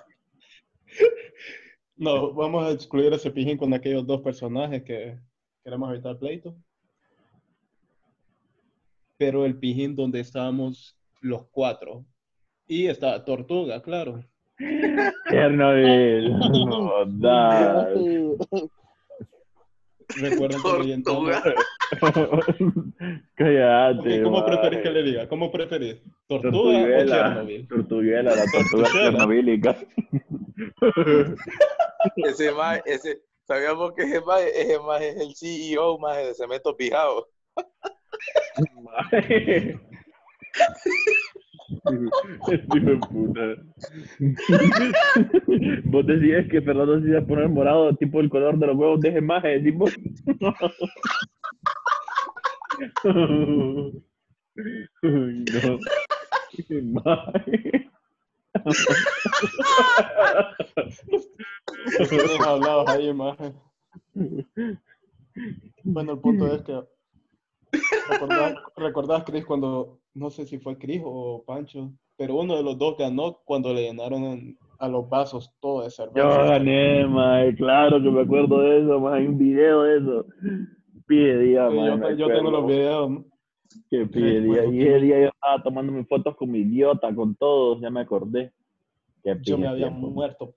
no, 2.05 2.32
vamos 2.34 2.64
a 2.64 2.70
excluir 2.70 3.12
ese 3.14 3.30
pijín 3.30 3.57
con 3.57 3.72
aquellos 3.72 4.07
dos 4.07 4.20
personajes 4.20 4.82
que 4.82 5.18
queremos 5.64 5.90
evitar 5.90 6.18
pleito. 6.18 6.55
Pero 9.16 9.46
el 9.46 9.59
pijín 9.59 9.96
donde 9.96 10.20
estábamos 10.20 10.96
los 11.20 11.46
cuatro. 11.50 12.05
Y 12.66 12.86
está 12.86 13.24
Tortuga, 13.24 13.80
claro. 13.80 14.22
Chernobyl. 15.30 16.34
No. 17.07 18.36
Recuerden 20.16 21.02
Tortuga. 21.02 21.42
Cállate. 23.34 24.22
¿Cómo 24.22 24.38
man. 24.38 24.46
preferís 24.46 24.80
que 24.80 24.90
le 24.90 25.02
diga? 25.02 25.28
¿Cómo 25.28 25.50
preferís? 25.50 25.96
¿Tortuga 26.28 26.59
o 26.59 26.62
Tortuguela. 26.62 27.16
Chernobyl? 27.16 27.68
Tortuguela, 27.68 28.34
la 28.36 28.44
tortuga 28.52 28.88
Tortuguela. 28.92 29.76
Ese 32.16 32.52
más, 32.52 32.82
ese, 32.84 33.22
sabíamos 33.46 33.92
que 33.94 34.02
ese 34.02 34.20
más, 34.20 34.40
ese 34.42 34.78
más 34.80 35.00
es 35.00 35.16
el 35.16 35.34
CEO 35.34 35.98
más 35.98 36.16
de 36.16 36.34
Cemento 36.34 36.76
Pijado. 36.76 37.28
Hijo 42.74 42.80
de 42.80 42.96
puta. 43.09 43.57
Vos 45.84 46.07
decías 46.07 46.46
que 46.50 46.62
Fernando 46.62 47.00
se 47.00 47.09
iba 47.09 47.18
a 47.20 47.26
poner 47.26 47.48
morado, 47.48 47.94
tipo 47.96 48.20
el 48.20 48.28
color 48.28 48.59
de 48.59 48.66
los 48.66 48.76
huevos 48.76 49.00
de 49.00 49.12
gemaje, 49.12 49.61
tipo. 49.61 49.86
Uy, 55.02 55.44
no. 55.52 55.78
Gemaje. 56.68 57.90
Hablados 62.47 62.89
ahí. 62.89 63.12
Bueno, 65.83 66.12
el 66.12 66.19
punto 66.19 66.47
es 66.55 66.62
que 66.62 66.81
recordás, 68.09 68.55
recordás, 68.77 69.25
Chris, 69.25 69.45
cuando, 69.45 70.01
no 70.15 70.31
sé 70.31 70.47
si 70.47 70.59
fue 70.59 70.79
Chris 70.79 71.03
o 71.05 71.43
Pancho, 71.45 71.93
pero 72.17 72.37
uno 72.37 72.57
de 72.57 72.62
los 72.62 72.79
dos 72.79 72.97
ganó 72.97 73.41
cuando 73.45 73.75
le 73.75 73.83
llenaron 73.83 74.57
a 74.79 74.89
los 74.89 75.09
vasos 75.09 75.53
todo 75.61 75.83
de 75.83 75.91
cerveza. 75.91 76.21
Yo 76.21 76.49
gané, 76.49 77.07
mae, 77.07 77.55
claro 77.57 78.01
que 78.03 78.11
me 78.11 78.23
acuerdo 78.23 78.61
de 78.61 78.81
eso, 78.81 79.01
mae, 79.01 79.21
hay 79.21 79.27
un 79.27 79.39
video 79.39 79.83
de 79.83 79.99
eso. 79.99 80.27
Pide 81.07 81.39
día, 81.41 81.69
Sí, 81.71 81.77
mae, 81.77 82.17
yo, 82.17 82.29
yo 82.29 82.35
tengo 82.35 82.51
los 82.51 82.67
videos. 82.67 83.11
¿no? 83.11 83.25
Que 83.91 84.07
pide 84.07 84.41
día. 84.41 84.65
Y 84.67 84.83
ese 84.83 85.01
día 85.01 85.21
yo 85.23 85.29
estaba 85.29 85.62
tomándome 85.62 86.05
fotos 86.05 86.37
con 86.37 86.51
mi 86.51 86.61
idiota, 86.61 87.12
con 87.15 87.35
todos, 87.35 87.81
ya 87.81 87.91
me 87.91 88.01
acordé. 88.01 88.53
Qué 89.23 89.37
Yo 89.43 89.59
me 89.59 89.67
había 89.67 89.89
tiempo. 89.89 90.11
muerto. 90.11 90.55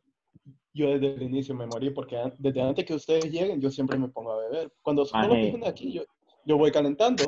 Yo 0.77 0.89
desde 0.91 1.15
el 1.15 1.23
inicio 1.23 1.55
me 1.55 1.65
morí 1.65 1.89
porque 1.89 2.15
desde 2.37 2.61
antes 2.61 2.85
que 2.85 2.93
ustedes 2.93 3.31
lleguen 3.31 3.59
yo 3.59 3.71
siempre 3.71 3.97
me 3.97 4.09
pongo 4.09 4.31
a 4.33 4.37
beber. 4.37 4.71
Cuando 4.83 5.05
son 5.05 5.21
los 5.21 5.29
Maje. 5.29 5.41
vienen 5.41 5.67
aquí 5.67 5.91
yo, 5.91 6.03
yo 6.45 6.57
voy 6.57 6.71
calentando. 6.71 7.23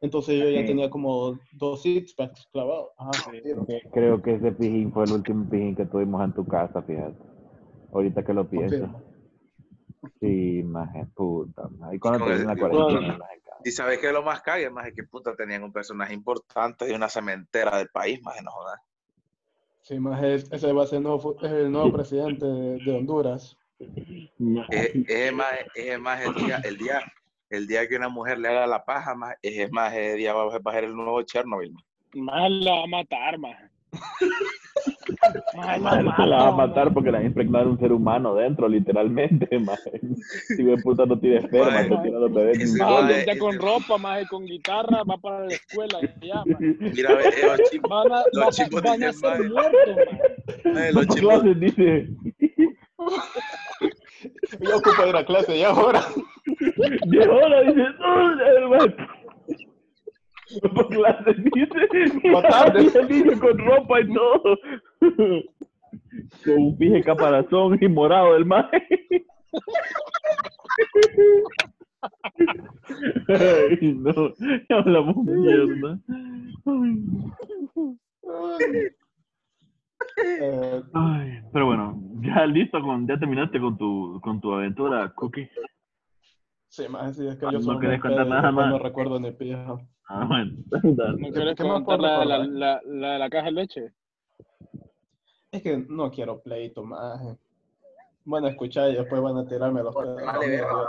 Entonces 0.00 0.38
yo 0.38 0.48
ya 0.48 0.64
tenía 0.64 0.88
como 0.88 1.38
dos 1.52 1.82
six 1.82 2.14
packs 2.14 2.48
clavados. 2.52 2.90
Ajá, 2.96 3.10
Creo 3.92 4.22
que 4.22 4.34
ese 4.34 4.52
pijín 4.52 4.92
fue 4.92 5.04
el 5.04 5.12
último 5.12 5.48
pijín 5.48 5.74
que 5.74 5.86
tuvimos 5.86 6.24
en 6.24 6.32
tu 6.32 6.46
casa, 6.46 6.82
fíjate. 6.82 7.18
Ahorita 7.92 8.24
que 8.24 8.32
lo 8.32 8.48
pienso. 8.48 8.78
Confirmo. 8.78 9.02
Sí, 10.20 10.62
maje, 10.64 11.06
puta. 11.14 11.68
maje. 11.78 11.96
¿Y 11.96 11.98
cuando 11.98 12.26
termina 12.26 12.54
la 12.54 12.60
cuarentena? 12.60 13.18
cabrón? 13.18 13.28
Y 13.64 13.70
sabes 13.70 13.98
que 13.98 14.12
lo 14.12 14.22
más 14.22 14.40
cague, 14.42 14.70
más 14.70 14.86
es 14.86 14.94
que 14.94 15.04
puta 15.04 15.34
tenían 15.36 15.62
un 15.62 15.72
personaje 15.72 16.14
importante 16.14 16.84
de 16.84 16.94
una 16.94 17.08
cementera 17.08 17.78
del 17.78 17.88
país, 17.88 18.20
más 18.22 18.42
no 18.42 18.50
jodas. 18.50 18.80
Sí, 19.82 19.98
más 19.98 20.22
es- 20.22 20.50
ese 20.52 20.72
va 20.72 20.84
a 20.84 20.86
ser 20.86 20.98
el 20.98 21.02
nuevo, 21.04 21.18
fu- 21.18 21.36
el 21.44 21.70
nuevo 21.70 21.92
presidente 21.92 22.46
de, 22.46 22.78
de 22.78 22.92
Honduras. 22.96 23.56
Es, 24.70 24.92
es 25.08 25.32
más, 25.32 25.52
es 25.74 25.98
más 25.98 26.20
el 26.24 26.34
día, 26.34 26.60
el 26.64 26.78
día, 26.78 27.00
el 27.50 27.66
día 27.66 27.88
que 27.88 27.96
una 27.96 28.08
mujer 28.08 28.38
le 28.38 28.48
haga 28.48 28.66
la 28.66 28.84
paja, 28.84 29.14
más, 29.14 29.34
es 29.42 29.70
más 29.72 29.92
ese 29.92 30.14
día 30.16 30.34
va 30.34 30.42
a 30.54 30.58
va 30.58 30.70
a 30.70 30.74
ser 30.74 30.84
el 30.84 30.94
nuevo 30.94 31.20
Chernobyl. 31.22 31.72
más. 31.72 31.84
Más 32.14 32.50
la 32.50 32.72
va 32.76 32.84
a 32.84 32.86
matar, 32.86 33.38
más. 33.38 33.56
Se 36.16 36.26
la 36.26 36.36
va 36.36 36.48
a 36.48 36.52
matar 36.52 36.92
porque 36.92 37.10
la 37.12 37.18
va 37.18 37.24
a 37.24 37.26
impregnar 37.26 37.66
un 37.68 37.78
ser 37.78 37.92
humano 37.92 38.34
dentro, 38.34 38.68
literalmente, 38.68 39.58
maje. 39.60 40.00
Si 40.48 40.62
de 40.62 40.76
puta 40.78 41.06
no 41.06 41.18
tiene 41.18 41.36
esperma, 41.38 41.82
no 41.84 42.02
tiene 42.02 42.18
los 42.18 42.32
bebés. 42.32 42.58
ese 42.60 43.38
con 43.38 43.58
ropa, 43.58 43.98
más 43.98 44.28
con 44.28 44.44
guitarra, 44.44 45.02
va 45.04 45.16
para 45.18 45.40
la 45.46 45.54
escuela. 45.54 45.98
Ya. 46.20 46.42
Mira, 46.58 47.14
ve, 47.14 47.24
eh, 47.28 47.46
los 47.46 47.60
Van 47.88 48.12
a, 48.12 48.50
chicos 48.50 48.82
van 48.82 49.02
a 49.02 49.06
dicen, 49.08 49.12
ser 49.14 49.50
muertos, 49.50 49.96
más. 50.64 50.76
eh, 50.86 50.92
los 50.92 51.06
Vamos 51.06 51.08
a 51.08 51.14
chimos, 51.14 51.34
clases, 51.40 51.60
dice. 51.60 52.08
Yo 54.60 54.76
ocupo 54.76 55.06
ir 55.08 55.16
a 55.16 55.24
clase 55.24 55.58
ya 55.58 55.70
ahora. 55.70 56.02
De 57.06 57.28
hora, 57.28 57.60
dice. 57.62 57.84
Por 60.74 60.88
clase, 60.88 61.34
dice. 61.34 61.88
Y 62.22 62.28
el 62.98 63.08
niño 63.08 63.40
con 63.40 63.58
ropa 63.58 64.00
y 64.00 64.12
todo. 64.12 64.58
Con 66.44 66.54
un 66.54 66.78
pije 66.78 67.02
caparazón 67.02 67.78
y 67.80 67.88
morado 67.88 68.34
del 68.34 68.44
maje. 68.44 68.86
Ay, 73.28 73.92
no, 73.94 74.12
ya 74.68 74.76
hablamos 74.76 75.16
mierda. 75.24 75.98
Ay, 80.94 81.40
pero 81.52 81.66
bueno, 81.66 82.00
ya 82.20 82.44
listo, 82.46 82.80
con, 82.82 83.06
ya 83.06 83.18
terminaste 83.18 83.60
con 83.60 83.78
tu, 83.78 84.20
con 84.22 84.40
tu 84.40 84.52
aventura, 84.52 85.12
Cookie. 85.14 85.48
Sí, 86.72 86.88
más 86.88 87.16
sí, 87.16 87.26
es 87.26 87.36
que 87.36 87.46
Ah, 87.46 87.52
yo 87.52 87.58
¿no 87.58 87.64
soy 87.64 87.78
querés 87.80 87.96
un 87.96 88.00
contar 88.02 88.26
nada 88.26 88.50
más? 88.50 88.70
No 88.70 88.78
recuerdo 88.78 89.20
ni 89.20 89.30
pija. 89.30 89.76
Ah, 90.08 90.24
bueno. 90.26 90.52
¿No 91.18 91.30
quieres 91.30 91.54
¿Qué 91.54 91.64
me 91.64 91.70
contar 91.70 92.00
la, 92.00 92.24
la, 92.24 92.38
la, 92.38 92.80
la 92.84 93.12
de 93.12 93.18
la 93.18 93.30
caja 93.30 93.46
de 93.46 93.52
leche? 93.52 93.92
Es 95.50 95.62
que 95.62 95.76
no 95.88 96.10
quiero 96.10 96.40
pleito 96.40 96.82
más. 96.82 97.36
Bueno, 98.24 98.48
escuchar 98.48 98.90
y 98.90 98.94
después 98.94 99.20
van 99.20 99.36
a 99.36 99.46
tirarme 99.46 99.82
los 99.82 99.94
pedos. 99.94 100.22
Vale, 100.24 100.48
verga. 100.48 100.88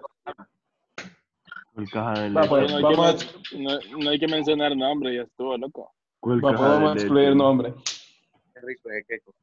¿Cuál 1.74 1.90
caja 1.92 2.20
de 2.22 2.30
Va, 2.30 2.42
leche? 2.44 2.50
pues, 2.50 2.72
no, 2.72 2.78
hay 2.78 2.84
vamos 2.84 3.26
que, 3.52 3.58
no, 3.58 4.04
no 4.04 4.10
hay 4.10 4.20
que 4.20 4.28
mencionar 4.28 4.78
nombre, 4.78 5.16
ya 5.16 5.24
estuvo, 5.24 5.58
loco. 5.58 5.92
¿Cuál 6.22 6.38
Va, 6.46 6.52
caja 6.52 6.58
pues, 6.58 6.70
vamos 6.70 6.92
a 6.92 6.94
de 6.94 7.00
excluir 7.02 7.36
nombre. 7.36 7.74
Qué 8.54 8.62
rico 8.62 8.90
es 8.90 9.06
queco. 9.06 9.34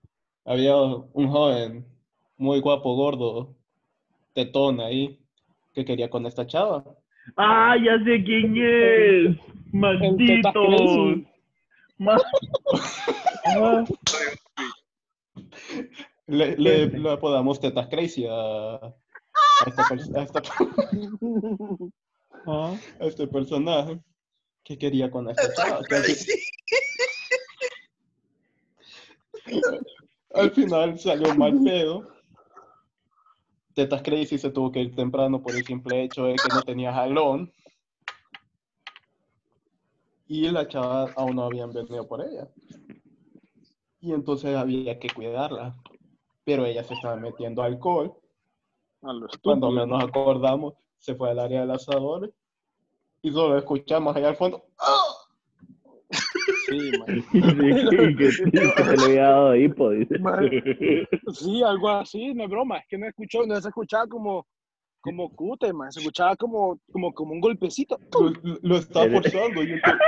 Había 0.47 0.75
un 0.77 1.29
joven 1.29 1.87
muy 2.39 2.61
guapo, 2.61 2.95
gordo, 2.97 3.55
tetón 4.33 4.81
ahí, 4.81 5.20
que 5.81 5.87
quería 5.87 6.11
con 6.11 6.27
esta 6.27 6.47
chava. 6.47 6.85
¡Ah, 7.37 7.75
ya 7.83 7.99
sé 8.05 8.23
quién 8.23 8.55
es! 8.57 9.37
¡Maldito! 9.73 10.61
Ah, 13.47 13.85
Le, 16.27 16.57
le, 16.57 16.87
le 16.87 17.11
apodamos 17.11 17.59
tetas 17.59 17.89
crazy 17.89 18.25
a, 18.25 18.75
a, 18.77 18.95
esta 19.67 19.83
a 20.15 20.23
esta- 20.23 20.43
ah. 22.47 22.77
a 23.01 23.05
este 23.05 23.27
personaje 23.27 23.99
que 24.63 24.79
quería 24.79 25.11
con 25.11 25.29
esta 25.29 25.53
chava. 25.55 25.81
al 30.35 30.51
final 30.53 30.97
salió 31.01 31.35
mal 31.35 31.59
pedo. 31.65 32.20
Tetas 33.81 34.03
Crazy 34.03 34.37
se 34.37 34.51
tuvo 34.51 34.71
que 34.71 34.81
ir 34.81 34.95
temprano 34.95 35.41
por 35.41 35.57
el 35.57 35.65
simple 35.65 36.05
hecho 36.05 36.25
de 36.25 36.35
que 36.35 36.55
no 36.55 36.61
tenía 36.61 36.93
jalón. 36.93 37.51
Y 40.27 40.51
la 40.51 40.69
chava 40.69 41.11
aún 41.17 41.37
no 41.37 41.45
habían 41.45 41.73
venido 41.73 42.07
por 42.07 42.21
ella. 42.21 42.47
Y 44.03 44.13
entonces 44.13 44.55
había 44.55 44.99
que 44.99 45.09
cuidarla. 45.09 45.75
Pero 46.45 46.67
ella 46.67 46.85
se 46.85 46.93
estaba 46.93 47.17
metiendo 47.17 47.63
alcohol. 47.63 48.15
A 49.01 49.15
lo 49.15 49.29
Cuando 49.43 49.71
menos 49.71 50.05
acordamos, 50.05 50.75
se 50.99 51.15
fue 51.15 51.31
al 51.31 51.39
área 51.39 51.61
del 51.61 51.71
asador. 51.71 52.35
Y 53.23 53.31
solo 53.31 53.57
escuchamos 53.57 54.15
allá 54.15 54.29
al 54.29 54.37
fondo. 54.37 54.63
¡Ah! 54.79 55.20
Sí, 56.71 56.91
que, 58.17 58.17
que 58.17 58.31
se 58.85 58.97
le 58.97 59.05
había 59.05 59.23
dado 59.29 59.57
hipo, 59.57 59.91
dice. 59.91 60.15
Sí, 61.33 61.63
algo 61.63 61.89
así, 61.89 62.33
no 62.35 62.45
es 62.45 62.51
broma, 62.51 62.79
es 62.79 62.85
que 62.89 62.99
no 62.99 63.07
escuchó, 63.07 63.45
no 63.47 63.61
se 63.61 63.69
escuchaba 63.69 64.07
como, 64.07 64.47
como 65.01 65.31
cute, 65.35 65.73
man, 65.73 65.91
se 65.93 66.01
escuchaba 66.01 66.37
como, 66.37 66.79
como, 66.93 67.13
como 67.13 67.33
un 67.33 67.41
golpecito. 67.41 67.99
Lo, 68.13 68.31
lo- 68.43 68.59
lo 68.63 68.77
está 68.77 69.09
forzando. 69.11 69.63
Y 69.63 69.73
entonces- 69.73 70.01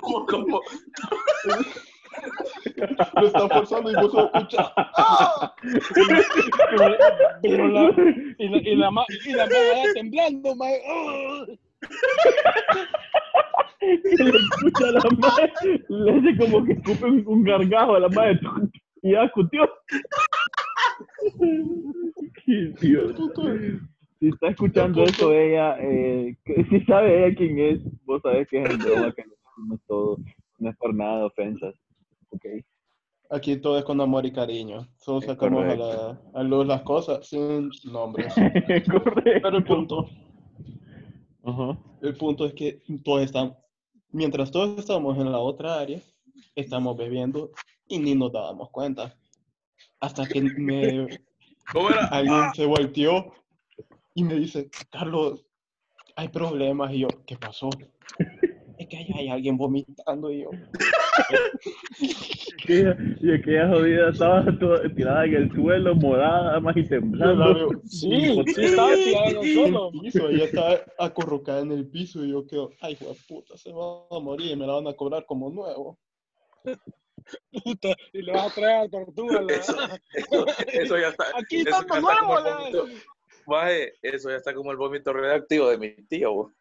¿Cómo, 0.00 0.26
cómo? 0.26 0.60
lo 3.20 3.26
está 3.26 3.48
forzando 3.48 3.90
y 3.90 3.94
vos 3.94 4.12
solo 4.12 4.30
escuchas. 4.34 4.72
¡Ah! 4.76 5.54
Pero 7.42 7.68
la, 7.68 7.94
y 8.38 8.48
la, 8.48 8.56
y 8.58 8.76
la, 8.76 8.90
ma- 8.90 9.04
y 9.26 9.32
la 9.32 9.44
madre 9.46 9.70
allá 9.74 9.92
temblando, 9.94 10.54
man. 10.56 10.70
¡ah! 10.88 11.44
Que 13.80 14.24
le 14.24 14.38
escucha 14.38 14.88
a 14.88 14.92
la 14.92 15.00
madre, 15.18 15.84
le 15.88 16.12
hace 16.12 16.36
como 16.38 16.64
que 16.64 16.72
escupe 16.72 17.04
un, 17.04 17.44
gargajo 17.44 17.94
a 17.94 18.00
la 18.00 18.08
madre 18.08 18.40
y 19.02 19.12
ya 19.12 19.24
escutió. 19.24 19.68
Qué 22.44 22.52
idiota. 22.52 23.22
Si 24.18 24.28
está 24.28 24.48
escuchando 24.48 25.04
eso 25.04 25.32
ella, 25.32 25.76
eh, 25.78 26.36
si 26.70 26.80
sabe 26.86 27.26
ella 27.26 27.36
quién 27.36 27.58
es, 27.58 27.80
vos 28.04 28.22
sabés 28.22 28.48
que 28.48 28.62
es 28.62 28.70
el 28.70 28.78
broma, 28.78 29.12
que 29.12 29.24
no 29.68 29.74
es 29.74 29.80
todo, 29.86 30.16
no 30.58 30.70
es 30.70 30.76
por 30.76 30.94
nada 30.94 31.18
de 31.18 31.24
ofensas. 31.24 31.74
Ok. 32.30 32.46
Aquí 33.28 33.56
todo 33.56 33.78
es 33.78 33.84
con 33.84 34.00
amor 34.00 34.24
y 34.24 34.32
cariño. 34.32 34.86
Solo 34.96 35.20
sacamos 35.20 35.64
a, 35.64 35.74
la, 35.74 36.20
a 36.32 36.42
luz 36.44 36.66
las 36.66 36.82
cosas 36.82 37.28
sin 37.28 37.70
nombres. 37.84 38.32
Correcto. 38.90 39.40
Pero 39.42 39.56
el 39.58 39.64
punto, 39.64 40.08
El 42.02 42.16
punto 42.16 42.46
es 42.46 42.54
que 42.54 42.82
todos 43.04 43.22
estamos, 43.22 43.56
mientras 44.10 44.50
todos 44.50 44.78
estábamos 44.78 45.16
en 45.18 45.30
la 45.30 45.38
otra 45.38 45.78
área, 45.78 46.00
estamos 46.54 46.96
bebiendo 46.96 47.50
y 47.88 47.98
ni 47.98 48.14
nos 48.14 48.32
dábamos 48.32 48.70
cuenta. 48.70 49.14
Hasta 50.00 50.26
que 50.26 50.42
me, 50.42 51.06
¿Cómo 51.72 51.90
era? 51.90 52.06
alguien 52.06 52.52
se 52.54 52.66
volteó 52.66 53.32
y 54.14 54.24
me 54.24 54.34
dice, 54.34 54.70
Carlos, 54.90 55.46
hay 56.16 56.28
problemas. 56.28 56.92
Y 56.92 57.00
yo, 57.00 57.08
¿qué 57.26 57.36
pasó? 57.36 57.70
Es 58.78 58.88
que 58.88 58.96
ahí 58.98 59.06
hay 59.14 59.28
alguien 59.28 59.56
vomitando 59.56 60.30
y 60.30 60.42
yo, 60.42 60.50
Y 62.68 63.32
aquella 63.32 63.68
jodida 63.68 64.10
estaba 64.10 64.44
toda 64.58 64.82
tirada 64.94 65.24
en 65.24 65.34
el 65.34 65.52
suelo, 65.52 65.94
morada, 65.94 66.60
más 66.60 66.76
y 66.76 66.82
temblando. 66.82 67.70
Sí, 67.84 68.36
sí, 68.54 68.64
estaba 68.64 68.94
tirado 68.94 69.30
en 69.30 69.36
el 69.38 69.54
suelo. 69.54 69.90
el 69.94 70.00
piso, 70.00 70.28
ella 70.28 70.44
estaba 70.44 70.80
acurrucada 70.98 71.60
en 71.60 71.72
el 71.72 71.86
piso 71.88 72.24
y 72.24 72.30
yo 72.32 72.46
quedo, 72.46 72.70
ay, 72.80 72.94
hijo 72.94 73.06
de 73.06 73.14
puta, 73.28 73.56
se 73.56 73.72
va 73.72 74.06
a 74.10 74.20
morir 74.20 74.52
y 74.52 74.56
me 74.56 74.66
la 74.66 74.74
van 74.74 74.88
a 74.88 74.92
cobrar 74.94 75.24
como 75.26 75.48
nuevo. 75.50 75.98
Puta, 77.64 77.94
y 78.12 78.22
le 78.22 78.32
vas 78.32 78.50
a 78.50 78.54
traer 78.54 78.84
a 78.84 78.88
tortuga. 78.88 79.40
Eso, 79.48 79.76
eso, 80.14 80.46
eso 80.72 80.98
ya 80.98 81.08
está. 81.08 81.24
Aquí 81.36 81.58
está 81.58 81.84
como 81.86 82.08
la- 82.10 82.22
vómito. 82.58 82.86
Maje, 83.46 83.92
eso 84.02 84.30
ya 84.30 84.36
está 84.36 84.54
como 84.54 84.70
el 84.72 84.76
vómito 84.76 85.12
radioactivo 85.12 85.68
de 85.68 85.78
mi 85.78 85.90
tío. 86.06 86.52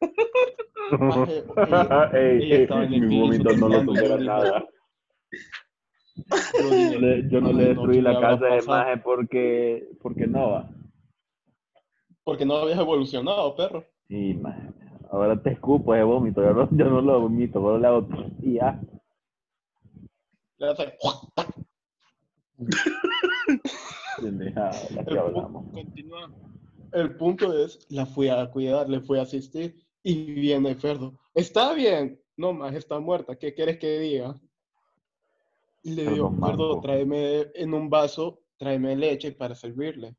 Maje, 0.99 1.43
ella- 1.67 2.09
Ey, 2.13 2.43
ella 2.43 2.55
estaba 2.57 2.85
en 2.85 2.93
el 2.93 3.01
mi 3.01 3.19
vómito 3.21 3.53
no 3.57 3.67
lo 3.69 3.81
dije, 3.81 4.19
nada. 4.19 4.67
yo 6.57 6.71
dije, 6.71 6.91
Yo, 6.93 6.99
le- 6.99 7.29
yo 7.29 7.41
no 7.41 7.47
"Ay, 7.49 7.55
le 7.55 7.63
destruí 7.65 7.95
¿qué 7.97 8.01
la 8.01 8.19
casa 8.21 8.45
de 8.45 8.57
pasado?". 8.57 8.77
Maje 8.77 8.97
porque, 8.97 9.89
porque 10.01 10.27
no 10.27 10.51
va. 10.51 10.69
Porque 12.23 12.45
no 12.45 12.55
habías 12.55 12.79
evolucionado, 12.79 13.55
perro. 13.55 13.83
Y 14.09 14.33
Maje, 14.35 14.69
ahora 15.11 15.41
te 15.41 15.51
escupo 15.51 15.93
ese 15.95 16.03
vómito, 16.03 16.41
yo 16.43 16.53
no, 16.53 16.69
yo 16.71 16.85
no 16.85 17.01
lo 17.01 17.21
vomito, 17.21 17.59
solo 17.59 17.77
le 17.79 17.87
hago 17.87 18.07
y 18.41 18.53
ya. 18.53 18.79
Le 20.57 20.67
hace, 20.69 20.93
Pendejada, 24.21 24.71
la 24.95 25.03
que 25.03 25.17
hablamos. 25.17 25.65
Continúa. 25.73 26.29
El 26.95 27.17
punto 27.17 27.51
es, 27.51 27.85
la 27.89 28.05
fui 28.05 28.29
a 28.29 28.49
cuidar, 28.49 28.89
le 28.89 29.01
fui 29.01 29.19
a 29.19 29.23
asistir 29.23 29.75
y 30.01 30.31
viene 30.31 30.75
Ferdo. 30.75 31.19
Está 31.33 31.73
bien, 31.73 32.21
no 32.37 32.53
más, 32.53 32.73
está 32.73 32.99
muerta, 33.01 33.35
¿qué 33.35 33.53
quieres 33.53 33.77
que 33.79 33.99
diga? 33.99 34.33
Y 35.83 35.91
le 35.91 36.05
digo, 36.05 36.33
Ferdo, 36.39 36.79
tráeme 36.79 37.47
en 37.53 37.73
un 37.73 37.89
vaso, 37.89 38.39
tráeme 38.57 38.95
leche 38.95 39.33
para 39.33 39.55
servirle. 39.55 40.15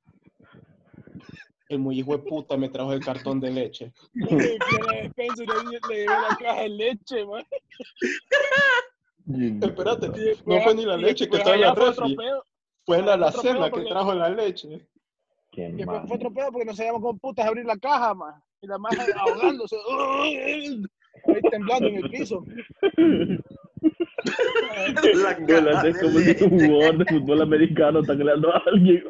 El 1.70 1.78
muy 1.78 1.98
hijo 1.98 2.12
de 2.12 2.22
puta 2.24 2.58
me 2.58 2.68
trajo 2.68 2.92
el 2.92 3.02
cartón 3.02 3.40
de 3.40 3.50
leche. 3.50 3.92
Le, 4.12 4.28
le 4.36 5.28
llevé 5.34 6.04
la 6.04 6.36
caja 6.38 6.60
de 6.60 6.68
leche, 6.68 7.24
man. 7.24 7.44
Espérate, 9.62 10.08
no 10.44 10.60
fue 10.60 10.74
ni 10.74 10.84
la 10.84 10.98
leche 10.98 11.26
que 11.26 11.38
en 11.38 11.60
la 11.62 11.74
refri, 11.74 12.16
fue 12.84 13.00
la 13.00 13.14
alacena 13.14 13.70
que 13.70 13.80
trajo 13.80 14.12
la 14.12 14.28
leche. 14.28 14.86
Después 15.56 16.02
fue 16.06 16.16
otro 16.16 16.32
pedo 16.32 16.52
porque 16.52 16.66
no 16.66 16.74
sabíamos 16.74 17.02
cómo 17.02 17.18
putas 17.18 17.46
abrir 17.46 17.64
la 17.64 17.76
caja, 17.76 18.14
man. 18.14 18.34
Y 18.60 18.66
la 18.66 18.78
maja 18.78 18.96
ahogándose. 19.20 19.76
Ahí 20.22 21.40
temblando 21.50 21.88
en 21.88 21.96
el 21.96 22.10
piso. 22.10 22.44
La 25.14 25.36
caja 25.46 25.88
es 25.88 26.00
como 26.00 26.18
si 26.18 26.44
un 26.44 26.50
jugador 26.50 26.98
de 26.98 27.04
fútbol 27.06 27.42
americano 27.42 28.00
está 28.00 28.16
creando 28.16 28.52
a 28.54 28.62
alguien. 28.66 29.02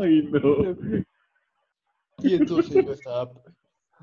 Ay, 0.00 0.22
no. 0.30 1.04
Y 2.18 2.34
entonces 2.34 2.84
yo 2.84 2.92
estaba, 2.92 3.30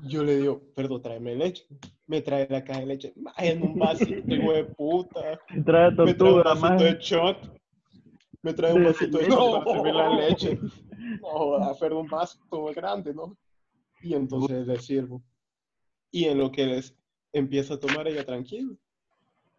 yo 0.04 0.24
le 0.24 0.36
digo, 0.38 0.62
perdón, 0.74 1.02
tráeme 1.02 1.34
leche. 1.36 1.66
Me 2.06 2.20
trae 2.22 2.46
la 2.50 2.64
caja 2.64 2.80
de 2.80 2.86
leche 2.86 3.14
en 3.38 3.62
un 3.62 3.78
vasito, 3.78 4.34
hijo 4.34 4.52
de 4.52 4.64
puta. 4.64 5.20
Trae 5.20 5.38
Me 5.56 5.62
trae 5.62 5.88
un 5.88 5.96
tortuga, 5.96 6.42
vasito 6.42 6.68
más. 6.68 6.82
de 6.82 6.96
shot. 7.00 7.59
Me 8.42 8.54
trae 8.54 8.72
un 8.72 8.84
vasito 8.84 9.18
de 9.18 9.28
No. 9.28 9.36
leche 9.36 9.50
para 9.64 9.76
servir 9.76 9.94
la 9.94 10.08
leche. 10.14 10.58
No, 11.22 11.56
hacer 11.56 11.92
un 11.92 12.06
vaso 12.06 12.38
grande, 12.74 13.12
¿no? 13.12 13.36
Y 14.00 14.14
entonces 14.14 14.66
le 14.66 14.78
sirvo. 14.78 15.22
Y 16.10 16.26
en 16.26 16.38
lo 16.38 16.52
que 16.52 16.66
les 16.66 16.96
empieza 17.32 17.74
a 17.74 17.80
tomar 17.80 18.06
ella 18.06 18.24
tranquilo. 18.24 18.76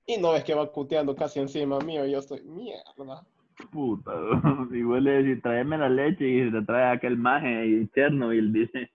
Y 0.06 0.18
no 0.18 0.34
es 0.34 0.44
que 0.44 0.54
va 0.54 0.72
cuteando 0.72 1.16
casi 1.16 1.40
encima 1.40 1.80
mío 1.80 2.06
y 2.06 2.12
yo 2.12 2.20
estoy, 2.20 2.42
mierda. 2.44 3.26
Puta, 3.72 4.12
y 4.72 4.82
vos 4.82 5.02
le 5.02 5.24
decís, 5.24 5.44
tráeme 5.44 5.78
la 5.78 5.90
leche 5.90 6.28
y 6.28 6.52
te 6.52 6.62
trae 6.62 6.96
aquel 6.96 7.18
maje 7.18 7.66
y 7.68 7.88
Chernobyl, 7.90 8.54
dice. 8.54 8.92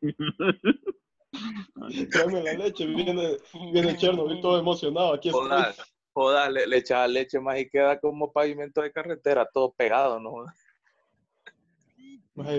Tráeme 2.10 2.42
la 2.42 2.52
leche, 2.54 2.86
viene, 2.86 3.36
viene 3.72 3.96
Chernobyl 3.96 4.40
todo 4.40 4.58
emocionado, 4.58 5.14
aquí 5.14 5.28
estoy. 5.28 5.50
Jodas, 6.16 6.50
le, 6.50 6.66
le 6.66 6.78
echaba 6.78 7.06
leche 7.06 7.38
más 7.38 7.58
y 7.58 7.68
queda 7.68 8.00
como 8.00 8.32
pavimento 8.32 8.80
de 8.80 8.90
carretera, 8.90 9.46
todo 9.52 9.70
pegado, 9.72 10.18
¿no? 10.18 10.46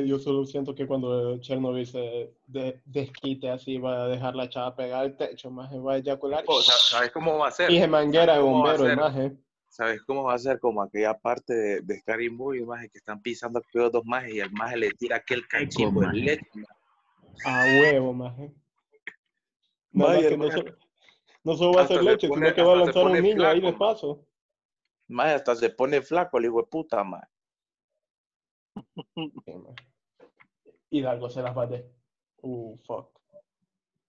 Yo 0.06 0.20
solo 0.20 0.46
siento 0.46 0.76
que 0.76 0.86
cuando 0.86 1.40
Chernobyl 1.40 1.88
se 1.88 2.36
de- 2.46 2.80
desquite 2.86 3.50
así, 3.50 3.80
va 3.80 4.04
a 4.04 4.08
dejar 4.08 4.36
la 4.36 4.48
chava 4.48 4.76
pegada 4.76 5.02
al 5.02 5.18
techo, 5.18 5.50
más 5.50 5.72
va 5.74 5.94
a 5.94 5.98
eyacular. 5.98 6.44
O 6.46 6.62
sea, 6.62 6.76
¿sabes 6.78 7.10
cómo 7.12 7.40
va 7.40 7.48
a 7.48 7.52
ser? 7.52 7.72
Y 7.72 7.80
se 7.80 7.88
manguera 7.88 8.36
de 8.36 8.42
¿Cómo 8.42 8.64
va 8.64 8.74
a 8.74 8.78
bombero, 8.78 8.96
maje. 9.02 9.38
¿Sabes 9.70 10.04
cómo 10.04 10.22
va 10.24 10.36
a 10.36 10.38
ser? 10.38 10.60
Como 10.60 10.84
aquella 10.84 11.16
parte 11.18 11.54
de, 11.56 11.82
de 11.82 12.00
Scary 12.00 12.30
Movie, 12.30 12.64
maje, 12.64 12.90
que 12.90 13.00
están 13.00 13.20
pisando 13.24 13.58
aquellos 13.58 13.92
dos 13.92 14.06
majes 14.06 14.36
y 14.36 14.40
el 14.40 14.52
maje 14.52 14.78
le 14.78 14.92
tira 14.92 15.18
aquel 15.18 15.48
cachimbo 15.48 16.02
de 16.02 16.14
leche. 16.14 16.44
A 17.44 17.64
huevo, 17.66 18.14
maje. 18.14 18.52
Vaya, 19.94 20.30
que 20.30 20.38
no, 20.38 20.46
maje. 20.46 20.58
solo- 20.58 20.76
no 21.48 21.56
solo 21.56 21.74
va 21.74 21.80
a 21.80 21.84
Hasta 21.84 21.96
se 21.96 22.04
leche, 22.04 22.28
pone- 22.28 22.46
sino 22.48 22.56
que 22.56 22.62
va 22.62 22.74
a 22.74 22.76
lanzar 22.76 23.06
un 23.06 23.22
niño 23.22 23.48
ahí 23.48 23.62
de 23.62 23.68
flaco, 23.70 23.78
paso. 23.80 24.26
Maje, 25.08 25.34
hasta 25.36 25.56
se 25.56 25.70
pone 25.70 26.02
flaco 26.02 26.38
el 26.38 26.46
hijo 26.46 26.58
de 26.62 26.68
puta, 26.68 27.04
maje. 27.06 27.28
Sí, 29.16 29.54
maje. 29.56 29.76
Y 30.90 31.04
algo 31.06 31.30
se 31.30 31.42
las 31.42 31.58
va 31.58 31.66
de. 31.66 31.90
Uh, 32.42 32.78
fuck. 32.86 33.10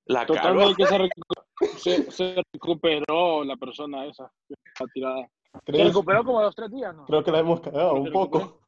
La 0.07 0.27
Total, 0.27 0.43
calva. 0.43 0.65
no, 0.65 0.75
que 0.75 0.87
se, 0.87 0.99
recu- 0.99 1.47
se, 1.79 2.11
se 2.11 2.43
recuperó 2.53 3.45
la 3.45 3.57
persona 3.57 4.05
esa. 4.07 4.33
está 4.49 4.85
tirada. 4.93 5.31
Se 5.65 5.85
recuperó 5.85 6.25
como 6.25 6.41
a 6.41 6.45
los 6.45 6.55
tres 6.57 6.71
días, 6.71 6.95
¿no? 6.95 7.05
Creo 7.07 7.23
que 7.23 7.31
la 7.31 7.39
hemos 7.39 7.61
cagado 7.61 7.95
un 7.95 8.11
poco. 8.11 8.61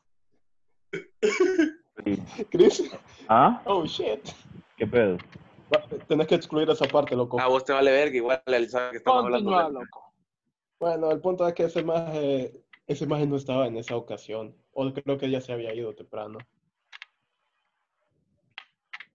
Chris, 2.51 2.91
¿Ah? 3.29 3.61
oh 3.67 3.85
shit. 3.85 4.21
¿Qué 4.77 4.87
pedo? 4.87 5.19
Tenés 6.09 6.27
que 6.27 6.35
excluir 6.35 6.69
esa 6.71 6.87
parte, 6.87 7.15
loco. 7.17 7.41
A 7.41 7.47
vos 7.49 7.65
te 7.65 7.73
vale 7.73 7.91
verga, 7.93 8.17
igual 8.17 8.43
él 8.47 8.69
sabe 8.69 8.91
que 8.93 8.97
estamos 8.99 9.23
Continúa, 9.23 9.57
hablando. 9.67 9.79
de- 9.81 9.85
loco. 9.87 10.13
Bueno, 10.81 11.11
el 11.11 11.21
punto 11.21 11.47
es 11.47 11.55
que 11.55 11.65
ese 11.65 11.83
maje, 11.85 12.65
ese 12.87 13.07
maje 13.07 13.27
no 13.27 13.37
estaba 13.37 13.67
en 13.67 13.77
esa 13.77 13.97
ocasión. 13.97 14.57
O 14.73 14.91
creo 14.93 15.19
que 15.19 15.31
ya 15.31 15.41
se 15.41 15.53
había 15.53 15.75
ido 15.75 15.95
temprano. 15.95 16.39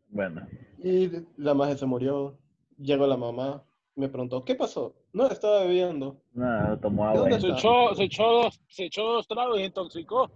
Bueno, 0.10 0.48
Y 0.84 1.10
la 1.38 1.54
maje 1.54 1.78
se 1.78 1.86
murió. 1.86 2.38
Llegó 2.78 3.08
la 3.08 3.18
mamá. 3.18 3.64
Me 3.96 4.08
preguntó, 4.10 4.44
¿qué 4.44 4.56
pasó? 4.56 4.94
No, 5.14 5.26
estaba 5.28 5.62
bebiendo. 5.62 6.22
nada, 6.34 6.80
tomó 6.80 7.04
¿De 7.04 7.10
agua. 7.18 7.30
dónde 7.30 7.40
Se 7.40 7.48
echó, 7.54 7.96
se, 7.96 8.04
echó 8.04 8.24
dos, 8.24 8.62
se 8.68 8.86
echó 8.86 9.04
dos 9.04 9.28
tragos 9.28 9.60
y 9.60 9.64
intoxicó. 9.64 10.30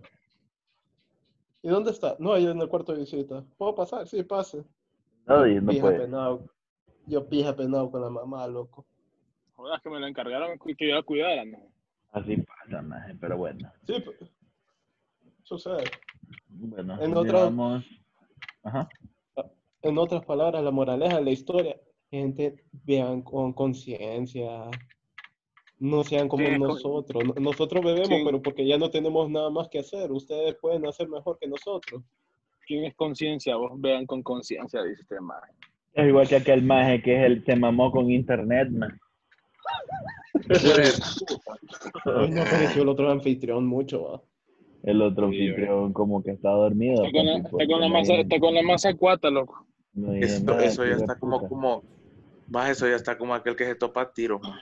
¿Y 1.61 1.67
dónde 1.67 1.91
está? 1.91 2.15
No, 2.20 2.34
ahí 2.34 2.47
en 2.47 2.59
el 2.61 2.70
cuarto 2.70 2.93
de 2.93 2.99
visita. 2.99 3.43
¿Puedo 3.57 3.76
pasar? 3.76 4.07
Sí, 4.07 4.24
pase. 4.24 4.63
No, 5.30 5.47
y 5.47 5.55
no 5.61 5.71
Pija 5.71 5.82
puede. 5.82 5.99
penado. 6.01 6.45
Yo 7.05 7.27
pija 7.30 7.55
penado 7.55 7.89
con 7.91 8.01
la 8.01 8.09
mamá, 8.09 8.47
loco. 8.47 8.86
Joder, 9.55 9.80
que 9.82 9.89
me 9.89 9.99
lo 9.99 10.07
encargaron 10.07 10.57
que 10.59 10.88
yo 10.88 10.95
la 10.95 11.03
cuidara, 11.03 11.45
¿no? 11.45 11.59
Así 12.11 12.38
pasa, 12.38 12.82
maje, 12.82 13.15
pero 13.19 13.38
bueno. 13.38 13.71
Sí, 13.86 13.93
pues, 14.03 14.17
sucede. 15.43 15.84
Bueno, 16.49 16.93
En 17.01 17.11
otra- 17.15 17.41
continuamos. 17.41 17.86
Ajá. 18.63 18.89
En 19.82 19.97
otras 19.97 20.25
palabras, 20.25 20.61
la 20.63 20.71
moraleja 20.71 21.17
de 21.17 21.23
la 21.23 21.32
historia, 21.32 21.75
gente, 22.11 22.63
vean 22.84 23.21
con 23.21 23.53
conciencia, 23.53 24.69
no 25.77 26.03
sean 26.03 26.27
como 26.27 26.45
Sí, 26.45 26.59
nosotros. 26.59 27.23
No- 27.23 27.34
Nosotros 27.39 27.86
bebemos, 27.86 28.07
Sí. 28.09 28.21
pero 28.25 28.41
porque 28.41 28.67
ya 28.67 28.77
no 28.77 28.89
tenemos 28.89 29.30
nada 29.30 29.49
más 29.49 29.69
que 29.69 29.80
hacer. 29.80 30.11
Ustedes 30.11 30.55
pueden 30.55 30.86
hacer 30.86 31.07
mejor 31.07 31.38
que 31.39 31.47
nosotros. 31.47 32.03
¿Quién 32.70 32.86
es 32.86 32.93
conciencia? 32.93 33.55
Vos 33.55 33.72
vean 33.82 34.05
con 34.05 34.22
conciencia, 34.22 34.84
dice 34.84 35.01
este 35.01 35.20
man. 35.20 35.39
Es 35.91 36.07
igual 36.07 36.28
que 36.28 36.36
aquel 36.36 36.61
maje 36.61 37.01
que 37.01 37.15
es 37.17 37.24
el 37.26 37.43
se 37.43 37.55
mamó 37.55 37.91
con 37.91 38.11
internet, 38.11 38.70
man. 38.70 38.95
Hoy 42.05 42.30
no 42.30 42.41
apareció 42.43 42.84
el 42.84 42.89
otro 42.89 43.09
anfitrión 43.09 43.65
mucho, 43.65 44.03
¿va? 44.03 44.22
El 44.84 45.01
otro 45.01 45.32
Sí, 45.32 45.47
anfitrión 45.47 45.93
como 45.93 46.22
que 46.22 46.30
está 46.30 46.51
dormido. 46.51 47.05
Está 47.05 47.17
con, 47.17 47.26
la, 47.26 47.38
está 47.38 47.65
con 47.65 47.82
la 47.82 47.89
masa, 47.89 48.13
está 48.17 48.39
con 48.39 48.53
la 48.53 48.61
masa 48.61 48.93
cuata, 48.93 49.32
loco. 49.32 49.65
no 49.93 50.13
Eso, 50.13 50.43
nada, 50.43 50.63
eso 50.63 50.86
ya 50.86 50.93
está 50.93 51.17
como, 51.17 51.38
puta. 51.39 51.49
como, 51.49 51.84
más 52.49 52.70
eso 52.70 52.88
ya 52.88 52.97
está 52.97 53.17
como 53.17 53.34
aquel 53.34 53.55
que 53.55 53.65
se 53.65 53.74
topa 53.74 54.01
a 54.01 54.13
tiro. 54.13 54.39
man. 54.39 54.59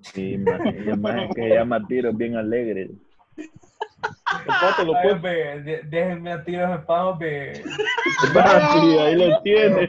Sí, 0.00 0.38
maje, 0.38 0.78
el 0.78 0.98
maje 0.98 1.28
que 1.34 1.42
se 1.42 1.48
llama 1.50 1.86
Tiro, 1.86 2.10
bien 2.14 2.36
alegre. 2.36 2.90
Ay, 4.46 5.14
pues. 5.20 5.64
déjenme 5.90 6.32
a 6.32 6.44
tiros 6.44 6.70
de 6.70 6.78
pavo, 6.78 7.18
ve. 7.18 7.62
Ahí 9.00 9.16
lo 9.16 9.42
tiene. 9.42 9.82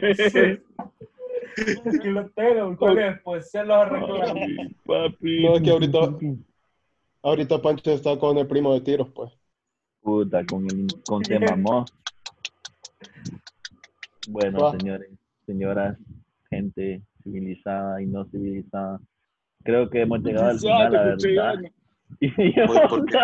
Aquí 1.56 2.08
lo 2.08 2.28
tengo, 2.30 2.94
después 2.94 3.50
se 3.50 3.64
los 3.64 3.76
arreglo. 3.76 4.18
Papi, 4.18 4.74
papi. 4.86 5.42
No, 5.42 5.56
es 5.56 5.62
que 5.62 5.70
ahorita, 5.70 5.98
ahorita 7.22 7.62
Pancho 7.62 7.92
está 7.92 8.18
con 8.18 8.38
el 8.38 8.46
primo 8.46 8.72
de 8.72 8.80
tiros, 8.80 9.08
pues. 9.14 9.32
Puta, 10.00 10.44
con, 10.46 10.64
el, 10.64 10.86
con 11.06 11.24
se 11.24 11.38
mamó. 11.38 11.84
Bueno, 14.28 14.58
Va. 14.60 14.72
señores, 14.72 15.10
señoras, 15.46 15.98
gente 16.48 17.02
civilizada 17.22 18.00
y 18.00 18.06
no 18.06 18.24
civilizada. 18.26 19.00
Creo 19.62 19.90
que 19.90 20.02
hemos 20.02 20.20
llegado 20.20 20.50
al 20.50 20.58
final, 20.58 20.90
te 20.90 20.96
la 20.96 21.08
escuché, 21.10 21.34
verdad. 21.34 21.70
Y 22.20 22.54
yo, 22.54 22.66
Pues, 22.66 22.80
¿por 22.88 23.06
qué? 23.06 23.18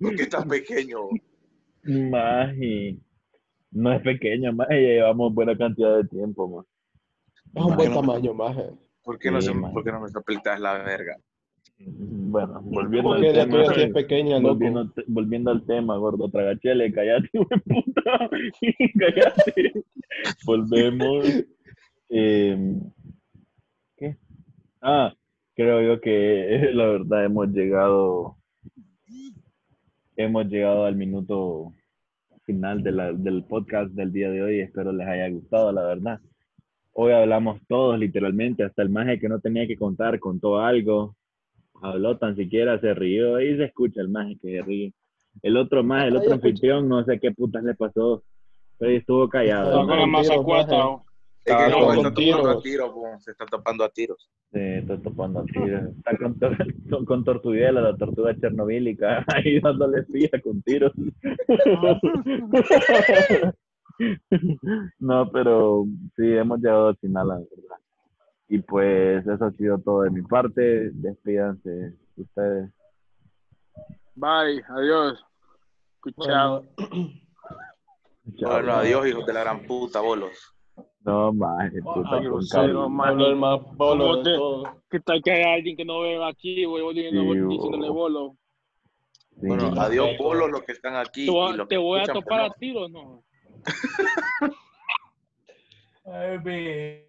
¿Por 0.00 0.16
qué 0.16 0.26
tan 0.26 0.48
pequeño? 0.48 0.98
Maje, 1.84 2.98
no 3.70 3.92
es 3.92 4.02
pequeño, 4.02 4.52
maje, 4.52 4.82
ya 4.82 4.88
llevamos 4.88 5.34
buena 5.34 5.56
cantidad 5.56 5.96
de 5.96 6.04
tiempo, 6.04 6.48
man. 6.48 6.64
Es 7.54 7.62
un 7.64 7.76
buen 7.76 7.92
tamaño, 7.92 8.34
maje. 8.34 8.70
¿Por 9.02 9.18
qué 9.18 9.30
no, 9.30 9.40
Sí, 9.40 9.48
se. 9.48 9.72
¿por 9.72 9.84
qué 9.84 9.92
no 9.92 10.00
me 10.00 10.08
sopletas 10.08 10.58
la 10.60 10.82
verga? 10.82 11.16
Bueno, 11.78 12.62
volviendo 12.62 13.10
Porque 13.10 13.28
al 13.28 13.36
la 13.36 13.44
tema, 13.44 13.64
tuya 13.64 13.74
sí 13.74 13.80
es 13.82 13.92
pequeña, 13.92 14.38
volviendo, 14.38 14.92
volviendo 15.08 15.50
al 15.50 15.66
tema, 15.66 15.96
gordo, 15.96 16.30
tragachele, 16.30 16.90
de 16.90 17.28
puta, 17.32 18.30
cállate. 18.98 19.72
Volvemos. 20.46 21.44
Eh, 22.08 22.76
¿Qué? 23.96 24.16
Ah, 24.80 25.12
creo 25.54 25.82
yo 25.82 26.00
que 26.00 26.70
la 26.74 26.86
verdad 26.86 27.24
hemos 27.24 27.48
llegado, 27.48 28.36
hemos 30.16 30.46
llegado 30.46 30.84
al 30.84 30.96
minuto 30.96 31.72
final 32.44 32.82
de 32.82 32.92
la- 32.92 33.12
del 33.12 33.44
podcast 33.44 33.90
del 33.92 34.12
día 34.12 34.30
de 34.30 34.42
hoy. 34.42 34.60
Espero 34.60 34.92
les 34.92 35.06
haya 35.06 35.28
gustado, 35.30 35.72
la 35.72 35.82
verdad. 35.82 36.20
Hoy 36.92 37.12
hablamos 37.12 37.60
todos, 37.68 37.98
literalmente, 37.98 38.62
hasta 38.62 38.82
el 38.82 38.88
maje 38.90 39.18
que 39.18 39.28
no 39.28 39.40
tenía 39.40 39.66
que 39.66 39.76
contar 39.76 40.20
contó 40.20 40.58
algo. 40.60 41.16
Habló 41.82 42.16
tan 42.18 42.36
siquiera, 42.36 42.78
se 42.80 42.94
rió 42.94 43.40
y 43.40 43.56
se 43.56 43.64
escucha 43.64 44.00
el 44.00 44.08
maje 44.08 44.36
que 44.40 44.58
se 44.58 44.62
ríe. 44.62 44.92
El 45.42 45.56
otro 45.56 45.82
maje, 45.82 46.08
el 46.08 46.16
otro 46.16 46.34
anfitrión, 46.34 46.88
no 46.88 47.04
sé 47.04 47.18
qué 47.18 47.32
putas 47.32 47.64
le 47.64 47.74
pasó, 47.74 48.22
pero 48.78 48.92
estuvo 48.92 49.28
callado. 49.28 49.70
Está 49.70 49.78
con 49.80 49.88
la 49.98 50.06
maje. 50.06 50.28
masa 50.28 50.68
tiros, 50.68 51.02
cuata. 51.44 51.44
maje. 51.44 51.46
Es 51.46 51.46
que 51.46 51.52
Ah, 51.52 51.68
no, 51.68 51.74
se 51.74 51.80
está 51.96 52.10
topando 52.10 52.14
tiros. 52.14 52.46
a 52.56 52.60
tiros, 52.62 52.90
po, 52.90 53.20
se 53.20 53.30
está 53.30 53.46
topando 53.46 53.84
a 53.84 53.88
tiros. 53.90 54.30
Sí, 54.52 54.58
está 54.60 54.98
topando 55.02 55.40
a 55.40 55.44
tiros. 55.44 55.82
Está 55.96 56.16
con, 56.16 56.38
tor- 56.38 56.90
con, 56.90 57.04
con 57.06 57.24
Tortuguela, 57.24 57.80
la 57.80 57.96
tortuga 57.96 58.34
chernobílica, 58.38 59.24
ahí 59.34 59.60
dándole 59.60 60.04
fija 60.04 60.40
con 60.40 60.62
tiros. 60.62 60.92
no, 64.98 65.30
pero 65.30 65.84
sí, 66.16 66.32
hemos 66.36 66.58
llegado 66.60 66.88
al 66.88 66.96
final, 66.96 67.28
la 67.28 67.34
verdad. 67.36 67.76
Y 68.48 68.58
pues 68.58 69.26
eso 69.26 69.44
ha 69.44 69.52
sido 69.52 69.78
todo 69.78 70.02
de 70.02 70.10
mi 70.10 70.22
parte. 70.22 70.90
Despídanse 70.92 71.94
ustedes. 72.16 72.70
Bye, 74.14 74.62
adiós. 74.68 75.24
Chao. 76.20 76.64
Bueno. 76.76 77.10
Bueno, 78.36 78.72
adiós, 78.74 79.06
hijos 79.06 79.26
de 79.26 79.32
la 79.32 79.40
gran 79.40 79.66
puta, 79.66 80.00
bolos. 80.00 80.53
No, 81.04 81.32
más 83.36 83.60
bolo 83.76 84.04
¿Cómo 84.04 84.16
de 84.16 84.22
te- 84.24 84.36
todo. 84.36 84.64
¿Qué 84.90 85.00
tal 85.00 85.22
que 85.22 85.32
hay 85.32 85.42
alguien 85.42 85.76
que 85.76 85.84
no 85.84 86.00
ve 86.00 86.24
aquí, 86.24 86.64
güey? 86.64 86.94
Diciéndole 86.94 87.88
bo. 87.88 87.94
bolo. 87.94 88.36
Sí, 89.40 89.46
Bueno, 89.48 89.70
no. 89.70 89.80
adiós, 89.82 90.16
bolos, 90.18 90.50
los 90.50 90.62
que 90.62 90.72
están 90.72 90.96
aquí. 90.96 91.26
Te 91.26 91.30
voy, 91.30 91.50
y 91.50 91.54
a- 91.54 91.56
los 91.56 91.68
te 91.68 91.74
que 91.74 91.78
voy 91.78 92.00
a 92.00 92.04
topar 92.04 92.48
pues, 92.48 92.58
tiros, 92.60 92.90
¿no? 92.90 93.22
Ay. 96.06 96.38
Bueno. 96.38 97.04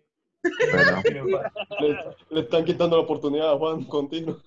Le, 1.80 1.98
le 2.30 2.42
están 2.42 2.64
quitando 2.66 2.98
la 2.98 3.04
oportunidad 3.04 3.52
a 3.54 3.58
Juan 3.58 3.84
contigo. 3.86 4.38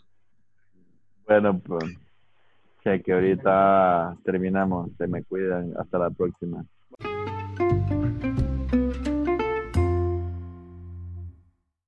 Bueno, 1.26 1.59
pues 1.59 1.84
Che, 2.84 3.03
que 3.03 3.12
ahorita 3.12 4.16
terminamos. 4.24 4.90
Se 4.96 5.07
me 5.09 5.24
cuidan. 5.24 5.74
Hasta 5.78 5.99
la 5.99 6.11
próxima. 6.11 6.64